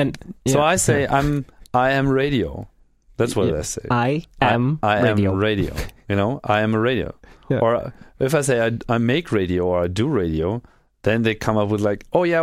And 0.00 0.34
so 0.46 0.60
I 0.62 0.76
say 0.76 1.02
yeah. 1.02 1.16
I'm 1.18 1.44
I 1.74 1.90
am 1.92 2.08
radio. 2.08 2.68
That's 3.16 3.36
what 3.36 3.48
Yeah. 3.48 3.58
I 3.58 3.62
say. 3.62 3.82
I 3.90 4.24
am 4.40 4.78
I, 4.82 4.96
I 4.96 5.02
radio. 5.02 5.32
am 5.32 5.38
radio. 5.38 5.74
You 6.08 6.16
know, 6.16 6.40
I 6.44 6.60
am 6.62 6.74
a 6.74 6.80
radio. 6.80 7.14
Yeah. 7.50 7.58
Or 7.58 7.92
if 8.20 8.32
I 8.32 8.42
say 8.42 8.64
I, 8.64 8.78
I 8.88 8.98
make 8.98 9.32
radio 9.32 9.66
or 9.66 9.82
I 9.82 9.88
do 9.88 10.06
radio, 10.06 10.62
then 11.02 11.22
they 11.22 11.34
come 11.34 11.56
up 11.58 11.68
with 11.68 11.80
like, 11.80 12.04
oh 12.12 12.22
yeah, 12.22 12.42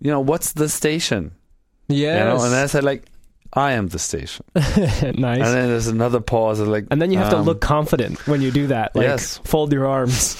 you 0.00 0.10
know, 0.10 0.18
what's 0.18 0.54
the 0.54 0.68
station? 0.68 1.30
Yes. 1.86 2.18
You 2.18 2.24
know, 2.24 2.42
and 2.42 2.52
then 2.52 2.62
I 2.64 2.66
said 2.66 2.82
like, 2.82 3.04
I 3.52 3.72
am 3.74 3.86
the 3.86 4.00
station. 4.00 4.44
nice. 4.56 4.74
And 5.04 5.14
then 5.14 5.68
there's 5.68 5.86
another 5.86 6.18
pause. 6.20 6.58
Like, 6.58 6.86
And 6.90 7.00
then 7.00 7.12
you 7.12 7.18
have 7.18 7.30
to 7.30 7.38
um, 7.38 7.44
look 7.46 7.60
confident 7.60 8.26
when 8.26 8.42
you 8.42 8.50
do 8.50 8.66
that. 8.66 8.96
Like, 8.96 9.04
Yes. 9.06 9.38
fold 9.44 9.72
your 9.72 9.86
arms. 9.86 10.36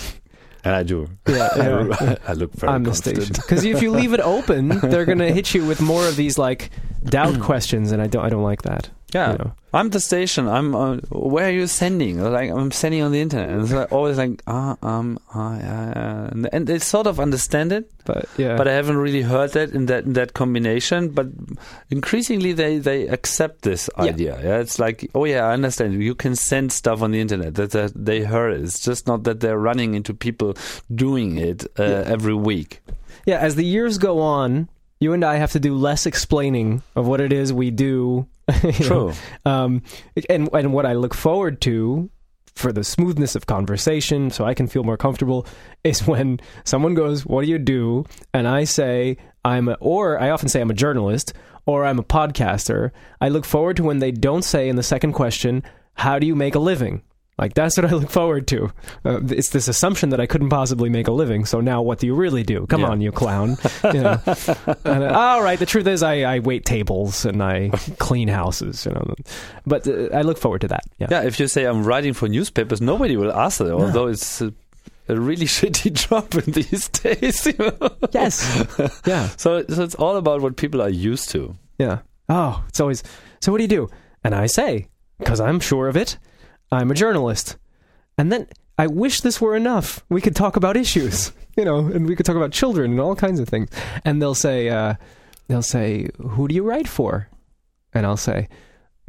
And 0.65 0.75
I 0.75 0.83
do. 0.83 1.09
Yeah, 1.27 1.49
yeah. 1.57 2.17
I 2.27 2.33
look 2.33 2.53
very 2.53 2.73
I'm 2.73 2.85
the 2.85 2.95
station. 2.95 3.35
Because 3.35 3.65
if 3.65 3.83
you 3.83 3.91
leave 3.91 4.13
it 4.13 4.21
open, 4.21 4.69
they're 4.69 5.05
gonna 5.05 5.31
hit 5.31 5.55
you 5.55 5.65
with 5.65 5.81
more 5.81 6.07
of 6.07 6.17
these 6.17 6.39
like 6.39 6.71
doubt 7.05 7.41
questions, 7.43 7.93
and 7.93 8.03
I 8.03 8.07
don't. 8.07 8.25
I 8.25 8.29
don't 8.29 8.43
like 8.43 8.63
that. 8.63 8.91
Yeah, 9.15 9.33
you 9.33 9.39
know. 9.39 9.53
I'm 9.73 9.89
the 9.91 10.01
station. 10.01 10.49
I'm. 10.49 10.75
Uh, 10.75 10.97
where 11.11 11.47
are 11.49 11.51
you 11.53 11.67
sending? 11.67 12.21
Like 12.21 12.51
I'm 12.51 12.71
sending 12.71 13.01
on 13.03 13.13
the 13.13 13.21
internet, 13.21 13.49
and 13.49 13.63
it's 13.63 13.73
like 13.73 13.91
always 13.93 14.19
like 14.19 14.43
ah 14.47 14.77
um 14.83 15.19
ah 15.35 15.57
yeah, 15.57 15.93
yeah. 15.97 16.29
And, 16.33 16.49
and 16.53 16.67
they 16.67 16.79
sort 16.79 17.07
of 17.07 17.19
understand 17.19 17.73
it, 17.73 17.91
But 18.05 18.29
yeah. 18.37 18.57
but 18.57 18.69
I 18.69 18.73
haven't 18.73 18.99
really 18.99 19.23
heard 19.23 19.53
that 19.53 19.71
in 19.71 19.87
that 19.87 20.05
in 20.05 20.13
that 20.13 20.35
combination. 20.35 21.09
But 21.11 21.29
increasingly, 21.91 22.53
they 22.53 22.79
they 22.79 23.07
accept 23.09 23.63
this 23.63 23.89
Yeah. 23.97 24.05
idea. 24.05 24.41
Yeah, 24.43 24.59
it's 24.61 24.79
like 24.79 25.11
oh 25.15 25.25
yeah, 25.25 25.47
I 25.47 25.53
understand. 25.53 26.03
You 26.03 26.15
can 26.15 26.35
send 26.37 26.73
stuff 26.73 27.03
on 27.03 27.11
the 27.11 27.21
internet. 27.21 27.55
That, 27.55 27.71
that 27.73 27.93
they 27.95 28.21
heard 28.23 28.55
it. 28.55 28.63
It's 28.65 28.81
just 28.81 29.07
not 29.07 29.25
that 29.25 29.41
they're 29.41 29.59
running 29.59 29.95
into 29.95 30.13
people 30.15 30.55
doing 30.95 31.39
it 31.39 31.65
uh, 31.79 32.05
every 32.07 32.35
week. 32.35 32.81
yeah. 33.27 33.39
As 33.41 33.55
the 33.55 33.65
years 33.65 33.99
go 33.99 34.21
on, 34.21 34.69
you 35.01 35.13
and 35.13 35.25
I 35.25 35.37
have 35.37 35.53
to 35.53 35.61
do 35.61 35.75
less 35.75 36.07
explaining 36.07 36.83
of 36.97 37.07
what 37.07 37.21
it 37.21 37.33
is 37.33 37.53
we 37.53 37.71
do. 37.71 38.27
know. 38.65 38.71
True. 38.73 39.13
Um, 39.45 39.83
and 40.29 40.49
and 40.53 40.73
what 40.73 40.87
I 40.87 40.95
look 40.95 41.15
forward 41.15 41.61
to 41.63 42.11
for 42.55 42.73
the 42.73 42.83
smoothness 42.83 43.37
of 43.37 43.47
conversation, 43.47 44.31
so 44.31 44.45
I 44.45 44.55
can 44.55 44.67
feel 44.67 44.83
more 44.83 44.97
comfortable, 44.97 45.47
is 45.85 46.07
when 46.07 46.41
someone 46.65 46.95
goes, 46.95 47.25
"What 47.25 47.45
do 47.45 47.51
you 47.51 47.59
do?" 47.59 48.05
and 48.33 48.49
I 48.49 48.65
say, 48.65 49.17
"I'm," 49.45 49.69
a, 49.69 49.75
or 49.75 50.21
I 50.21 50.31
often 50.31 50.49
say, 50.49 50.61
"I'm 50.61 50.71
a 50.71 50.75
journalist," 50.75 51.33
or 51.67 51.85
"I'm 51.85 51.99
a 51.99 52.05
podcaster." 52.05 52.91
I 53.21 53.29
look 53.29 53.45
forward 53.45 53.77
to 53.77 53.85
when 53.85 53.99
they 54.01 54.11
don't 54.11 54.43
say 54.43 54.69
in 54.69 54.77
the 54.77 54.83
second 54.83 55.13
question, 55.13 55.63
"How 55.95 56.19
do 56.19 56.27
you 56.27 56.35
make 56.35 56.55
a 56.55 56.61
living?" 56.61 57.03
Like 57.39 57.55
that's 57.55 57.77
what 57.77 57.87
I 57.87 57.95
look 57.95 58.11
forward 58.11 58.47
to. 58.49 58.73
Uh, 59.05 59.21
it's 59.29 59.51
this 59.51 59.69
assumption 59.69 60.09
that 60.11 60.21
I 60.21 60.27
couldn't 60.27 60.49
possibly 60.49 60.89
make 60.91 61.07
a 61.07 61.13
living. 61.13 61.45
So 61.45 61.61
now, 61.61 61.83
what 61.83 61.99
do 62.01 62.07
you 62.07 62.15
really 62.15 62.43
do? 62.43 62.67
Come 62.67 62.81
Yeah. 62.81 62.89
on, 62.89 63.01
you 63.01 63.13
clown! 63.13 63.57
You 63.85 64.03
know. 64.03 64.21
and, 64.85 65.05
uh, 65.05 65.13
all 65.15 65.43
right. 65.43 65.59
The 65.59 65.67
truth 65.67 65.87
is, 65.87 66.03
I, 66.03 66.23
I 66.23 66.39
wait 66.41 66.65
tables 66.65 67.25
and 67.25 67.43
I 67.43 67.69
clean 67.99 68.27
houses. 68.29 68.85
You 68.87 68.93
know, 68.93 69.15
but 69.67 69.87
uh, 69.87 70.09
I 70.13 70.23
look 70.23 70.39
forward 70.39 70.63
to 70.63 70.69
that. 70.69 70.83
Yeah. 70.99 71.07
Yeah, 71.11 71.23
if 71.23 71.39
you 71.39 71.47
say 71.47 71.65
I'm 71.65 71.85
writing 71.85 72.13
for 72.13 72.29
newspapers, 72.29 72.81
nobody 72.81 73.17
will 73.17 73.33
ask 73.33 73.59
that. 73.59 73.71
Although 73.71 74.09
it's 74.09 74.41
a, 74.43 74.53
a 75.09 75.19
really 75.19 75.47
shitty 75.57 75.93
job 75.93 76.35
in 76.35 76.53
these 76.53 76.89
days. 76.89 77.47
You 77.47 77.55
know? 77.59 77.91
Yes. 78.13 78.43
Yeah. 79.07 79.29
So, 79.37 79.65
so 79.69 79.83
it's 79.85 79.95
all 79.95 80.17
about 80.17 80.41
what 80.41 80.57
people 80.57 80.83
are 80.83 80.89
used 80.91 81.31
to. 81.31 81.55
Yeah. 81.79 82.01
Oh, 82.29 82.65
it's 82.69 82.81
always. 82.81 83.03
So 83.41 83.53
what 83.53 83.59
do 83.59 83.65
you 83.65 83.69
do? 83.69 83.89
And 84.25 84.35
I 84.35 84.47
say, 84.47 84.89
because 85.21 85.41
I'm 85.41 85.61
sure 85.61 85.87
of 85.89 85.97
it, 85.97 86.19
I'm 86.71 86.91
a 86.91 86.95
journalist. 86.95 87.57
And 88.17 88.33
then 88.33 88.49
I 88.77 88.87
wish 88.87 89.21
this 89.21 89.41
were 89.41 89.57
enough. 89.57 90.05
We 90.09 90.21
could 90.21 90.37
talk 90.37 90.57
about 90.57 90.77
issues, 90.77 91.33
you 91.57 91.65
know, 91.65 91.79
and 91.79 92.07
we 92.07 92.17
could 92.17 92.27
talk 92.27 92.37
about 92.37 92.53
children 92.53 92.93
and 92.93 93.01
all 93.01 93.17
kinds 93.17 93.41
of 93.41 93.49
things. 93.49 93.71
And 94.05 94.21
they'll 94.21 94.35
say, 94.35 94.69
uh, 94.69 94.95
they'll 95.49 95.63
say, 95.63 96.09
who 96.19 96.49
do 96.49 96.55
you 96.55 96.63
write 96.63 96.89
for? 96.89 97.29
And 97.95 98.07
I'll 98.07 98.17
say, 98.17 98.49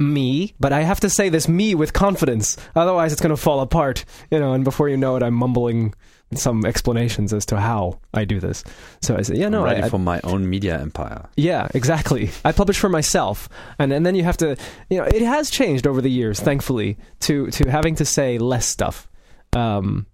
me. 0.00 0.54
But 0.58 0.72
I 0.72 0.82
have 0.82 1.00
to 1.00 1.10
say 1.10 1.28
this 1.28 1.48
me 1.48 1.74
with 1.74 1.92
confidence. 1.92 2.56
Otherwise, 2.74 3.12
it's 3.12 3.20
going 3.20 3.34
to 3.34 3.40
fall 3.40 3.60
apart, 3.60 4.04
you 4.30 4.38
know. 4.38 4.52
And 4.52 4.64
before 4.64 4.88
you 4.88 4.96
know 4.96 5.16
it, 5.16 5.22
I'm 5.22 5.34
mumbling 5.34 5.94
some 6.34 6.64
explanations 6.64 7.32
as 7.32 7.44
to 7.46 7.58
how 7.58 7.98
I 8.14 8.24
do 8.24 8.38
this. 8.40 8.62
So 9.02 9.16
I 9.16 9.22
say, 9.22 9.34
yeah, 9.34 9.48
no, 9.48 9.66
I'm 9.66 9.82
I, 9.82 9.86
I, 9.86 9.88
for 9.88 9.98
my 9.98 10.20
own 10.24 10.48
media 10.48 10.80
empire. 10.80 11.28
yeah, 11.36 11.68
exactly. 11.74 12.30
I 12.44 12.52
publish 12.52 12.78
for 12.78 12.88
myself, 12.88 13.48
and 13.78 13.92
and 13.92 14.06
then 14.06 14.14
you 14.14 14.24
have 14.24 14.36
to, 14.38 14.56
you 14.88 14.98
know, 14.98 15.04
it 15.04 15.22
has 15.22 15.50
changed 15.50 15.86
over 15.86 16.00
the 16.00 16.10
years, 16.10 16.40
thankfully, 16.40 16.96
to 17.20 17.48
to 17.48 17.70
having 17.70 17.94
to 17.96 18.04
say 18.04 18.38
less 18.38 18.66
stuff. 18.66 19.08
Um, 19.52 20.06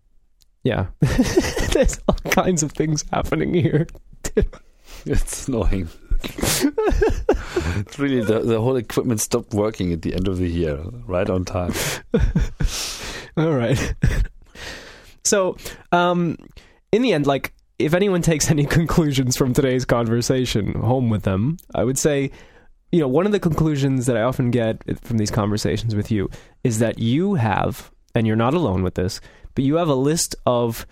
yeah, 0.64 0.86
there's 1.00 2.00
all 2.08 2.16
kinds 2.30 2.62
of 2.62 2.72
things 2.72 3.04
happening 3.12 3.54
here. 3.54 3.86
It's 5.04 5.46
annoying. 5.46 5.88
It's 6.22 7.98
really 7.98 8.22
the, 8.22 8.40
the 8.40 8.60
whole 8.60 8.76
equipment 8.76 9.20
stopped 9.20 9.52
working 9.52 9.92
at 9.92 10.02
the 10.02 10.14
end 10.14 10.28
of 10.28 10.38
the 10.38 10.48
year, 10.48 10.82
right 11.06 11.28
on 11.28 11.44
time. 11.44 11.72
All 13.36 13.52
right. 13.52 13.94
so, 15.24 15.56
um, 15.92 16.36
in 16.92 17.02
the 17.02 17.12
end, 17.12 17.26
like, 17.26 17.52
if 17.78 17.94
anyone 17.94 18.22
takes 18.22 18.50
any 18.50 18.64
conclusions 18.66 19.36
from 19.36 19.52
today's 19.52 19.84
conversation 19.84 20.74
home 20.74 21.10
with 21.10 21.22
them, 21.22 21.58
I 21.74 21.84
would 21.84 21.98
say, 21.98 22.30
you 22.92 23.00
know, 23.00 23.08
one 23.08 23.26
of 23.26 23.32
the 23.32 23.40
conclusions 23.40 24.06
that 24.06 24.16
I 24.16 24.22
often 24.22 24.50
get 24.50 24.82
from 25.04 25.18
these 25.18 25.30
conversations 25.30 25.94
with 25.94 26.10
you 26.10 26.30
is 26.64 26.78
that 26.78 26.98
you 26.98 27.34
have, 27.34 27.90
and 28.14 28.26
you're 28.26 28.36
not 28.36 28.54
alone 28.54 28.82
with 28.82 28.94
this, 28.94 29.20
but 29.54 29.64
you 29.64 29.76
have 29.76 29.88
a 29.88 29.94
list 29.94 30.36
of 30.46 30.86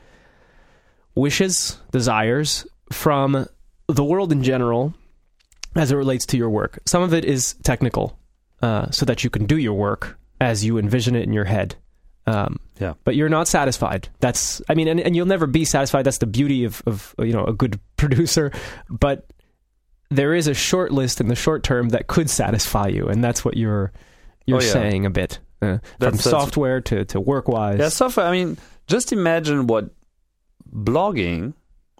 wishes, 1.15 1.79
desires 1.93 2.67
from 2.93 3.47
the 3.89 4.05
world 4.05 4.33
in 4.33 4.43
general 4.43 4.95
as 5.77 5.91
it 5.91 5.97
relates 5.97 6.27
to 6.27 6.37
your 6.37 6.51
work. 6.51 6.79
Some 6.87 7.03
of 7.03 7.13
it 7.15 7.25
is 7.25 7.55
technical, 7.63 8.19
uh, 8.63 8.91
so 8.91 9.05
that 9.07 9.25
you 9.25 9.31
can 9.31 9.47
do 9.47 9.57
your 9.59 9.75
work 9.75 10.19
as 10.41 10.65
you 10.65 10.79
envision 10.79 11.15
it 11.17 11.25
in 11.25 11.33
your 11.33 11.45
head. 11.45 11.77
Um, 12.27 12.59
Yeah. 12.81 12.95
but 13.05 13.17
you're 13.17 13.29
not 13.29 13.49
satisfied. 13.49 14.09
That's, 14.21 14.63
I 14.69 14.75
mean, 14.75 14.89
and, 14.89 14.99
and 15.01 15.15
you'll 15.15 15.27
never 15.27 15.47
be 15.47 15.65
satisfied. 15.67 16.05
That's 16.05 16.19
the 16.19 16.27
beauty 16.27 16.65
of, 16.65 16.83
of, 16.87 17.15
you 17.19 17.33
know, 17.33 17.45
a 17.45 17.53
good 17.53 17.79
producer. 17.97 18.51
But 18.89 19.27
there 20.11 20.35
is 20.35 20.47
a 20.47 20.55
short 20.55 20.91
list 20.93 21.21
in 21.21 21.29
the 21.29 21.35
short 21.35 21.63
term 21.63 21.91
that 21.91 22.07
could 22.07 22.31
satisfy 22.31 22.87
you, 22.89 23.09
and 23.09 23.23
that's 23.23 23.45
what 23.45 23.57
you're 23.57 23.93
you're 24.47 24.59
Oh, 24.59 24.65
yeah. 24.65 24.73
saying 24.73 25.07
a 25.07 25.11
bit. 25.11 25.39
Uh, 25.63 25.79
from 25.99 26.17
software 26.19 26.81
to, 26.83 27.05
to 27.07 27.21
work 27.21 27.49
wise. 27.49 27.79
Yeah, 27.79 27.89
software. 27.89 28.27
I 28.27 28.31
mean, 28.33 28.59
just 28.87 29.13
imagine 29.13 29.67
what 29.67 29.91
blogging 30.75 31.55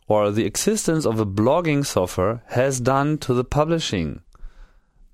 or 0.07 0.31
the 0.31 0.45
existence 0.45 1.07
of 1.07 1.19
a 1.19 1.27
blogging 1.27 1.85
software 1.85 2.43
has 2.49 2.81
done 2.81 3.19
to 3.19 3.35
the 3.35 3.45
publishing 3.45 4.21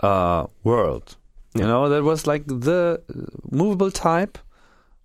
uh, 0.01 0.47
world. 0.65 1.17
You 1.55 1.65
know, 1.65 1.89
that 1.89 2.03
was 2.03 2.27
like 2.27 2.47
the 2.47 3.03
movable 3.51 3.91
type 3.91 4.39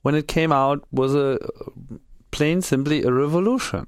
when 0.04 0.16
it 0.16 0.28
came 0.28 0.52
out 0.52 0.84
was 0.92 1.16
a 1.16 1.40
plain 2.32 2.62
simply 2.62 3.04
a 3.04 3.12
revolution. 3.12 3.88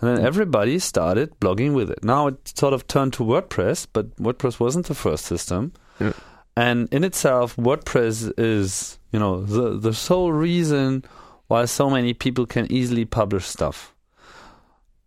And 0.00 0.10
then 0.10 0.26
everybody 0.26 0.80
started 0.80 1.38
blogging 1.38 1.74
with 1.74 1.90
it. 1.90 2.02
Now 2.02 2.26
it 2.26 2.58
sort 2.58 2.74
of 2.74 2.88
turned 2.88 3.12
to 3.14 3.22
WordPress, 3.22 3.86
but 3.92 4.16
WordPress 4.16 4.58
wasn't 4.58 4.86
the 4.86 4.96
first 4.96 5.26
system. 5.26 5.72
Yeah. 6.00 6.12
And 6.56 6.92
in 6.92 7.04
itself, 7.04 7.54
WordPress 7.56 8.32
is, 8.36 8.98
you 9.12 9.20
know, 9.20 9.42
the 9.42 9.78
the 9.78 9.94
sole 9.94 10.32
reason 10.32 11.04
why 11.46 11.66
so 11.66 11.88
many 11.88 12.14
people 12.14 12.46
can 12.46 12.70
easily 12.72 13.04
publish 13.04 13.46
stuff. 13.46 13.94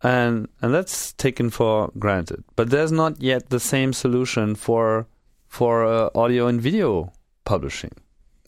And 0.04 0.48
and 0.62 0.74
that's 0.74 1.14
taken 1.14 1.50
for 1.50 1.91
granted. 1.98 2.43
But 2.56 2.70
there's 2.70 2.91
not 2.91 3.22
yet 3.22 3.50
the 3.50 3.60
same 3.60 3.93
solution 3.93 4.56
for 4.56 5.08
for 5.48 5.86
uh, 5.86 6.10
audio 6.14 6.48
and 6.48 6.62
video 6.62 7.12
publishing. 7.46 7.91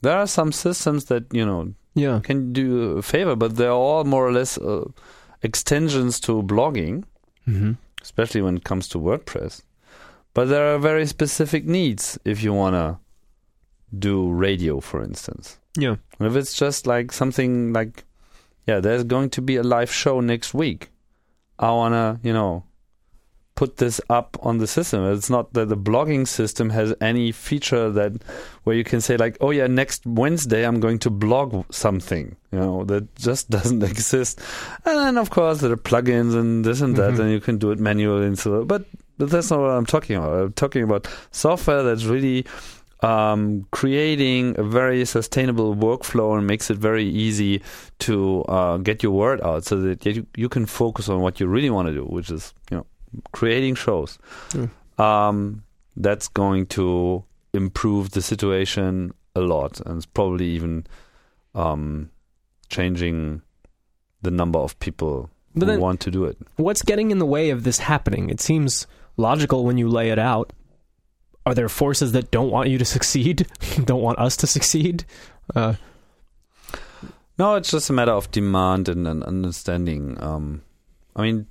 There 0.02 0.16
are 0.18 0.28
some 0.28 0.52
systems 0.52 1.06
that, 1.06 1.24
you 1.34 1.46
know, 1.46 1.74
yeah. 1.96 2.20
can 2.24 2.54
do 2.54 2.98
a 2.98 3.02
favor, 3.02 3.36
but 3.36 3.56
they're 3.56 3.72
all 3.72 4.04
more 4.04 4.28
or 4.28 4.32
less 4.32 4.58
uh, 4.58 4.86
extensions 5.42 6.20
to 6.22 6.44
blogging, 6.44 7.04
Mm-hmm. 7.48 7.72
especially 8.02 8.42
when 8.42 8.58
it 8.58 8.64
comes 8.66 8.90
to 8.90 9.00
WordPress. 9.00 9.62
But 10.34 10.50
there 10.50 10.76
are 10.76 10.78
very 10.80 11.06
specific 11.08 11.66
needs 11.66 12.20
if 12.26 12.44
you 12.44 12.54
want 12.54 12.76
to 12.76 12.98
do 13.98 14.30
radio, 14.30 14.82
for 14.82 15.02
instance. 15.02 15.58
Yeah. 15.80 15.96
If 16.20 16.36
it's 16.36 16.54
just 16.54 16.86
like 16.86 17.12
something 17.14 17.72
like, 17.74 18.04
yeah, 18.68 18.82
there's 18.82 19.06
going 19.06 19.30
to 19.32 19.42
be 19.42 19.56
a 19.56 19.64
live 19.64 19.92
show 19.92 20.20
next 20.20 20.54
week. 20.54 20.90
I 21.60 21.72
want 21.72 21.94
to, 21.94 22.20
you 22.28 22.34
know, 22.34 22.64
put 23.56 23.78
this 23.78 24.00
up 24.08 24.38
on 24.44 24.60
the 24.60 24.68
system. 24.68 25.04
It's 25.12 25.32
not 25.32 25.54
that 25.54 25.68
the 25.68 25.76
blogging 25.78 26.28
system 26.28 26.70
has 26.70 26.94
any 27.02 27.32
feature 27.32 27.90
that 27.90 28.12
where 28.66 28.76
you 28.76 28.84
can 28.84 29.02
say 29.02 29.18
like, 29.18 29.36
oh 29.42 29.50
yeah, 29.50 29.66
next 29.66 30.06
Wednesday 30.06 30.64
I'm 30.64 30.80
going 30.80 31.00
to 31.00 31.10
blog 31.10 31.66
something. 31.74 32.36
You 32.52 32.60
know, 32.60 32.84
that 32.86 33.16
just 33.16 33.50
doesn't 33.58 33.82
exist. 33.82 34.40
And 34.86 34.98
then 35.00 35.18
of 35.18 35.32
course 35.32 35.62
there 35.62 35.72
are 35.72 35.78
plugins 35.78 36.36
and 36.40 36.64
this 36.64 36.82
and 36.82 36.96
that, 36.98 37.14
Mhm. 37.14 37.20
and 37.22 37.32
you 37.32 37.40
can 37.40 37.58
do 37.58 37.72
it 37.72 37.80
manually 37.80 38.28
and 38.28 38.38
so. 38.38 38.64
But 38.64 38.86
but 39.18 39.32
that's 39.32 39.50
not 39.50 39.60
what 39.62 39.72
I'm 39.72 39.88
talking 39.88 40.16
about. 40.18 40.40
I'm 40.40 40.54
talking 40.54 40.84
about 40.84 41.08
software 41.32 41.82
that's 41.82 42.06
really 42.06 42.46
um, 43.02 43.68
creating 43.72 44.56
a 44.58 44.64
very 44.64 45.06
sustainable 45.06 45.76
workflow 45.76 46.38
and 46.38 46.48
makes 46.48 46.70
it 46.70 46.78
very 46.78 47.06
easy 47.06 47.62
to 48.00 48.44
uh, 48.44 48.78
get 48.78 49.04
your 49.04 49.12
word 49.12 49.42
out 49.42 49.66
so 49.66 49.80
that 49.82 50.06
you, 50.06 50.26
you 50.36 50.50
can 50.50 50.66
focus 50.66 51.10
on 51.10 51.22
what 51.22 51.40
you 51.40 51.48
really 51.48 51.70
want 51.70 51.88
to 51.88 51.94
do, 51.94 52.04
which 52.04 52.32
is 52.32 52.54
you 52.72 52.78
know 52.78 52.86
creating 53.32 53.76
shows. 53.76 54.18
Mm. 54.50 54.70
Um, 55.00 55.64
that's 55.96 56.28
going 56.28 56.68
to 56.68 57.24
improve 57.54 58.12
the 58.12 58.22
situation 58.22 59.14
a 59.36 59.42
lot, 59.42 59.80
and 59.82 59.98
it's 59.98 60.06
probably 60.06 60.48
even 60.48 60.86
um, 61.54 62.10
changing 62.70 63.42
the 64.22 64.32
number 64.32 64.60
of 64.60 64.78
people 64.80 65.30
but 65.56 65.68
who 65.68 65.80
want 65.80 66.00
to 66.02 66.12
do 66.12 66.26
it. 66.26 66.38
What's 66.56 66.82
getting 66.82 67.12
in 67.12 67.20
the 67.20 67.26
way 67.26 67.50
of 67.50 67.64
this 67.64 67.80
happening? 67.80 68.30
It 68.30 68.42
seems 68.42 68.88
logical 69.18 69.66
when 69.66 69.78
you 69.78 69.88
lay 69.88 70.10
it 70.10 70.20
out. 70.20 70.54
Are 71.48 71.56
there 71.56 71.70
forces 71.70 72.12
that 72.12 72.30
don't 72.30 72.52
want 72.52 72.68
you 72.68 72.78
to 72.78 72.84
succeed? 72.84 73.48
don't 73.86 74.02
want 74.02 74.20
us 74.20 74.36
to 74.36 74.48
succeed? 74.48 75.06
Uh, 75.56 75.76
no, 77.40 77.56
it's 77.56 77.72
just 77.72 77.90
a 77.90 77.94
matter 77.94 78.12
of 78.12 78.30
demand 78.32 78.90
and, 78.90 79.08
and 79.08 79.24
understanding. 79.24 80.22
Um, 80.22 80.62
I 81.16 81.22
mean, 81.22 81.48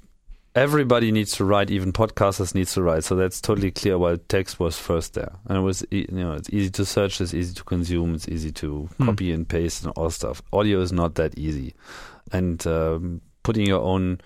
everybody 0.55 1.13
needs 1.13 1.33
to 1.37 1.47
write, 1.47 1.71
even 1.71 1.95
podcasters 1.95 2.55
needs 2.55 2.75
to 2.75 2.83
write. 2.83 3.05
So 3.05 3.17
that's 3.17 3.41
totally 3.41 3.71
clear 3.71 3.97
why 3.97 4.19
text 4.29 4.61
was 4.61 4.79
first 4.79 5.15
there, 5.15 5.33
and 5.47 5.57
it 5.57 5.63
was 5.63 5.83
you 5.91 6.07
know 6.11 6.35
it's 6.35 6.51
easy 6.51 6.69
to 6.73 6.85
search, 6.85 7.19
it's 7.23 7.33
easy 7.33 7.55
to 7.55 7.65
consume, 7.65 8.17
it's 8.17 8.29
easy 8.29 8.53
to 8.53 8.91
mm. 8.99 9.07
copy 9.07 9.33
and 9.33 9.49
paste 9.49 9.83
and 9.83 9.95
all 9.97 10.11
stuff. 10.11 10.43
Audio 10.53 10.83
is 10.83 10.93
not 10.93 11.15
that 11.15 11.39
easy, 11.39 11.75
and 12.33 12.67
um, 12.67 13.23
putting 13.45 13.67
your 13.67 13.81
own 13.81 14.21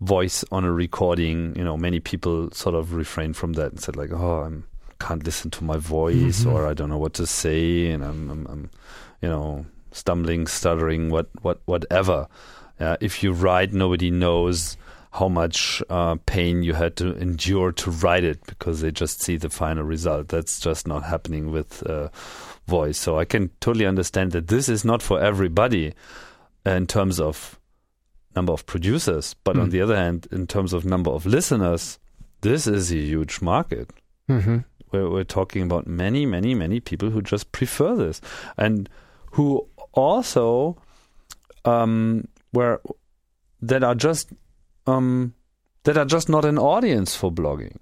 voice 0.00 0.44
on 0.50 0.64
a 0.64 0.72
recording, 0.72 1.54
you 1.54 1.62
know, 1.62 1.76
many 1.76 2.00
people 2.00 2.50
sort 2.50 2.74
of 2.74 2.92
refrain 2.92 3.32
from 3.32 3.52
that 3.52 3.70
and 3.70 3.80
said 3.80 3.94
like, 3.94 4.10
oh, 4.10 4.42
I 4.42 4.71
can't 5.02 5.24
listen 5.24 5.50
to 5.50 5.64
my 5.64 5.78
voice, 5.78 6.40
mm-hmm. 6.40 6.52
or 6.52 6.66
I 6.66 6.74
don't 6.74 6.88
know 6.88 6.98
what 6.98 7.14
to 7.14 7.26
say, 7.26 7.90
and 7.90 8.04
I'm, 8.04 8.30
I'm, 8.30 8.46
I'm 8.46 8.70
you 9.20 9.28
know, 9.28 9.66
stumbling, 9.90 10.46
stuttering, 10.46 11.10
what, 11.10 11.28
what, 11.42 11.60
whatever. 11.64 12.28
Uh, 12.78 12.96
if 13.00 13.22
you 13.22 13.32
write, 13.32 13.72
nobody 13.72 14.10
knows 14.10 14.76
how 15.12 15.28
much 15.28 15.82
uh, 15.90 16.16
pain 16.24 16.62
you 16.62 16.72
had 16.72 16.96
to 16.96 17.14
endure 17.18 17.72
to 17.72 17.90
write 17.90 18.24
it 18.24 18.40
because 18.46 18.80
they 18.80 18.90
just 18.90 19.22
see 19.22 19.36
the 19.36 19.50
final 19.50 19.84
result. 19.84 20.28
That's 20.28 20.58
just 20.58 20.86
not 20.86 21.02
happening 21.02 21.50
with 21.50 21.86
uh, 21.86 22.08
voice. 22.66 22.98
So 22.98 23.18
I 23.18 23.24
can 23.24 23.50
totally 23.60 23.86
understand 23.86 24.32
that 24.32 24.48
this 24.48 24.68
is 24.68 24.84
not 24.84 25.02
for 25.02 25.20
everybody 25.20 25.92
in 26.64 26.86
terms 26.86 27.20
of 27.20 27.58
number 28.34 28.52
of 28.52 28.64
producers, 28.64 29.34
but 29.44 29.56
mm. 29.56 29.62
on 29.62 29.70
the 29.70 29.82
other 29.82 29.96
hand, 29.96 30.28
in 30.32 30.46
terms 30.46 30.72
of 30.72 30.84
number 30.84 31.10
of 31.10 31.26
listeners, 31.26 31.98
this 32.40 32.66
is 32.66 32.90
a 32.90 32.96
huge 32.96 33.42
market. 33.42 33.90
Mm-hmm. 34.30 34.58
We're, 34.92 35.10
we're 35.10 35.24
talking 35.24 35.62
about 35.62 35.86
many, 35.86 36.26
many, 36.26 36.54
many 36.54 36.80
people 36.80 37.10
who 37.10 37.22
just 37.22 37.52
prefer 37.52 37.96
this 37.96 38.20
and 38.56 38.88
who 39.32 39.66
also 39.92 40.76
um, 41.64 42.28
were 42.52 42.80
that 43.60 43.84
are 43.84 43.94
just 43.94 44.32
um, 44.86 45.34
that 45.84 45.96
are 45.96 46.04
just 46.04 46.28
not 46.28 46.44
an 46.44 46.58
audience 46.58 47.14
for 47.14 47.32
blogging. 47.32 47.76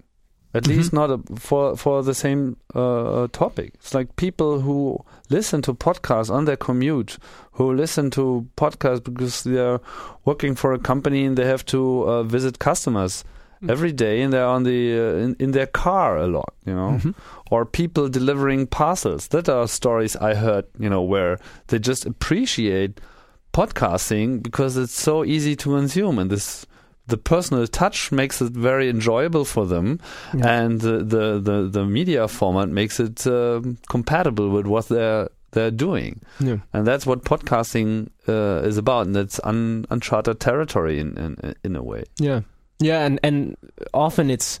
At 0.53 0.63
mm-hmm. 0.63 0.77
least 0.77 0.93
not 0.93 1.09
a, 1.09 1.19
for 1.37 1.77
for 1.77 2.03
the 2.03 2.13
same 2.13 2.57
uh, 2.75 3.27
topic. 3.31 3.73
It's 3.75 3.93
like 3.93 4.15
people 4.17 4.59
who 4.59 4.99
listen 5.29 5.61
to 5.63 5.73
podcasts 5.73 6.29
on 6.29 6.45
their 6.45 6.57
commute, 6.57 7.17
who 7.53 7.73
listen 7.73 8.11
to 8.11 8.47
podcasts 8.57 9.03
because 9.03 9.43
they're 9.43 9.79
working 10.25 10.55
for 10.55 10.73
a 10.73 10.79
company 10.79 11.25
and 11.25 11.37
they 11.37 11.45
have 11.45 11.65
to 11.67 12.03
uh, 12.03 12.23
visit 12.23 12.59
customers. 12.59 13.23
Every 13.69 13.91
day, 13.91 14.21
and 14.21 14.31
they're 14.33 14.45
on 14.45 14.63
the 14.63 14.99
uh, 14.99 15.23
in, 15.23 15.35
in 15.39 15.51
their 15.51 15.67
car 15.67 16.17
a 16.17 16.27
lot, 16.27 16.53
you 16.65 16.73
know. 16.73 16.91
Mm-hmm. 16.91 17.11
Or 17.51 17.65
people 17.65 18.09
delivering 18.09 18.67
parcels. 18.67 19.27
That 19.27 19.49
are 19.49 19.67
stories 19.67 20.15
I 20.15 20.35
heard, 20.35 20.65
you 20.79 20.89
know, 20.89 21.01
where 21.01 21.37
they 21.67 21.79
just 21.79 22.05
appreciate 22.05 23.01
podcasting 23.53 24.41
because 24.41 24.77
it's 24.77 24.99
so 24.99 25.25
easy 25.25 25.55
to 25.57 25.75
consume, 25.75 26.17
and 26.17 26.29
this 26.29 26.65
the 27.07 27.17
personal 27.17 27.67
touch 27.67 28.11
makes 28.11 28.41
it 28.41 28.53
very 28.53 28.89
enjoyable 28.89 29.43
for 29.43 29.65
them, 29.65 29.99
yeah. 30.33 30.61
and 30.61 30.81
the, 30.81 30.99
the, 30.99 31.39
the 31.39 31.69
the 31.69 31.85
media 31.85 32.27
format 32.27 32.69
makes 32.69 32.99
it 32.99 33.27
uh, 33.27 33.61
compatible 33.89 34.49
with 34.49 34.65
what 34.65 34.87
they're 34.87 35.29
they're 35.51 35.71
doing. 35.71 36.21
Yeah. 36.39 36.57
And 36.71 36.87
that's 36.87 37.05
what 37.05 37.25
podcasting 37.25 38.09
uh, 38.27 38.65
is 38.65 38.77
about, 38.77 39.07
and 39.07 39.17
it's 39.17 39.39
un, 39.43 39.85
uncharted 39.89 40.39
territory 40.39 40.99
in, 40.99 41.17
in 41.17 41.55
in 41.63 41.75
a 41.75 41.83
way. 41.83 42.05
Yeah, 42.17 42.41
yeah, 42.81 43.05
and 43.05 43.19
and 43.23 43.57
often 43.93 44.29
it's 44.29 44.59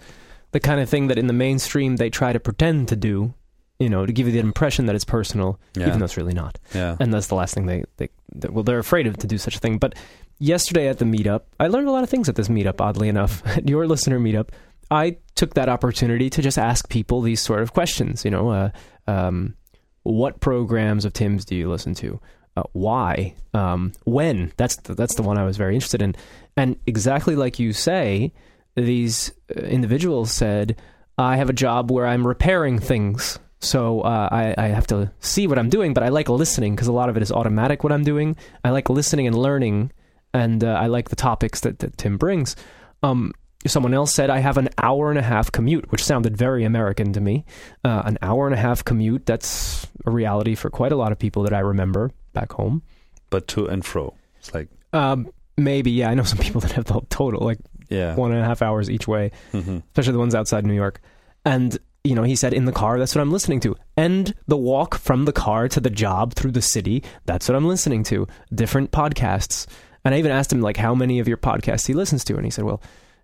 the 0.51 0.59
kind 0.59 0.79
of 0.79 0.89
thing 0.89 1.07
that 1.07 1.17
in 1.17 1.27
the 1.27 1.33
mainstream 1.33 1.97
they 1.97 2.09
try 2.09 2.33
to 2.33 2.39
pretend 2.39 2.87
to 2.89 2.95
do. 2.95 3.33
You 3.79 3.89
know, 3.89 4.05
to 4.05 4.13
give 4.13 4.27
you 4.27 4.33
the 4.33 4.39
impression 4.39 4.85
that 4.85 4.95
it's 4.95 5.05
personal, 5.05 5.59
yeah. 5.75 5.87
even 5.87 5.97
though 5.97 6.05
it's 6.05 6.15
really 6.15 6.35
not. 6.35 6.59
Yeah. 6.71 6.95
And 6.99 7.11
that's 7.11 7.25
the 7.25 7.35
last 7.35 7.55
thing 7.55 7.65
they, 7.65 7.83
they, 7.97 8.09
they 8.31 8.47
well, 8.47 8.63
they're 8.63 8.77
afraid 8.77 9.07
of 9.07 9.17
to 9.17 9.25
do 9.25 9.39
such 9.39 9.55
a 9.55 9.59
thing. 9.59 9.79
But 9.79 9.95
yesterday 10.37 10.87
at 10.87 10.99
the 10.99 11.05
meetup, 11.05 11.43
I 11.59 11.65
learned 11.65 11.87
a 11.87 11.91
lot 11.91 12.03
of 12.03 12.09
things 12.09 12.29
at 12.29 12.35
this 12.35 12.47
meetup, 12.47 12.79
oddly 12.79 13.09
enough, 13.09 13.41
at 13.57 13.67
your 13.67 13.87
listener 13.87 14.19
meetup. 14.19 14.49
I 14.91 15.17
took 15.33 15.55
that 15.55 15.67
opportunity 15.67 16.29
to 16.29 16.43
just 16.43 16.59
ask 16.59 16.89
people 16.89 17.21
these 17.21 17.41
sort 17.41 17.61
of 17.61 17.73
questions. 17.73 18.23
You 18.23 18.29
know, 18.29 18.49
uh, 18.49 18.69
um, 19.07 19.55
what 20.03 20.41
programs 20.41 21.05
of 21.05 21.13
Tim's 21.13 21.45
do 21.45 21.55
you 21.55 21.69
listen 21.69 21.95
to? 21.95 22.19
Uh, 22.57 22.63
why? 22.73 23.35
Um, 23.53 23.93
when? 24.03 24.51
That's 24.57 24.75
the, 24.77 24.93
that's 24.93 25.15
the 25.15 25.23
one 25.23 25.37
I 25.37 25.45
was 25.45 25.57
very 25.57 25.73
interested 25.73 26.01
in. 26.01 26.15
And 26.61 26.77
exactly 26.85 27.35
like 27.35 27.57
you 27.57 27.73
say, 27.73 28.33
these 28.75 29.31
uh, 29.55 29.61
individuals 29.61 30.31
said, 30.31 30.79
"I 31.17 31.37
have 31.37 31.49
a 31.49 31.53
job 31.53 31.89
where 31.89 32.05
I'm 32.05 32.27
repairing 32.27 32.77
things." 32.77 33.39
So 33.61 34.01
uh, 34.01 34.29
I, 34.31 34.53
I, 34.57 34.67
have 34.67 34.87
to 34.87 35.11
see 35.19 35.45
what 35.45 35.59
I'm 35.59 35.69
doing, 35.69 35.93
but 35.93 36.03
I 36.03 36.09
like 36.09 36.29
listening 36.29 36.75
because 36.75 36.87
a 36.87 36.91
lot 36.91 37.09
of 37.09 37.17
it 37.17 37.21
is 37.23 37.31
automatic. 37.31 37.83
What 37.83 37.93
I'm 37.93 38.03
doing, 38.03 38.35
I 38.63 38.71
like 38.71 38.89
listening 38.89 39.27
and 39.27 39.35
learning 39.37 39.91
and 40.33 40.63
uh, 40.63 40.73
I 40.73 40.87
like 40.87 41.09
the 41.09 41.15
topics 41.15 41.59
that, 41.61 41.79
that 41.79 41.97
Tim 41.97 42.17
brings. 42.17 42.55
Um, 43.03 43.33
someone 43.67 43.93
else 43.93 44.13
said 44.13 44.29
I 44.31 44.39
have 44.39 44.57
an 44.57 44.69
hour 44.79 45.11
and 45.11 45.19
a 45.19 45.23
half 45.23 45.51
commute, 45.51 45.91
which 45.91 46.03
sounded 46.03 46.35
very 46.35 46.63
American 46.63 47.13
to 47.13 47.21
me. 47.21 47.45
Uh, 47.83 48.01
an 48.05 48.17
hour 48.23 48.47
and 48.47 48.55
a 48.55 48.59
half 48.59 48.83
commute, 48.83 49.25
that's 49.25 49.87
a 50.05 50.11
reality 50.11 50.55
for 50.55 50.69
quite 50.69 50.91
a 50.91 50.95
lot 50.95 51.11
of 51.11 51.19
people 51.19 51.43
that 51.43 51.53
I 51.53 51.59
remember 51.59 52.11
back 52.33 52.53
home. 52.53 52.81
But 53.29 53.47
to 53.49 53.67
and 53.67 53.85
fro, 53.85 54.15
it's 54.39 54.53
like. 54.53 54.69
Um, 54.93 55.31
maybe, 55.57 55.91
yeah. 55.91 56.09
I 56.09 56.13
know 56.13 56.23
some 56.23 56.39
people 56.39 56.61
that 56.61 56.71
have 56.73 56.85
the 56.85 57.01
total, 57.09 57.45
like 57.45 57.59
yeah. 57.89 58.15
one 58.15 58.31
and 58.31 58.41
a 58.41 58.45
half 58.45 58.61
hours 58.61 58.89
each 58.89 59.07
way, 59.07 59.31
mm-hmm. 59.53 59.79
especially 59.87 60.13
the 60.13 60.19
ones 60.19 60.35
outside 60.35 60.65
New 60.65 60.73
York. 60.73 61.01
And 61.45 61.77
you 62.03 62.15
know, 62.15 62.23
he 62.23 62.35
said 62.35 62.53
in 62.53 62.65
the 62.65 62.71
car, 62.71 62.97
that's 62.97 63.13
what 63.13 63.21
I'm 63.21 63.31
listening 63.31 63.59
to. 63.61 63.75
And 63.95 64.33
the 64.47 64.57
walk 64.57 64.97
from 64.97 65.25
the 65.25 65.33
car 65.33 65.67
to 65.69 65.79
the 65.79 65.89
job 65.89 66.33
through 66.33 66.51
the 66.51 66.61
city, 66.61 67.03
that's 67.25 67.47
what 67.47 67.55
I'm 67.55 67.67
listening 67.67 68.03
to. 68.05 68.27
Different 68.53 68.91
podcasts. 68.91 69.67
And 70.03 70.15
I 70.15 70.17
even 70.17 70.31
asked 70.31 70.51
him 70.51 70.61
like 70.61 70.77
how 70.77 70.95
many 70.95 71.19
of 71.19 71.27
your 71.27 71.37
podcasts 71.37 71.85
he 71.85 71.93
listens 71.93 72.23
to, 72.25 72.35
and 72.35 72.43
he 72.43 72.49
said, 72.49 72.65
"Well, 72.65 72.81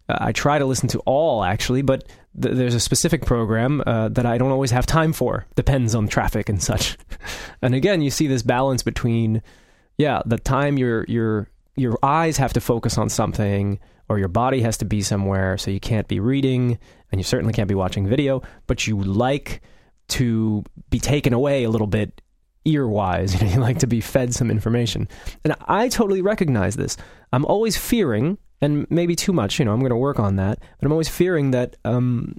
uh, 0.09 0.17
I 0.21 0.31
try 0.31 0.59
to 0.59 0.65
listen 0.65 0.87
to 0.89 0.99
all 0.99 1.43
actually, 1.43 1.81
but 1.81 2.07
th- 2.39 2.55
there's 2.55 2.75
a 2.75 2.79
specific 2.79 3.25
program 3.25 3.81
uh, 3.87 4.09
that 4.09 4.27
I 4.27 4.37
don't 4.37 4.51
always 4.51 4.69
have 4.69 4.85
time 4.85 5.11
for. 5.11 5.47
Depends 5.55 5.95
on 5.95 6.07
traffic 6.07 6.49
and 6.49 6.61
such." 6.61 6.97
and 7.63 7.73
again, 7.73 8.03
you 8.03 8.11
see 8.11 8.27
this 8.27 8.43
balance 8.43 8.83
between, 8.83 9.41
yeah, 9.97 10.21
the 10.23 10.37
time 10.37 10.77
your 10.77 11.03
your 11.05 11.49
your 11.77 11.97
eyes 12.03 12.37
have 12.37 12.53
to 12.53 12.61
focus 12.61 12.97
on 12.97 13.09
something, 13.09 13.79
or 14.09 14.19
your 14.19 14.27
body 14.27 14.61
has 14.61 14.77
to 14.77 14.85
be 14.85 15.01
somewhere, 15.01 15.57
so 15.57 15.71
you 15.71 15.79
can't 15.79 16.07
be 16.07 16.19
reading, 16.19 16.79
and 17.11 17.19
you 17.19 17.23
certainly 17.23 17.53
can't 17.53 17.69
be 17.69 17.75
watching 17.75 18.07
video, 18.07 18.41
but 18.65 18.87
you 18.87 18.97
like 18.97 19.61
to 20.09 20.63
be 20.89 20.99
taken 20.99 21.33
away 21.33 21.63
a 21.63 21.69
little 21.69 21.87
bit 21.87 22.21
ear 22.65 22.87
wise. 22.87 23.33
You 23.41 23.47
know, 23.47 23.53
you 23.53 23.59
like 23.59 23.79
to 23.79 23.87
be 23.87 24.01
fed 24.01 24.33
some 24.33 24.49
information. 24.49 25.07
And 25.43 25.55
I 25.67 25.89
totally 25.89 26.21
recognize 26.21 26.75
this. 26.75 26.97
I'm 27.31 27.45
always 27.45 27.77
fearing, 27.77 28.37
and 28.61 28.89
maybe 28.89 29.15
too 29.15 29.33
much, 29.33 29.59
you 29.59 29.65
know, 29.65 29.73
I'm 29.73 29.79
going 29.79 29.91
to 29.91 29.95
work 29.95 30.19
on 30.19 30.37
that, 30.37 30.59
but 30.59 30.85
I'm 30.85 30.91
always 30.91 31.09
fearing 31.09 31.51
that 31.51 31.75
um, 31.85 32.33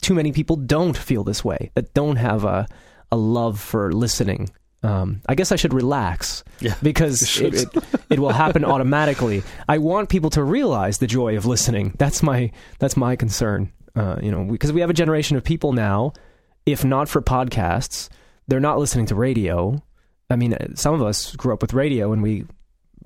too 0.00 0.14
many 0.14 0.32
people 0.32 0.56
don't 0.56 0.96
feel 0.96 1.24
this 1.24 1.44
way, 1.44 1.70
that 1.74 1.92
don't 1.94 2.16
have 2.16 2.44
a, 2.44 2.66
a 3.10 3.16
love 3.16 3.58
for 3.58 3.92
listening. 3.92 4.50
Um, 4.82 5.22
I 5.28 5.34
guess 5.34 5.52
I 5.52 5.56
should 5.56 5.74
relax 5.74 6.44
yeah, 6.60 6.74
because 6.82 7.40
it, 7.40 7.54
it, 7.54 7.84
it, 8.10 8.18
will 8.18 8.32
happen 8.32 8.64
automatically. 8.72 9.42
I 9.68 9.78
want 9.78 10.10
people 10.10 10.30
to 10.30 10.44
realize 10.44 10.98
the 10.98 11.06
joy 11.06 11.36
of 11.36 11.46
listening. 11.46 11.94
That's 11.98 12.22
my 12.22 12.52
that's 12.78 12.96
my 12.96 13.16
concern. 13.16 13.72
Uh, 13.96 14.18
you 14.22 14.30
know, 14.30 14.44
because 14.44 14.72
we 14.72 14.82
have 14.82 14.90
a 14.90 14.94
generation 14.94 15.36
of 15.36 15.42
people 15.42 15.72
now, 15.72 16.12
if 16.66 16.84
not 16.84 17.08
for 17.08 17.22
podcasts, 17.22 18.10
they're 18.46 18.60
not 18.60 18.78
listening 18.78 19.06
to 19.06 19.14
radio. 19.14 19.82
I 20.28 20.36
mean, 20.36 20.56
some 20.76 20.94
of 20.94 21.02
us 21.02 21.34
grew 21.36 21.54
up 21.54 21.62
with 21.62 21.72
radio 21.72 22.12
and 22.12 22.22
we, 22.22 22.44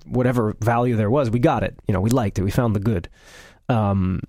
whatever 0.06 0.56
value 0.60 0.96
there 0.96 1.10
was, 1.10 1.30
we 1.30 1.38
got 1.38 1.62
it. 1.62 1.78
You 1.86 1.94
know, 1.94 2.00
we 2.00 2.10
liked 2.10 2.38
it. 2.38 2.42
We 2.42 2.50
found 2.50 2.74
the 2.74 2.80
good. 2.80 3.08
Um, 3.68 4.20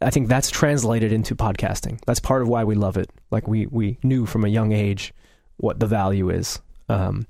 I 0.00 0.10
think 0.10 0.28
that's 0.28 0.50
translated 0.50 1.12
into 1.12 1.36
podcasting. 1.36 2.00
That's 2.06 2.20
part 2.20 2.42
of 2.42 2.48
why 2.48 2.64
we 2.64 2.74
love 2.74 2.96
it. 2.96 3.10
Like 3.30 3.46
we 3.46 3.66
we 3.66 3.98
knew 4.02 4.26
from 4.26 4.44
a 4.44 4.48
young 4.48 4.72
age 4.72 5.14
what 5.56 5.80
the 5.80 5.86
value 5.86 6.30
is. 6.30 6.60
Um, 6.88 7.26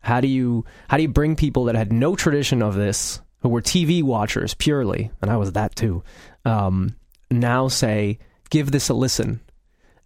how 0.00 0.20
do 0.20 0.28
you 0.28 0.64
how 0.88 0.96
do 0.96 1.02
you 1.02 1.08
bring 1.08 1.36
people 1.36 1.64
that 1.64 1.74
had 1.74 1.92
no 1.92 2.16
tradition 2.16 2.62
of 2.62 2.74
this, 2.74 3.20
who 3.40 3.48
were 3.48 3.62
TV 3.62 4.02
watchers 4.02 4.54
purely, 4.54 5.10
and 5.20 5.30
I 5.30 5.36
was 5.36 5.52
that 5.52 5.76
too, 5.76 6.02
um, 6.44 6.96
now 7.30 7.68
say 7.68 8.18
give 8.50 8.70
this 8.70 8.88
a 8.88 8.94
listen, 8.94 9.40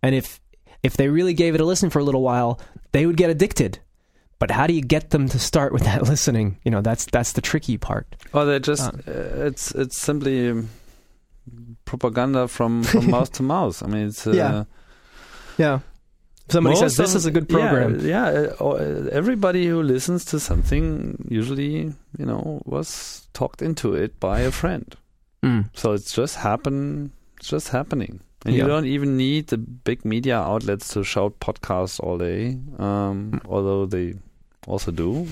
and 0.03 0.15
if 0.15 0.41
if 0.83 0.97
they 0.97 1.09
really 1.09 1.35
gave 1.35 1.55
it 1.55 1.61
a 1.61 1.65
listen 1.65 1.91
for 1.91 1.99
a 1.99 2.05
little 2.05 2.23
while, 2.23 2.61
they 2.93 3.07
would 3.07 3.17
get 3.17 3.31
addicted. 3.31 3.79
But 4.39 4.51
how 4.51 4.67
do 4.67 4.75
you 4.75 4.83
get 4.83 5.11
them 5.11 5.29
to 5.29 5.39
start 5.39 5.73
with 5.73 5.85
that 5.85 6.03
listening? 6.09 6.59
You 6.65 6.73
know, 6.73 6.81
that's 6.81 7.05
that's 7.07 7.33
the 7.33 7.41
tricky 7.41 7.79
part. 7.79 8.17
Well, 8.33 8.47
they 8.47 8.59
just 8.59 8.93
uh, 8.93 8.93
it's 9.07 9.71
it's 9.73 10.01
simply 10.01 10.65
propaganda 11.85 12.49
from, 12.49 12.83
from 12.83 13.11
mouth 13.11 13.33
to 13.33 13.43
mouth. 13.43 13.83
I 13.83 13.87
mean, 13.87 14.09
it's 14.09 14.27
uh, 14.27 14.33
yeah, 14.33 14.65
yeah. 15.59 15.81
Somebody 16.53 16.77
says 16.77 16.97
this 16.97 17.15
is 17.15 17.27
a 17.27 17.31
good 17.31 17.49
program. 17.49 18.01
Yeah, 18.01 18.31
yeah. 18.31 18.39
Uh, 18.61 19.09
everybody 19.11 19.67
who 19.67 19.83
listens 19.83 20.25
to 20.27 20.39
something 20.39 21.27
usually, 21.29 21.93
you 22.19 22.27
know, 22.27 22.63
was 22.65 23.27
talked 23.33 23.63
into 23.63 23.95
it 23.95 24.21
by 24.21 24.41
a 24.41 24.51
friend. 24.51 24.95
Mm. 25.43 25.71
So 25.75 25.93
it's 25.93 26.15
just 26.15 26.37
happen. 26.37 27.13
It's 27.39 27.49
just 27.49 27.69
happening. 27.69 28.21
And 28.45 28.55
yeah. 28.55 28.63
you 28.63 28.69
don't 28.69 28.87
even 28.87 29.17
need 29.17 29.49
the 29.49 29.59
big 29.59 30.05
media 30.05 30.39
outlets 30.39 30.93
to 30.95 31.05
shout 31.05 31.39
podcasts 31.41 32.01
all 32.01 32.19
day, 32.19 32.59
um, 32.79 33.33
mm. 33.33 33.41
although 33.49 33.87
they 33.87 34.15
also 34.67 34.91
do, 34.91 35.29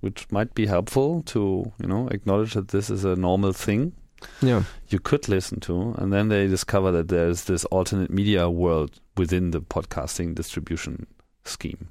which 0.00 0.30
might 0.30 0.54
be 0.54 0.66
helpful 0.66 1.22
to 1.24 1.72
you 1.78 1.88
know 1.88 2.08
acknowledge 2.08 2.54
that 2.54 2.68
this 2.68 2.88
is 2.88 3.04
a 3.04 3.16
normal 3.16 3.52
thing. 3.52 3.92
Yeah, 4.40 4.62
you 4.88 5.00
could 5.00 5.28
listen 5.28 5.60
to, 5.60 5.94
and 5.98 6.12
then 6.12 6.28
they 6.28 6.46
discover 6.46 6.92
that 6.92 7.08
there's 7.08 7.44
this 7.44 7.64
alternate 7.66 8.10
media 8.10 8.48
world 8.48 9.00
within 9.16 9.50
the 9.50 9.60
podcasting 9.60 10.34
distribution 10.34 11.06
scheme. 11.44 11.88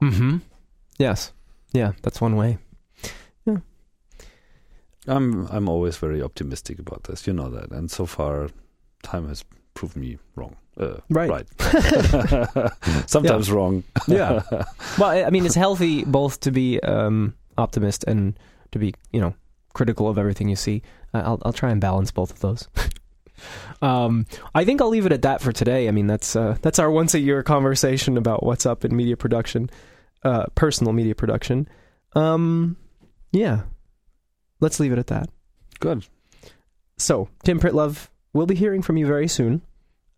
Hmm. 0.00 0.38
Yes. 0.98 1.32
Yeah, 1.72 1.92
that's 2.02 2.20
one 2.20 2.36
way. 2.36 2.58
Yeah. 3.46 3.58
I'm 5.06 5.46
I'm 5.48 5.68
always 5.68 5.96
very 5.96 6.22
optimistic 6.22 6.78
about 6.78 7.04
this. 7.04 7.26
You 7.26 7.32
know 7.32 7.50
that, 7.50 7.70
and 7.70 7.90
so 7.90 8.06
far 8.06 8.48
time 9.02 9.28
has 9.28 9.44
proved 9.74 9.96
me 9.96 10.18
wrong. 10.36 10.56
Uh, 10.78 10.98
right. 11.08 11.30
Right. 11.30 11.46
Sometimes 13.06 13.48
yeah. 13.48 13.54
wrong. 13.54 13.82
yeah. 14.06 14.42
Well, 14.98 15.10
I 15.26 15.30
mean, 15.30 15.46
it's 15.46 15.54
healthy 15.54 16.04
both 16.04 16.40
to 16.40 16.50
be 16.50 16.80
um, 16.80 17.34
optimist 17.56 18.04
and 18.04 18.38
to 18.72 18.78
be, 18.78 18.94
you 19.12 19.20
know, 19.20 19.34
critical 19.74 20.08
of 20.08 20.18
everything 20.18 20.48
you 20.48 20.56
see. 20.56 20.82
I'll 21.14 21.40
I'll 21.44 21.52
try 21.52 21.70
and 21.70 21.80
balance 21.80 22.10
both 22.10 22.30
of 22.30 22.40
those. 22.40 22.68
Um, 23.82 24.26
I 24.54 24.64
think 24.64 24.80
I'll 24.80 24.88
leave 24.88 25.06
it 25.06 25.12
at 25.12 25.22
that 25.22 25.40
for 25.40 25.52
today. 25.52 25.88
I 25.88 25.90
mean, 25.90 26.06
that's 26.06 26.36
uh, 26.36 26.56
that's 26.62 26.78
our 26.78 26.90
once 26.90 27.14
a 27.14 27.18
year 27.20 27.42
conversation 27.42 28.16
about 28.16 28.42
what's 28.42 28.66
up 28.66 28.84
in 28.84 28.94
media 28.94 29.16
production, 29.16 29.70
uh, 30.24 30.46
personal 30.54 30.92
media 30.92 31.14
production. 31.14 31.68
Um, 32.14 32.76
yeah, 33.32 33.62
let's 34.60 34.80
leave 34.80 34.92
it 34.92 34.98
at 34.98 35.08
that. 35.08 35.28
Good. 35.80 36.06
So, 36.98 37.28
Tim 37.44 37.58
Pritlove, 37.58 38.08
we'll 38.32 38.46
be 38.46 38.54
hearing 38.54 38.82
from 38.82 38.96
you 38.96 39.06
very 39.06 39.28
soon. 39.28 39.62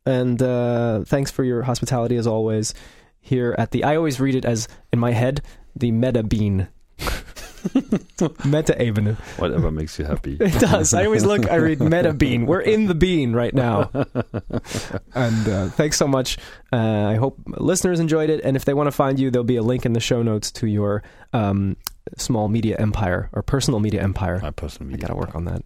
And 0.05 0.43
uh, 0.43 1.05
thanks 1.05 1.31
for 1.31 1.45
your 1.45 1.63
hospitality 1.63 2.17
as 2.17 2.27
always 2.27 2.75
here 3.21 3.55
at 3.57 3.71
the. 3.71 3.85
I 3.85 3.97
always 3.97 4.19
read 4.19 4.35
it 4.35 4.45
as, 4.45 4.67
in 4.93 4.99
my 4.99 5.13
head, 5.13 5.43
the 5.77 5.93
Meta 5.93 6.23
Bean. 6.23 6.69
Meta 8.45 8.75
Ebene. 8.75 9.17
Whatever 9.39 9.71
makes 9.71 9.99
you 9.99 10.05
happy. 10.05 10.37
It 10.41 10.59
does. 10.61 10.93
I 10.95 11.05
always 11.05 11.25
look, 11.25 11.51
I 11.51 11.57
read 11.57 11.81
Meta 11.81 12.13
Bean. 12.13 12.47
We're 12.47 12.61
in 12.61 12.87
the 12.87 12.95
bean 12.95 13.33
right 13.33 13.55
now. 13.55 13.91
and 15.15 15.49
uh, 15.49 15.69
thanks 15.71 15.97
so 15.97 16.07
much. 16.07 16.39
Uh, 16.73 17.07
I 17.07 17.15
hope 17.15 17.39
listeners 17.47 18.01
enjoyed 18.01 18.31
it. 18.31 18.41
And 18.45 18.57
if 18.57 18.65
they 18.65 18.75
want 18.75 18.89
to 18.89 18.93
find 18.93 19.19
you, 19.19 19.31
there'll 19.31 19.45
be 19.45 19.57
a 19.57 19.63
link 19.63 19.87
in 19.87 19.93
the 19.93 20.01
show 20.01 20.23
notes 20.23 20.51
to 20.53 20.67
your 20.67 21.03
um, 21.33 21.77
small 22.17 22.49
media 22.49 22.77
empire 22.79 23.31
or 23.33 23.43
personal 23.43 23.81
media 23.81 24.03
empire. 24.03 24.41
My 24.43 24.51
personal 24.51 24.91
media. 24.91 25.07
I 25.07 25.09
got 25.09 25.15
to 25.15 25.19
work 25.19 25.35
on 25.35 25.45
that. 25.47 25.63